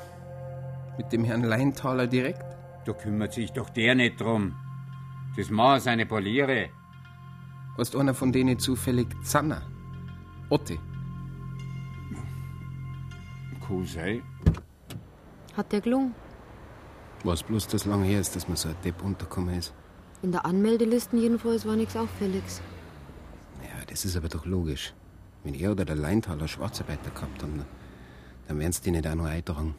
Mit 0.97 1.11
dem 1.11 1.23
Herrn 1.23 1.43
Leintaler 1.43 2.07
direkt? 2.07 2.43
Da 2.85 2.93
kümmert 2.93 3.33
sich 3.33 3.51
doch 3.51 3.69
der 3.69 3.95
nicht 3.95 4.19
drum. 4.19 4.55
Das 5.37 5.49
machen 5.49 5.79
seine 5.79 6.05
Poliere. 6.05 6.69
Hast 7.77 7.95
einer 7.95 8.13
von 8.13 8.31
denen 8.31 8.59
zufällig 8.59 9.07
Zanner? 9.23 9.61
Otte? 10.51 10.77
Kann 13.65 13.85
sein. 13.85 14.21
Hat 15.55 15.71
der 15.71 15.79
gelungen? 15.79 16.13
Was 17.23 17.41
bloß 17.41 17.67
das 17.67 17.85
lange 17.85 18.05
her 18.05 18.19
ist, 18.19 18.35
dass 18.35 18.49
man 18.49 18.57
so 18.57 18.67
ein 18.67 18.75
Depp 18.83 19.01
untergekommen 19.01 19.57
ist. 19.57 19.73
In 20.21 20.33
der 20.33 20.45
Anmeldelisten 20.45 21.19
jedenfalls 21.19 21.65
war 21.65 21.77
nichts 21.77 21.95
Auffälliges. 21.95 22.61
Ja, 23.61 23.85
das 23.87 24.03
ist 24.03 24.17
aber 24.17 24.27
doch 24.27 24.45
logisch. 24.45 24.93
Wenn 25.45 25.53
er 25.53 25.71
oder 25.71 25.85
der 25.85 25.95
Leintaler 25.95 26.49
Schwarzarbeiter 26.49 27.11
gehabt 27.11 27.41
haben, 27.43 27.65
dann 28.47 28.59
werden 28.59 28.73
sie 28.73 28.81
die 28.81 28.91
nicht 28.91 29.07
auch 29.07 29.15
noch 29.15 29.25
eintragen. 29.25 29.73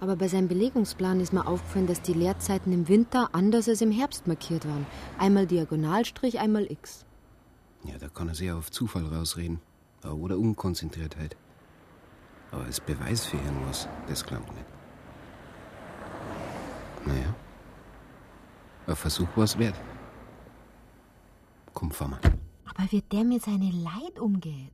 Aber 0.00 0.16
bei 0.16 0.28
seinem 0.28 0.48
Belegungsplan 0.48 1.20
ist 1.20 1.32
mir 1.32 1.46
aufgefallen, 1.46 1.86
dass 1.86 2.02
die 2.02 2.12
Leerzeiten 2.12 2.74
im 2.74 2.88
Winter 2.88 3.30
anders 3.32 3.70
als 3.70 3.80
im 3.80 3.90
Herbst 3.90 4.26
markiert 4.26 4.68
waren. 4.68 4.86
Einmal 5.18 5.46
Diagonalstrich, 5.46 6.38
einmal 6.40 6.70
X. 6.70 7.06
Ja, 7.84 7.96
da 7.98 8.08
kann 8.08 8.28
er 8.28 8.34
sich 8.34 8.48
ja 8.48 8.56
auf 8.58 8.70
Zufall 8.70 9.06
rausreden. 9.06 9.60
Oder 10.04 10.38
Unkonzentriertheit. 10.38 11.36
Aber 12.50 12.64
als 12.64 12.80
Beweis 12.80 13.26
für 13.26 13.36
irgendwas, 13.36 13.88
das 14.08 14.24
glaubt 14.24 14.52
nicht. 14.54 14.66
Naja. 17.06 17.34
Ein 18.86 18.96
Versuch 18.96 19.28
war 19.36 19.44
es 19.44 19.58
wert. 19.58 19.74
Komm, 21.74 21.90
fahr 21.90 22.08
mal. 22.08 22.20
Aber 22.64 22.90
wie 22.90 23.02
der 23.02 23.24
mit 23.24 23.42
seine 23.42 23.70
Leid 23.70 24.18
umgeht. 24.18 24.72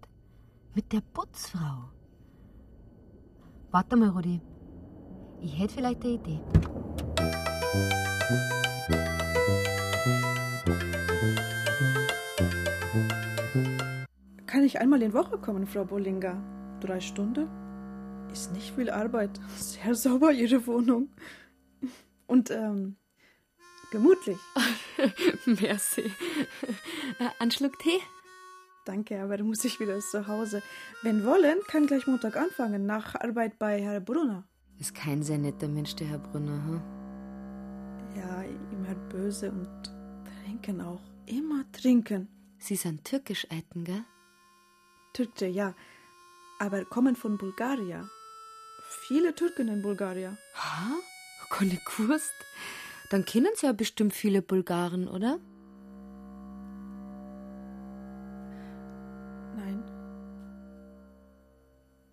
Mit 0.75 0.93
der 0.93 1.01
Putzfrau. 1.01 1.91
Warte 3.71 3.97
mal, 3.97 4.09
Rudi. 4.11 4.41
Ich 5.41 5.59
hätte 5.59 5.75
vielleicht 5.75 6.03
eine 6.03 6.13
Idee. 6.15 6.41
Ich 14.67 14.81
einmal 14.81 15.01
in 15.01 15.13
Woche 15.13 15.39
kommen, 15.39 15.65
Frau 15.65 15.85
Bollinger? 15.85 16.43
Drei 16.81 16.99
Stunden? 16.99 17.49
Ist 18.33 18.53
nicht 18.53 18.75
viel 18.75 18.91
Arbeit. 18.91 19.31
Sehr 19.57 19.95
sauber, 19.95 20.33
Ihre 20.33 20.67
Wohnung. 20.67 21.09
Und, 22.27 22.51
ähm, 22.51 22.97
gemütlich. 23.93 24.39
Merci. 25.47 26.01
Äh, 27.21 27.29
Ein 27.39 27.53
Schluck 27.53 27.79
Tee? 27.79 28.01
Danke, 28.87 29.23
aber 29.23 29.37
dann 29.37 29.47
muss 29.47 29.65
ich 29.65 29.79
wieder 29.79 30.01
zu 30.01 30.27
Hause. 30.27 30.65
Wenn 31.05 31.25
wollen, 31.25 31.59
kann 31.69 31.87
gleich 31.87 32.09
Montag 32.09 32.37
anfangen, 32.37 32.87
nach 32.87 33.15
Arbeit 33.15 33.61
bei 33.61 33.81
Herrn 33.81 34.05
Brunner. 34.05 34.49
Ist 34.81 34.97
kein 34.97 35.23
sehr 35.23 35.39
netter 35.39 35.69
Mensch, 35.69 35.95
der 35.95 36.09
Herr 36.09 36.19
Brunner, 36.19 36.61
hm? 36.67 36.83
Ja, 38.17 38.43
immer 38.73 38.97
böse 39.11 39.53
und 39.53 39.69
trinken 40.45 40.81
auch. 40.81 41.03
Immer 41.27 41.63
trinken. 41.71 42.27
Sie 42.59 42.75
sind 42.75 43.05
türkisch 43.05 43.47
eiten, 43.49 43.85
gell? 43.85 44.05
Türkche, 45.17 45.47
ja. 45.47 45.75
Aber 46.59 46.85
kommen 46.85 47.17
von 47.17 47.39
Bulgarien. 47.39 48.11
Viele 49.07 49.35
Türken 49.35 49.69
in 49.69 49.81
Bulgarien. 49.81 50.37
Ha? 50.55 50.91
Keine 51.49 51.79
gewusst. 51.85 52.35
Dann 53.09 53.25
kennen 53.25 53.53
Sie 53.55 53.67
ja 53.67 53.73
bestimmt 53.73 54.13
viele 54.13 54.43
Bulgaren, 54.43 55.09
oder? 55.09 55.39
Nein. 59.57 59.83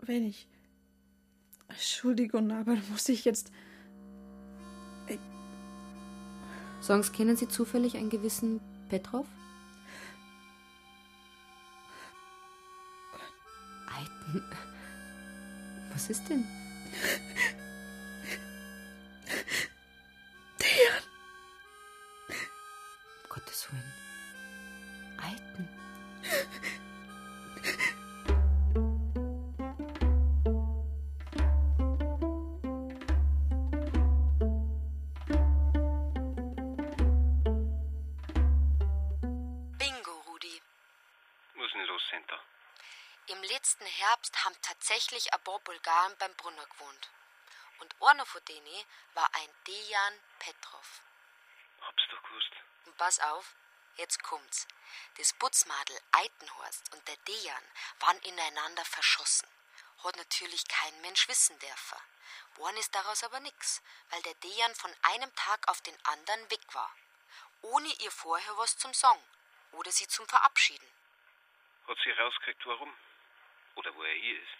Wenig. 0.01 0.47
Entschuldigung, 1.67 2.51
aber 2.51 2.75
muss 2.91 3.09
ich 3.09 3.25
jetzt. 3.25 3.51
Songs 6.81 7.11
kennen 7.11 7.35
Sie 7.35 7.47
zufällig 7.47 7.97
einen 7.97 8.09
gewissen 8.09 8.61
Petrov? 8.89 9.25
Was 15.93 16.09
ist 16.09 16.29
denn? 16.29 16.43
Letzten 43.63 43.85
Herbst 43.85 44.43
haben 44.43 44.61
tatsächlich 44.61 45.33
ein 45.33 45.41
paar 45.45 45.59
Bulgaren 45.59 46.17
beim 46.17 46.33
Brunner 46.35 46.65
gewohnt. 46.65 47.09
Und 47.79 47.95
einer 48.01 48.25
von 48.25 48.43
denen 48.43 48.85
war 49.13 49.29
ein 49.35 49.49
Dejan 49.65 50.19
Petrov. 50.39 51.01
Hab's 51.79 52.03
doch 52.11 52.21
gewusst. 52.23 52.51
Und 52.83 52.97
pass 52.97 53.21
auf, 53.21 53.55
jetzt 53.95 54.21
kommt's. 54.21 54.67
Das 55.15 55.31
Putzmadel 55.31 55.97
Eitenhorst 56.11 56.93
und 56.93 57.07
der 57.07 57.15
Dejan 57.15 57.63
waren 58.01 58.19
ineinander 58.23 58.83
verschossen. 58.83 59.47
Hat 60.03 60.17
natürlich 60.17 60.67
kein 60.67 60.99
Mensch 60.99 61.29
wissen 61.29 61.57
dürfen. 61.59 61.99
Worden 62.55 62.75
ist 62.75 62.93
daraus 62.93 63.23
aber 63.23 63.39
nix, 63.39 63.81
weil 64.09 64.21
der 64.23 64.35
Dejan 64.35 64.75
von 64.75 64.93
einem 65.03 65.33
Tag 65.35 65.69
auf 65.69 65.79
den 65.83 65.97
anderen 66.05 66.51
weg 66.51 66.73
war. 66.73 66.93
Ohne 67.61 67.87
ihr 67.87 68.11
vorher 68.11 68.57
was 68.57 68.77
zum 68.77 68.93
Song 68.93 69.23
oder 69.71 69.89
sie 69.89 70.09
zum 70.09 70.27
Verabschieden. 70.27 70.91
Hat 71.87 71.97
sie 72.03 72.11
rausgekriegt, 72.11 72.65
warum? 72.65 72.93
Oder 73.75 73.93
wo 73.95 74.03
er 74.03 74.13
hier 74.15 74.41
ist? 74.41 74.57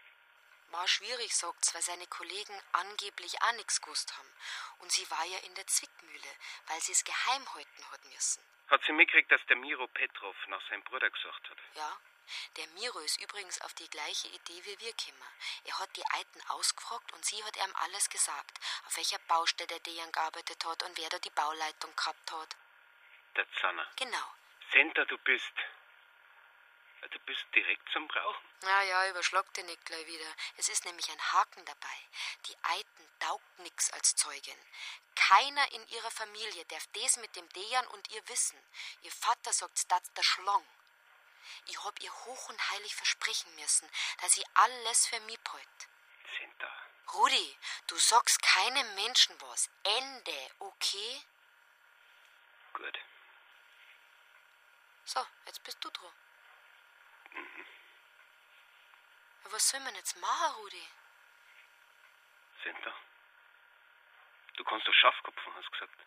War 0.69 0.87
schwierig, 0.87 1.35
sagt's, 1.35 1.73
weil 1.75 1.83
seine 1.83 2.07
Kollegen 2.07 2.59
angeblich 2.71 3.39
auch 3.43 3.51
nix 3.53 3.79
gewusst 3.79 4.17
haben. 4.17 4.33
Und 4.79 4.91
sie 4.91 5.09
war 5.11 5.23
ja 5.25 5.37
in 5.39 5.53
der 5.53 5.67
Zwickmühle, 5.67 6.35
weil 6.67 6.81
sie 6.81 6.93
es 6.93 7.03
geheim 7.03 7.53
halten 7.53 7.91
hat 7.91 8.03
müssen. 8.05 8.43
Hat 8.69 8.83
sie 8.85 8.93
mitgekriegt, 8.93 9.31
dass 9.31 9.45
der 9.45 9.57
Miro 9.57 9.87
Petrov 9.87 10.35
nach 10.47 10.67
seinem 10.69 10.83
Bruder 10.83 11.09
gesucht 11.11 11.49
hat? 11.49 11.57
Ja, 11.75 11.99
der 12.57 12.67
Miro 12.69 12.99
ist 12.99 13.21
übrigens 13.21 13.61
auf 13.61 13.73
die 13.73 13.89
gleiche 13.89 14.27
Idee 14.29 14.65
wie 14.65 14.79
wir 14.79 14.93
gekommen. 14.93 15.27
Er 15.65 15.77
hat 15.79 15.95
die 15.95 16.05
Alten 16.11 16.41
ausgefragt 16.47 17.11
und 17.13 17.23
sie 17.25 17.43
hat 17.43 17.55
ihm 17.57 17.75
alles 17.75 18.09
gesagt, 18.09 18.59
auf 18.85 18.97
welcher 18.97 19.19
Baustelle 19.27 19.67
der 19.67 19.79
Dejan 19.79 20.11
gearbeitet 20.11 20.65
hat 20.65 20.83
und 20.83 20.97
wer 20.97 21.09
da 21.09 21.19
die 21.19 21.29
Bauleitung 21.31 21.95
gehabt 21.95 22.31
hat. 22.31 22.55
Der 23.35 23.45
Zanner. 23.59 23.87
Genau. 23.97 24.33
Senta, 24.71 25.05
du 25.05 25.17
bist. 25.19 25.53
Du 27.11 27.19
bist 27.19 27.45
direkt 27.53 27.87
zum 27.91 28.07
Brauchen. 28.07 28.45
Ja, 28.63 28.81
ja, 28.81 29.09
überschlag 29.09 29.51
den 29.53 29.65
nicht 29.65 29.85
gleich 29.85 30.05
wieder. 30.07 30.35
Es 30.57 30.69
ist 30.69 30.85
nämlich 30.85 31.09
ein 31.11 31.33
Haken 31.33 31.65
dabei. 31.65 31.97
Die 32.47 32.55
Eiten 32.63 33.09
taugt 33.19 33.59
nix 33.59 33.91
als 33.91 34.15
Zeugin. 34.15 34.57
Keiner 35.15 35.71
in 35.73 35.87
ihrer 35.89 36.11
Familie 36.11 36.65
darf 36.65 36.87
das 36.93 37.17
mit 37.17 37.35
dem 37.35 37.47
Dejan 37.49 37.87
und 37.87 38.09
ihr 38.11 38.27
wissen. 38.29 38.59
Ihr 39.01 39.11
Vater 39.11 39.51
sagt, 39.51 39.91
das 39.91 40.13
der 40.13 40.23
Schlong. 40.23 40.65
Ich 41.67 41.83
hab 41.83 41.99
ihr 42.01 42.11
hoch 42.11 42.49
und 42.49 42.69
heilig 42.71 42.95
versprechen 42.95 43.53
müssen, 43.55 43.89
dass 44.21 44.33
sie 44.33 44.45
alles 44.53 45.07
für 45.07 45.19
mich 45.21 45.39
behält. 45.41 45.87
Senta. 46.39 46.71
Rudi, 47.13 47.57
du 47.87 47.97
sagst 47.97 48.41
keinem 48.41 48.95
Menschen 48.95 49.39
was. 49.41 49.69
Ende, 49.83 50.51
okay? 50.59 51.21
Gut. 52.73 52.99
So, 55.05 55.25
jetzt 55.45 55.63
bist 55.63 55.83
du 55.83 55.89
dran. 55.89 56.13
Mhm. 57.33 57.65
Was 59.51 59.69
soll 59.69 59.79
man 59.81 59.95
jetzt 59.95 60.19
machen, 60.19 60.55
Rudi? 60.55 60.87
Senta. 62.63 62.93
Du 64.55 64.63
kannst 64.63 64.87
doch 64.87 64.93
Schafkopfen, 64.93 65.53
hast 65.55 65.67
du 65.67 65.71
gesagt. 65.71 65.99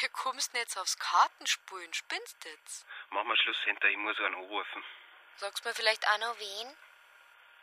Du 0.00 0.08
kommst 0.10 0.52
nicht 0.52 0.62
jetzt 0.62 0.76
aufs 0.76 0.98
Kartenspielen, 0.98 1.94
spinnst 1.94 2.44
jetzt? 2.44 2.86
Mach 3.10 3.24
mal 3.24 3.36
Schluss, 3.36 3.56
Senta, 3.64 3.88
ich 3.88 3.96
muss 3.96 4.18
einen 4.18 4.34
anrufen. 4.34 4.84
Sagst 5.36 5.64
mir 5.64 5.74
vielleicht 5.74 6.06
auch 6.08 6.18
noch 6.18 6.38
wen? 6.38 6.76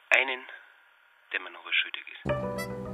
Einen, 0.10 0.50
der 1.32 1.39
mir 1.41 1.52
noch 1.52 1.66
was 1.66 1.76
schuldig 1.76 2.08
ist. 2.08 2.85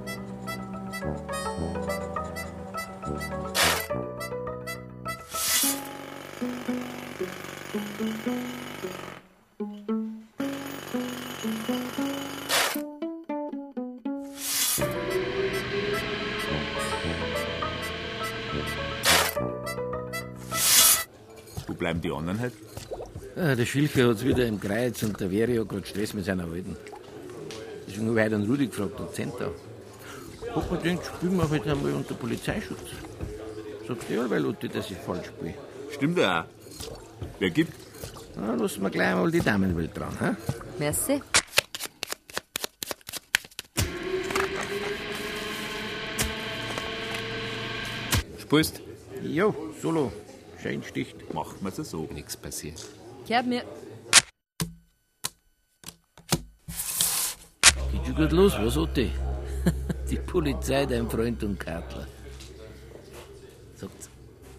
Bleiben 21.82 22.00
die 22.00 22.12
anderen 22.12 22.40
halt? 22.40 22.54
Ah, 23.36 23.56
der 23.56 23.66
Schilke 23.66 24.08
hat's 24.08 24.24
wieder 24.24 24.46
im 24.46 24.60
Kreuz 24.60 25.02
und 25.04 25.20
der 25.20 25.30
Veri 25.32 25.56
hat 25.58 25.70
gerade 25.70 25.88
Stress 25.88 26.14
mit 26.14 26.26
seiner 26.26 26.44
Alten. 26.44 26.76
Deswegen 27.88 28.08
habe 28.10 28.20
ich 28.20 28.26
heute 28.26 28.36
einen 28.36 28.50
Rudi 28.50 28.68
gefragt, 28.68 29.00
der 29.00 29.12
Center. 29.12 29.50
Hat 30.56 30.72
man 30.72 30.84
denkt, 30.84 31.06
spielen 31.06 31.38
wir 31.38 31.50
halt 31.50 31.68
einmal 31.68 31.94
unter 31.94 32.14
Polizeischutz. 32.14 32.88
Sagst 33.88 34.10
du 34.10 34.14
ja, 34.14 34.30
weil 34.30 34.44
Lotte, 34.44 34.70
dass 34.70 34.92
ich 34.92 34.98
falsch 34.98 35.28
spiele. 35.28 35.56
Stimmt 35.92 36.18
ja 36.20 36.42
auch. 36.42 36.46
Wer 37.40 37.50
gibt? 37.50 37.74
Na, 38.36 38.54
lassen 38.54 38.82
wir 38.84 38.90
gleich 38.92 39.16
mal 39.16 39.32
die 39.32 39.40
Damenwelt 39.40 39.98
dran, 39.98 40.16
hä? 40.20 40.36
Merci. 40.78 41.22
Spielst? 48.38 48.82
Jo, 49.24 49.48
solo. 49.82 50.12
Schein 50.62 50.84
sticht. 50.84 51.34
Machen 51.34 51.58
wir's 51.62 51.76
so. 51.76 52.08
Nichts 52.14 52.38
passiert. 52.38 52.86
Gehört 53.28 53.48
mir. 53.48 53.64
Geht 57.92 58.06
schon 58.06 58.16
gut 58.16 58.32
los, 58.32 58.54
was, 58.58 58.78
Otti? 58.78 59.12
Die 60.10 60.18
Polizei, 60.18 60.86
dein 60.86 61.10
Freund 61.10 61.44
und 61.44 61.60
Kartler. 61.60 62.08
Sagt, 63.76 64.10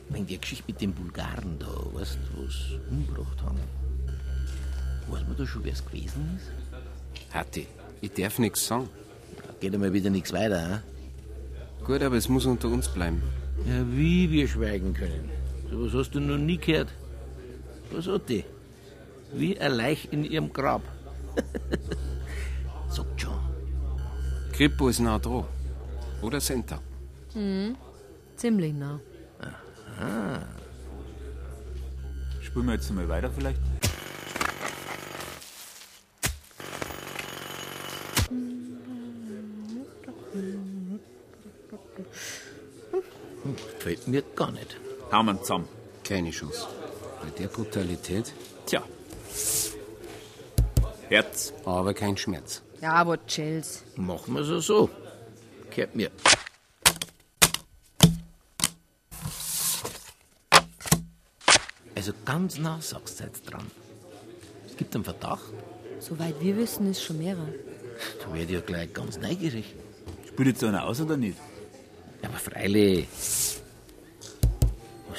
wenn 0.08 0.26
die 0.26 0.38
Geschichte 0.38 0.64
mit 0.66 0.80
den 0.80 0.92
Bulgaren 0.92 1.58
da, 1.58 1.66
weißt 1.66 2.16
du, 2.16 2.46
was 2.46 2.78
umgebracht 2.90 3.40
haben, 3.42 3.60
weiß 5.08 5.22
man 5.28 5.36
da 5.36 5.46
schon, 5.46 5.64
wer 5.64 5.72
es 5.72 5.84
gewesen 5.84 6.38
ist? 6.38 7.34
Hatti, 7.34 7.66
ich 8.00 8.12
darf 8.12 8.38
nichts 8.38 8.66
sagen. 8.66 8.88
Geht 9.60 9.74
einmal 9.74 9.92
wieder 9.92 10.10
nichts 10.10 10.32
weiter, 10.32 10.60
hä? 10.68 11.84
Gut, 11.84 12.02
aber 12.02 12.16
es 12.16 12.28
muss 12.28 12.46
unter 12.46 12.68
uns 12.68 12.88
bleiben. 12.88 13.22
Ja, 13.66 13.84
wie 13.90 14.30
wir 14.30 14.48
schweigen 14.48 14.92
können. 14.92 15.30
So 15.72 15.78
was 15.86 15.94
hast 15.94 16.14
du 16.14 16.20
noch 16.20 16.36
nie 16.36 16.58
gehört. 16.58 16.92
Was 17.92 18.06
hat 18.06 18.28
die? 18.28 18.44
Wie 19.32 19.58
ein 19.58 19.72
Leich 19.72 20.06
in 20.10 20.22
ihrem 20.22 20.52
Grab. 20.52 20.82
Sagt 22.90 23.18
schon. 23.18 23.38
Kripo 24.52 24.90
ist 24.90 25.00
nah 25.00 25.18
dran. 25.18 25.46
Oder 26.20 26.40
Center. 26.40 26.78
Mhm. 27.34 27.76
Ziemlich 28.36 28.74
nah. 28.74 29.00
Ah. 29.98 30.42
Spielen 32.42 32.66
wir 32.66 32.74
jetzt 32.74 32.92
mal 32.92 33.08
weiter 33.08 33.30
vielleicht? 33.30 33.60
Gefällt 43.78 44.06
mir 44.08 44.22
gar 44.36 44.52
nicht. 44.52 44.76
Hauen 45.12 45.26
wir 45.26 45.42
zusammen. 45.42 45.68
Keine 46.04 46.30
Chance. 46.30 46.66
Bei 47.22 47.28
der 47.38 47.48
Brutalität. 47.48 48.32
Tja. 48.64 48.82
Herz. 51.10 51.52
Aber 51.66 51.92
kein 51.92 52.16
Schmerz. 52.16 52.62
Ja, 52.80 52.94
aber 52.94 53.18
chills. 53.26 53.84
Machen 53.96 54.34
wir 54.34 54.40
es 54.40 54.66
so. 54.66 54.88
Gehört 55.68 55.94
mir. 55.94 56.10
Also 61.94 62.12
ganz 62.24 62.56
nah 62.56 62.80
sagst 62.80 63.20
du 63.20 63.24
jetzt 63.24 63.42
dran. 63.42 63.70
Es 64.66 64.74
gibt 64.78 64.94
einen 64.94 65.04
Verdacht. 65.04 65.52
Soweit 66.00 66.40
wir 66.40 66.56
wissen, 66.56 66.90
ist 66.90 67.02
schon 67.02 67.18
mehrer. 67.18 67.48
Da 68.18 68.32
werde 68.32 68.44
ich 68.44 68.50
ja 68.50 68.60
gleich 68.60 68.92
ganz 68.94 69.18
neugierig. 69.18 69.74
Spielt 70.26 70.48
jetzt 70.48 70.64
einer 70.64 70.84
aus 70.84 71.02
oder 71.02 71.18
nicht? 71.18 71.36
Ja, 72.22 72.30
aber 72.30 72.38
freilich. 72.38 73.08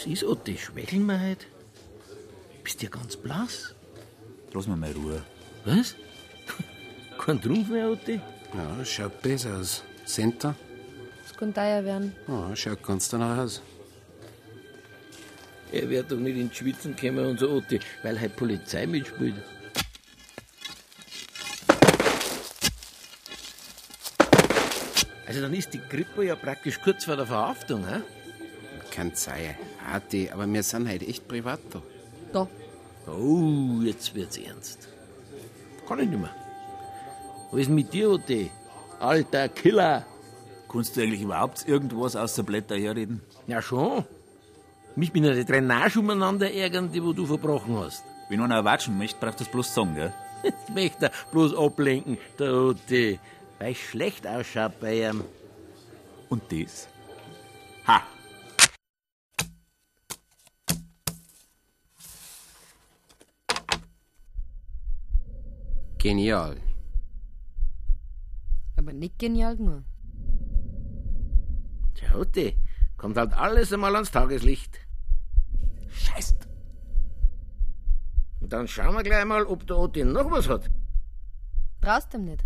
Was 0.03 0.11
ist, 0.11 0.25
Otti? 0.25 0.57
Schwächeln 0.57 1.05
wir 1.05 1.17
heute? 1.17 1.45
Bist 2.61 2.83
ja 2.83 2.89
ganz 2.89 3.15
blass. 3.15 3.73
Lass 4.51 4.67
mir 4.67 4.75
mal 4.75 4.91
Ruhe. 4.91 5.23
Was? 5.63 5.95
Kein 7.17 7.41
Trumpf 7.41 7.69
mehr, 7.69 7.89
Otti? 7.89 8.19
Ja, 8.53 8.83
schaut 8.83 9.21
besser 9.21 9.55
aus. 9.57 9.81
Center? 10.03 10.55
Es 11.25 11.33
könnte 11.33 11.61
teuer 11.61 11.85
werden. 11.85 12.13
Ja, 12.27 12.53
schaut 12.53 12.83
ganz 12.83 13.07
danach 13.07 13.37
aus. 13.37 13.61
Er 15.71 15.89
wird 15.89 16.11
doch 16.11 16.17
nicht 16.17 16.35
ins 16.35 16.57
Schwitzen 16.57 16.97
kommen 16.97 17.25
und 17.25 17.39
so, 17.39 17.49
Otti, 17.49 17.79
weil 18.01 18.19
halt 18.19 18.35
Polizei 18.35 18.85
mitspielt. 18.85 19.35
Also 25.25 25.39
dann 25.39 25.53
ist 25.53 25.73
die 25.73 25.79
Krippe 25.79 26.25
ja 26.25 26.35
praktisch 26.35 26.81
kurz 26.81 27.05
vor 27.05 27.15
der 27.15 27.25
Verhaftung, 27.25 27.87
hä? 27.87 28.01
Kann 28.91 29.15
sein. 29.15 29.55
Hatti, 29.91 30.29
aber 30.31 30.51
wir 30.51 30.63
sind 30.63 30.87
halt 30.87 31.07
echt 31.07 31.27
privat 31.27 31.59
da. 31.71 31.81
Da. 32.31 32.47
Oh, 33.11 33.81
jetzt 33.83 34.15
wird's 34.15 34.37
ernst. 34.37 34.87
Kann 35.87 35.99
ich 35.99 36.09
nicht 36.09 36.19
mehr. 36.19 36.33
Was 37.51 37.61
ist 37.61 37.67
denn 37.67 37.75
mit 37.75 37.93
dir, 37.93 38.09
Otti? 38.09 38.49
Alter 38.99 39.49
Killer! 39.49 40.05
Kannst 40.71 40.97
du 40.97 41.01
eigentlich 41.01 41.21
überhaupt 41.21 41.67
irgendwas 41.67 42.15
aus 42.15 42.33
der 42.35 42.43
Blätter 42.43 42.75
herreden? 42.75 43.21
Ja, 43.45 43.61
schon. 43.61 44.05
Mich 44.95 45.11
bin 45.11 45.23
ja 45.23 45.33
die 45.33 45.45
Drainage 45.45 45.99
umeinander 45.99 46.51
ärgern, 46.51 46.91
die 46.91 47.03
wo 47.03 47.13
du 47.13 47.25
verbrochen 47.25 47.77
hast. 47.77 48.03
Wenn 48.29 48.41
einer 48.41 48.55
erwatschen 48.55 48.97
möchte, 48.97 49.19
braucht 49.19 49.39
das 49.39 49.49
bloß 49.49 49.73
sagen, 49.73 49.95
gell? 49.95 50.13
Ich 50.67 50.73
möchte 50.73 51.11
bloß 51.31 51.55
ablenken, 51.55 52.17
der 52.39 52.53
Otti. 52.53 53.19
Weil 53.59 53.71
ich 53.71 53.89
schlecht 53.89 54.25
ausschaut 54.27 54.79
bei 54.79 55.09
ihm. 55.09 55.23
Und 56.29 56.43
das? 56.51 56.87
Ha! 57.87 58.01
Genial. 66.03 66.57
Aber 68.75 68.91
nicht 68.91 69.17
genial 69.17 69.55
nur. 69.55 69.85
Tja, 71.93 72.15
Otti, 72.15 72.57
kommt 72.97 73.15
halt 73.15 73.31
alles 73.31 73.71
einmal 73.71 73.95
ans 73.95 74.11
Tageslicht. 74.11 74.79
Scheiße. 75.89 76.35
Und 78.41 78.51
dann 78.51 78.67
schauen 78.67 78.95
wir 78.95 79.03
gleich 79.03 79.23
mal, 79.23 79.45
ob 79.45 79.65
der 79.65 79.77
Otti 79.77 80.03
noch 80.03 80.29
was 80.29 80.49
hat. 80.49 80.69
Traust 81.79 82.13
ihm 82.13 82.25
nicht. 82.25 82.43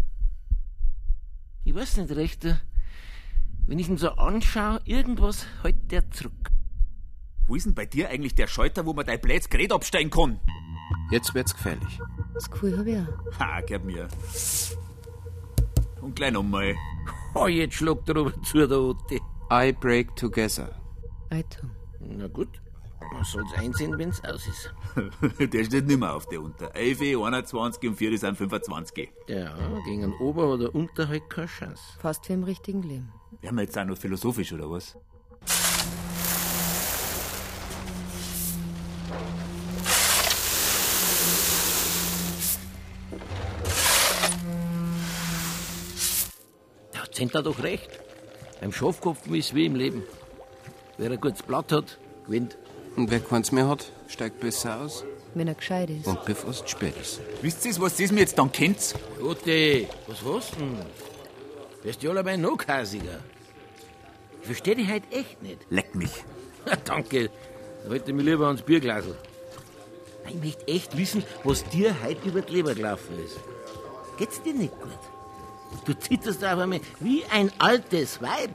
Ich 1.63 1.73
weiß 1.73 1.97
nicht 1.97 2.15
recht. 2.15 2.45
Wenn 3.65 3.79
ich 3.79 3.89
ihn 3.89 3.97
so 3.97 4.11
anschaue, 4.11 4.81
irgendwas 4.85 5.47
hält 5.63 5.91
der 5.91 6.11
zurück. 6.11 6.51
Wo 7.47 7.55
ist 7.55 7.65
denn 7.65 7.73
bei 7.73 7.87
dir 7.87 8.09
eigentlich 8.09 8.35
der 8.35 8.45
Schalter, 8.45 8.85
wo 8.85 8.93
man 8.93 9.07
dein 9.07 9.19
blödes 9.19 9.49
Gerät 9.49 9.71
absteigen 9.71 10.11
kann? 10.11 10.39
Jetzt 11.11 11.33
wird's 11.33 11.53
gefährlich. 11.53 11.99
Das 12.33 12.49
Gefühl 12.49 12.77
habe 12.77 12.91
ich 12.91 12.97
auch. 12.97 13.39
Ha, 13.39 13.61
gib 13.61 13.83
mir. 13.83 14.07
Und 16.01 16.15
gleich 16.15 16.31
nochmal. 16.31 16.75
Oh, 17.33 17.47
jetzt 17.47 17.75
schlägt 17.75 18.09
er 18.09 18.17
aber 18.17 18.41
zu, 18.43 18.67
der 18.67 18.79
Otti. 18.79 19.21
I 19.51 19.71
break 19.71 20.15
together. 20.15 20.69
Alter. 21.29 21.69
Na 21.99 22.27
gut, 22.27 22.61
man 23.13 23.23
soll's 23.23 23.53
einsehen, 23.53 23.97
wenn's 23.97 24.23
aus 24.23 24.47
ist. 24.47 24.73
der 25.53 25.63
steht 25.63 25.87
nicht 25.87 25.99
mehr 25.99 26.13
auf 26.13 26.27
der 26.27 26.41
Unter. 26.41 26.75
11, 26.75 27.01
21 27.01 27.89
und 27.89 27.95
4 27.95 28.17
sind 28.17 28.37
25. 28.37 29.09
Ja, 29.27 29.55
gegen 29.85 30.03
einen 30.03 30.13
Ober- 30.13 30.53
oder 30.53 30.73
Unter 30.73 31.07
halt 31.07 31.29
keine 31.29 31.47
Chance. 31.47 31.81
Fast 31.99 32.27
wie 32.29 32.33
im 32.33 32.43
richtigen 32.43 32.83
Leben. 32.83 33.11
Werden 33.41 33.55
wir 33.55 33.63
jetzt 33.63 33.77
auch 33.77 33.85
noch 33.85 33.97
philosophisch, 33.97 34.51
oder 34.53 34.69
was? 34.69 34.97
Hat 47.17 47.21
Zentner 47.21 47.41
doch 47.41 47.63
recht. 47.63 47.89
Beim 48.61 48.71
Schafkopf 48.71 49.25
ist 49.25 49.55
wie 49.55 49.65
im 49.65 49.75
Leben. 49.75 50.03
Wer 50.99 51.09
ein 51.09 51.19
gutes 51.19 51.41
Blatt 51.41 51.71
hat, 51.71 51.97
gewinnt. 52.27 52.57
Und 52.95 53.09
wer 53.09 53.19
keins 53.19 53.51
mehr 53.51 53.67
hat, 53.67 53.91
steigt 54.07 54.39
besser 54.39 54.81
aus. 54.81 55.03
Wenn 55.33 55.47
er 55.47 55.55
gescheit 55.55 55.89
ist. 55.89 56.05
Und 56.05 56.23
bevor 56.25 56.51
es 56.51 56.63
spät 56.67 56.93
ist. 57.01 57.19
Wisst 57.41 57.65
ihr, 57.65 57.75
was 57.79 57.97
das 57.97 58.11
mir 58.11 58.19
jetzt 58.19 58.37
dann 58.37 58.51
kennt? 58.51 58.93
Otti, 59.19 59.87
was 60.05 60.17
hast 60.23 60.53
du 60.57 60.59
denn? 60.59 60.77
Wirst 61.81 62.03
du 62.03 62.11
allebei 62.11 62.37
noch 62.37 62.55
kasiger? 62.55 63.19
Ich 64.41 64.45
versteh 64.45 64.75
dich 64.75 64.87
halt 64.87 65.03
echt 65.09 65.41
nicht. 65.41 65.57
Leck 65.71 65.95
mich. 65.95 66.11
Danke. 66.85 67.31
Da 67.83 67.89
wollte 67.89 68.11
ich 68.11 68.15
mich 68.15 68.25
lieber 68.27 68.45
ans 68.45 68.61
Bierglasl. 68.61 69.15
Ich 70.29 70.35
möchte 70.35 70.67
echt 70.67 70.95
wissen, 70.95 71.23
was 71.43 71.63
dir 71.63 71.95
heute 72.03 72.29
über 72.29 72.41
die 72.41 72.53
Leber 72.53 72.75
gelaufen 72.75 73.17
ist. 73.25 73.37
Geht's 74.19 74.39
dir 74.43 74.53
nicht 74.53 74.79
gut? 74.79 75.16
Du 75.85 75.93
zitterst 75.93 76.43
auf 76.43 76.59
einmal 76.59 76.81
wie 76.99 77.23
ein 77.25 77.51
altes 77.59 78.21
Weib. 78.21 78.51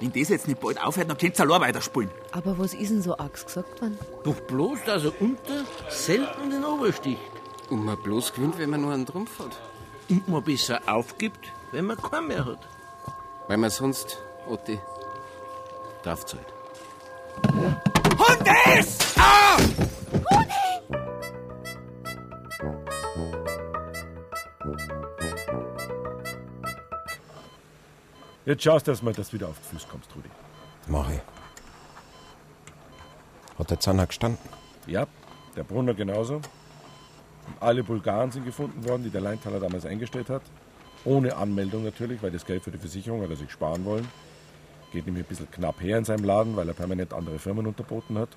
Wenn 0.00 0.12
das 0.12 0.28
jetzt 0.28 0.46
nicht 0.46 0.60
bald 0.60 0.82
aufhört, 0.82 1.08
dann 1.08 1.16
könnt's 1.16 1.40
allein 1.40 1.60
weiterspielen. 1.60 2.10
Aber 2.32 2.58
was 2.58 2.74
ist 2.74 2.90
denn 2.90 3.02
so 3.02 3.16
arg 3.16 3.32
gesagt 3.32 3.80
worden? 3.80 3.98
Doch 4.24 4.34
bloß, 4.40 4.80
dass 4.84 5.04
er 5.04 5.20
unter 5.20 5.64
selten 5.88 6.50
den 6.50 6.64
Obersticht. 6.64 7.20
Und 7.70 7.84
man 7.84 8.00
bloß 8.02 8.34
gewinnt, 8.34 8.58
wenn 8.58 8.70
man 8.70 8.82
nur 8.82 8.92
einen 8.92 9.06
Trumpf 9.06 9.38
hat. 9.38 9.58
Und 10.08 10.28
man 10.28 10.44
besser 10.44 10.80
aufgibt, 10.86 11.52
wenn 11.72 11.86
man 11.86 11.96
keinen 11.96 12.28
mehr 12.28 12.44
hat. 12.44 12.66
Weil 13.48 13.56
man 13.56 13.70
sonst, 13.70 14.18
Otti, 14.48 14.78
draufzahlt. 16.02 16.46
Und 17.42 18.48
es! 18.78 19.05
Jetzt 28.46 28.62
schaust 28.62 28.86
du 28.86 28.92
erst 28.92 29.02
mal, 29.02 29.12
dass 29.12 29.30
du 29.30 29.32
wieder 29.34 29.48
auf 29.48 29.58
den 29.58 29.64
Fuß 29.64 29.88
kommst, 29.88 30.08
Rudi. 30.14 30.28
Mach 30.86 31.10
ich. 31.10 31.20
Hat 33.58 33.70
der 33.70 33.80
Zanner 33.80 34.06
gestanden? 34.06 34.38
Ja, 34.86 35.08
der 35.56 35.64
Brunner 35.64 35.94
genauso. 35.94 36.40
Alle 37.58 37.82
Bulgaren 37.82 38.30
sind 38.30 38.44
gefunden 38.44 38.88
worden, 38.88 39.02
die 39.02 39.10
der 39.10 39.20
Leintaler 39.20 39.58
damals 39.58 39.84
eingestellt 39.84 40.30
hat. 40.30 40.42
Ohne 41.04 41.36
Anmeldung 41.36 41.82
natürlich, 41.82 42.22
weil 42.22 42.30
das 42.30 42.46
Geld 42.46 42.62
für 42.62 42.70
die 42.70 42.78
Versicherung 42.78 43.20
hat 43.20 43.30
er 43.30 43.36
sich 43.36 43.50
sparen 43.50 43.84
wollen. 43.84 44.06
Geht 44.92 45.06
nämlich 45.06 45.24
ein 45.24 45.28
bisschen 45.28 45.50
knapp 45.50 45.80
her 45.82 45.98
in 45.98 46.04
seinem 46.04 46.24
Laden, 46.24 46.54
weil 46.54 46.68
er 46.68 46.74
permanent 46.74 47.12
andere 47.12 47.40
Firmen 47.40 47.66
unterboten 47.66 48.16
hat. 48.16 48.28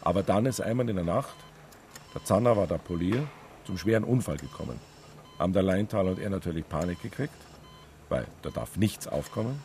Aber 0.00 0.22
dann 0.22 0.46
ist 0.46 0.62
einmal 0.62 0.88
in 0.88 0.96
der 0.96 1.04
Nacht, 1.04 1.36
der 2.14 2.24
Zanner 2.24 2.56
war 2.56 2.66
da 2.66 2.78
Polier, 2.78 3.28
zum 3.66 3.76
schweren 3.76 4.04
Unfall 4.04 4.38
gekommen. 4.38 4.80
Haben 5.38 5.52
der 5.52 5.62
Leintaler 5.62 6.12
und 6.12 6.20
er 6.20 6.30
natürlich 6.30 6.66
Panik 6.66 7.02
gekriegt, 7.02 7.34
weil 8.08 8.26
da 8.42 8.50
darf 8.50 8.76
nichts 8.76 9.06
aufkommen. 9.06 9.60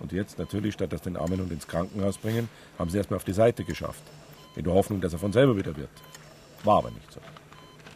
Und 0.00 0.12
jetzt 0.12 0.38
natürlich, 0.38 0.74
statt 0.74 0.92
dass 0.92 1.02
den 1.02 1.16
Armen 1.16 1.40
und 1.40 1.52
ins 1.52 1.66
Krankenhaus 1.66 2.18
bringen, 2.18 2.48
haben 2.78 2.90
sie 2.90 2.98
erstmal 2.98 3.16
auf 3.16 3.24
die 3.24 3.32
Seite 3.32 3.64
geschafft. 3.64 4.02
In 4.56 4.64
der 4.64 4.74
Hoffnung, 4.74 5.00
dass 5.00 5.12
er 5.12 5.18
von 5.18 5.32
selber 5.32 5.56
wieder 5.56 5.76
wird. 5.76 5.90
War 6.62 6.78
aber 6.78 6.90
nicht 6.90 7.12
so. 7.12 7.20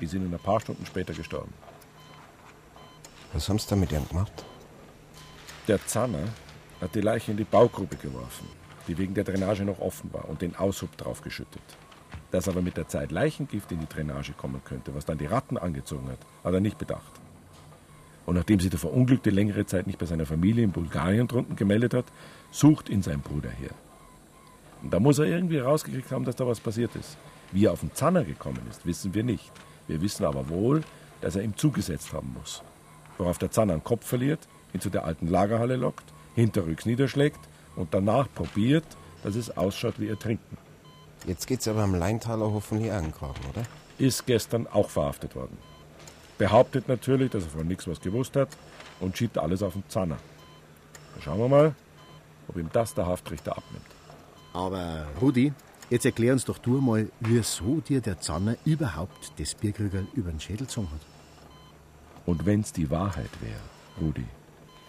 Die 0.01 0.07
sind 0.07 0.33
ein 0.33 0.39
paar 0.39 0.61
Stunden 0.61 0.87
später 0.87 1.13
gestorben. 1.13 1.53
Was 3.33 3.49
haben 3.49 3.59
sie 3.59 3.69
da 3.69 3.77
mit 3.77 3.93
ihm 3.93 4.09
gemacht? 4.09 4.33
Der 5.67 5.85
Zanner 5.87 6.29
hat 6.81 6.95
die 6.95 7.01
Leiche 7.01 7.33
in 7.33 7.37
die 7.37 7.45
Baugrube 7.45 7.97
geworfen, 7.97 8.49
die 8.87 8.97
wegen 8.97 9.15
der 9.15 9.25
Drainage 9.25 9.65
noch 9.65 9.81
offen 9.81 10.13
war, 10.13 10.29
und 10.29 10.41
den 10.41 10.57
Aushub 10.57 10.97
draufgeschüttet. 10.97 11.63
Dass 12.31 12.49
aber 12.49 12.63
mit 12.63 12.77
der 12.77 12.89
Zeit 12.89 13.11
Leichengift 13.11 13.71
in 13.73 13.81
die 13.81 13.89
Drainage 13.89 14.33
kommen 14.33 14.63
könnte, 14.65 14.95
was 14.95 15.05
dann 15.05 15.19
die 15.19 15.27
Ratten 15.27 15.59
angezogen 15.59 16.09
hat, 16.09 16.21
hat 16.45 16.55
er 16.55 16.61
nicht 16.61 16.79
bedacht. 16.79 17.18
Und 18.29 18.35
nachdem 18.35 18.61
sich 18.61 18.69
der 18.69 18.79
Verunglückte 18.79 19.31
längere 19.31 19.65
Zeit 19.65 19.87
nicht 19.87 19.99
bei 19.99 20.05
seiner 20.05 20.27
Familie 20.27 20.63
in 20.63 20.71
Bulgarien 20.71 21.27
drunten 21.27 21.57
gemeldet 21.57 21.95
hat, 21.95 22.05
sucht 22.51 22.91
ihn 22.91 23.01
sein 23.01 23.23
Bruder 23.23 23.49
her. 23.49 23.71
Und 24.83 24.93
da 24.93 25.01
muss 25.01 25.19
er 25.19 25.25
irgendwie 25.25 25.57
herausgekriegt 25.57 26.13
haben, 26.13 26.27
dass 26.27 26.37
da 26.37 26.47
was 26.47 26.61
passiert 26.61 26.95
ist. 26.95 27.17
Wie 27.53 27.65
er 27.65 27.73
auf 27.73 27.81
den 27.81 27.95
Zanner 27.95 28.25
gekommen 28.25 28.61
ist, 28.69 28.85
wissen 28.85 29.15
wir 29.15 29.25
nicht. 29.25 29.51
Wir 29.87 30.03
wissen 30.03 30.27
aber 30.27 30.51
wohl, 30.51 30.83
dass 31.23 31.37
er 31.37 31.43
ihm 31.43 31.57
zugesetzt 31.57 32.13
haben 32.13 32.35
muss. 32.39 32.63
Worauf 33.17 33.39
der 33.39 33.51
Zanner 33.51 33.73
einen 33.73 33.83
Kopf 33.83 34.07
verliert, 34.07 34.41
ihn 34.75 34.83
zu 34.83 34.91
der 34.91 35.07
alten 35.07 35.29
Lagerhalle 35.29 35.77
lockt, 35.77 36.05
hinterrücks 36.35 36.85
niederschlägt 36.85 37.41
und 37.77 37.95
danach 37.95 38.29
probiert, 38.35 38.85
dass 39.23 39.37
es 39.37 39.57
ausschaut 39.57 39.99
wie 40.01 40.09
Ertrinken. 40.09 40.59
Jetzt 41.27 41.47
geht's 41.47 41.67
aber 41.67 41.81
am 41.81 41.95
Leintaler 41.95 42.53
hoffentlich 42.53 42.93
angegraben, 42.93 43.41
oder? 43.51 43.63
Ist 43.97 44.27
gestern 44.27 44.67
auch 44.67 44.91
verhaftet 44.91 45.35
worden. 45.35 45.57
Behauptet 46.39 46.89
natürlich, 46.89 47.31
dass 47.31 47.45
er 47.45 47.51
von 47.51 47.67
nichts 47.67 47.89
was 47.89 48.01
gewusst 48.01 48.37
hat 48.37 48.49
und 49.01 49.19
schiebt 49.19 49.39
alles 49.39 49.63
auf 49.63 49.73
den 49.73 49.83
Zanner. 49.89 50.19
Dann 51.15 51.23
schauen 51.23 51.39
wir 51.39 51.49
mal, 51.49 51.75
ob 52.47 52.57
ihm 52.57 52.71
das 52.73 52.95
der 52.95 53.07
Haftrichter 53.07 53.57
abnimmt. 53.57 53.87
Aber 54.53 55.07
Rudi, 55.21 55.53
jetzt 55.91 56.07
erklär 56.07 56.33
uns 56.33 56.45
doch 56.45 56.59
du 56.59 56.81
mal, 56.81 57.11
wieso 57.21 57.81
dir 57.81 58.01
der 58.01 58.21
Zanner 58.21 58.57
überhaupt 58.65 59.33
das 59.39 59.55
Bierkrügerl 59.55 60.07
über 60.15 60.31
den 60.31 60.41
Schädel 60.41 60.67
gezogen 60.67 60.91
hat. 60.93 61.01
Und 62.25 62.47
wenn's 62.47 62.73
die 62.73 62.91
Wahrheit 62.91 63.31
wäre, 63.41 63.61
Rudi, 64.01 64.27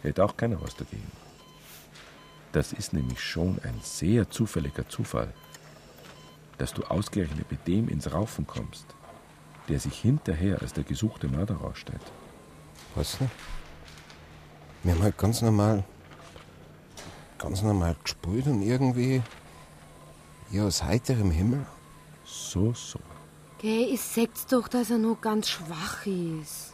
hätte 0.04 0.24
auch 0.24 0.38
keiner 0.38 0.62
was 0.62 0.76
dagegen. 0.76 1.12
Das 2.52 2.74
ist 2.74 2.94
nämlich 2.94 3.22
schon 3.22 3.60
ein 3.64 3.80
sehr 3.82 4.30
zufälliger 4.30 4.88
Zufall, 4.88 5.34
dass 6.58 6.74
du 6.74 6.84
ausgerechnet 6.84 7.50
mit 7.50 7.68
dem 7.68 7.88
ins 7.90 8.12
Raufen 8.12 8.46
kommst, 8.46 8.86
der 9.70 9.80
sich 9.80 10.00
hinterher 10.00 10.62
als 10.62 10.74
der 10.74 10.84
gesuchte 10.84 11.28
Mörder 11.28 11.56
rausstellt. 11.56 12.02
Was 12.96 13.18
denn? 13.20 13.30
Wir 14.84 14.94
haben 14.94 15.04
halt 15.04 15.18
ganz 15.18 15.42
normal, 15.42 15.84
ganz 17.38 17.62
normal 17.62 17.96
gespielt 18.04 18.48
und 18.48 18.62
irgendwie, 18.62 19.22
ja, 20.52 20.66
aus 20.66 20.84
heiterem 20.84 21.32
Himmel. 21.32 21.66
So, 22.26 22.74
so. 22.74 23.00
Geh, 23.60 23.86
ich 23.86 24.02
sag's 24.02 24.48
doch, 24.48 24.68
dass 24.68 24.90
er 24.90 24.98
noch 24.98 25.20
ganz 25.22 25.50
schwach 25.50 26.06
ist. 26.06 26.74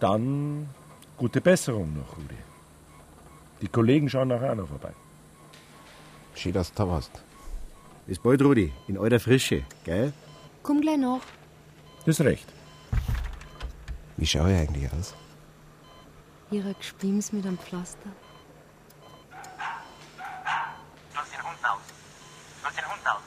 Dann 0.00 0.68
gute 1.16 1.40
Besserung 1.40 1.96
noch, 1.96 2.16
Rudi. 2.16 2.36
Die 3.60 3.68
Kollegen 3.68 4.08
schauen 4.08 4.28
nachher 4.28 4.52
auch 4.52 4.56
noch 4.56 4.68
vorbei. 4.68 4.92
Schön, 6.34 6.52
dass 6.52 6.72
du 6.72 6.82
da 6.82 6.88
warst. 6.88 7.10
Bis 8.06 8.18
bald, 8.18 8.42
Rudi, 8.42 8.72
in 8.86 8.98
alter 8.98 9.20
Frische, 9.20 9.64
gell? 9.84 10.12
Komm 10.64 10.80
gleich 10.80 10.96
noch. 10.96 11.20
Das 12.06 12.18
ist 12.18 12.24
recht. 12.24 12.48
Wie 14.16 14.26
schaue 14.26 14.50
ich 14.50 14.58
eigentlich 14.58 14.90
aus? 14.92 15.14
Ihre 16.50 16.72
Gespiems 16.72 17.32
mit 17.32 17.44
einem 17.44 17.58
Pflaster. 17.58 18.08
Lass 21.14 21.30
den 21.30 21.42
Hund 21.42 21.58
aus. 21.62 21.82
Lass 22.62 22.74
den 22.76 22.84
Hund 22.86 23.06
aus. 23.06 23.20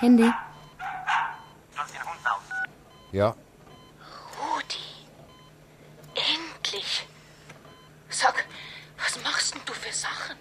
Handy. 0.00 0.32
Lass 1.76 1.92
den 1.92 2.02
Hund 2.02 2.26
aus. 2.26 2.42
Ja, 3.12 3.36
Rudi, 4.40 5.06
endlich. 6.14 7.06
Sag, 8.08 8.46
was 8.96 9.22
machst 9.22 9.54
denn 9.54 9.62
du 9.64 9.72
für 9.74 9.92
Sachen? 9.92 10.36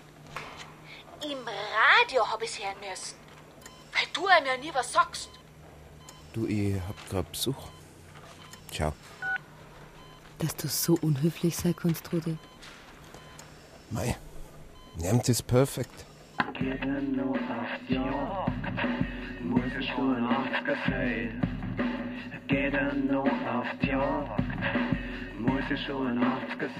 Im 1.22 1.46
Radio 1.48 2.28
hab 2.28 2.42
ich's 2.42 2.58
hören 2.58 2.80
müssen. 2.80 3.27
Du 4.18 4.26
einem 4.26 4.48
ja 4.48 4.58
nie 4.58 4.74
was 4.74 4.92
sagst. 4.92 5.30
du, 6.34 6.48
ich 6.48 6.76
hab 6.88 7.10
grad 7.10 7.32
Besuch. 7.32 7.68
Ciao. 8.72 8.92
Dass 10.40 10.56
du 10.56 10.68
so 10.68 10.98
unhöflich 11.02 11.56
sein 11.56 11.76
kannst, 11.76 12.12
Rudi. 12.12 12.36
Mei, 13.92 14.16
nehmt 14.98 15.30
es 15.30 15.44
perfekt. 15.44 16.06
Er 16.60 16.78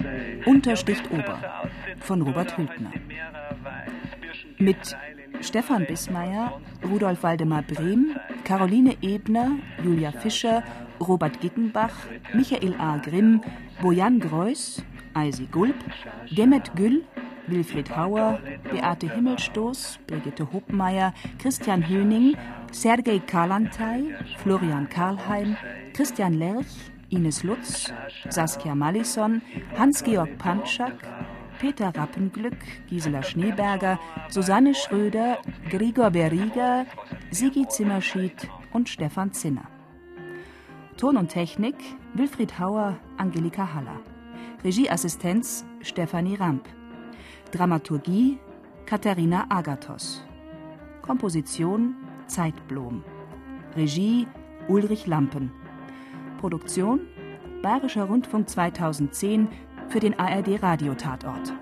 er. 0.04 0.46
Untersticht 0.46 1.10
Ober 1.10 1.68
von 2.00 2.22
Robert 2.22 2.56
Hültner. 2.56 2.92
Mit 4.58 4.96
Stefan 5.40 5.86
Bismeier, 5.86 6.60
Rudolf 6.84 7.22
Waldemar 7.22 7.62
Brehm, 7.62 8.16
Caroline 8.44 8.96
Ebner, 9.02 9.52
Julia 9.82 10.12
Fischer, 10.12 10.62
Robert 11.00 11.40
Gickenbach, 11.40 11.92
Michael 12.34 12.74
A. 12.78 12.98
Grimm, 12.98 13.40
Bojan 13.80 14.18
Greuß, 14.20 14.82
Eisi 15.14 15.46
Gulb, 15.46 15.76
Demet 16.30 16.74
Güll, 16.74 17.02
Wilfried 17.46 17.96
Hauer, 17.96 18.40
Beate 18.70 19.14
Himmelstoß, 19.14 20.00
Brigitte 20.06 20.52
Hopmeier, 20.52 21.14
Christian 21.38 21.88
Höning, 21.88 22.36
Sergei 22.72 23.20
Kalantay, 23.20 24.14
Florian 24.42 24.88
Karlheim, 24.88 25.56
Christian 25.94 26.34
Lerch, 26.34 26.66
Ines 27.10 27.42
Lutz, 27.42 27.92
Saskia 28.28 28.74
Mallison, 28.74 29.40
Hans-Georg 29.78 30.36
Pantschak, 30.38 30.94
Peter 31.58 31.92
Rappenglück, 31.94 32.56
Gisela 32.88 33.22
Schneeberger, 33.22 33.98
Susanne 34.28 34.74
Schröder, 34.74 35.38
Gregor 35.68 36.10
Beriga, 36.10 36.86
Sigi 37.30 37.66
Zimmerschied 37.68 38.48
und 38.72 38.88
Stefan 38.88 39.32
Zinner. 39.32 39.68
Ton 40.96 41.16
und 41.16 41.28
Technik 41.28 41.76
Wilfried 42.14 42.58
Hauer, 42.58 42.96
Angelika 43.16 43.74
Haller. 43.74 44.00
Regieassistenz 44.64 45.64
Stefanie 45.80 46.36
Ramp. 46.36 46.68
Dramaturgie 47.52 48.38
Katharina 48.86 49.46
Agathos. 49.48 50.24
Komposition 51.02 51.96
Zeitblom. 52.26 53.04
Regie 53.76 54.26
Ulrich 54.68 55.06
Lampen. 55.06 55.50
Produktion 56.40 57.00
Bayerischer 57.62 58.04
Rundfunk 58.04 58.48
2010 58.48 59.48
für 59.88 60.00
den 60.00 60.18
ARD 60.18 60.62
Radiotatort. 60.62 61.52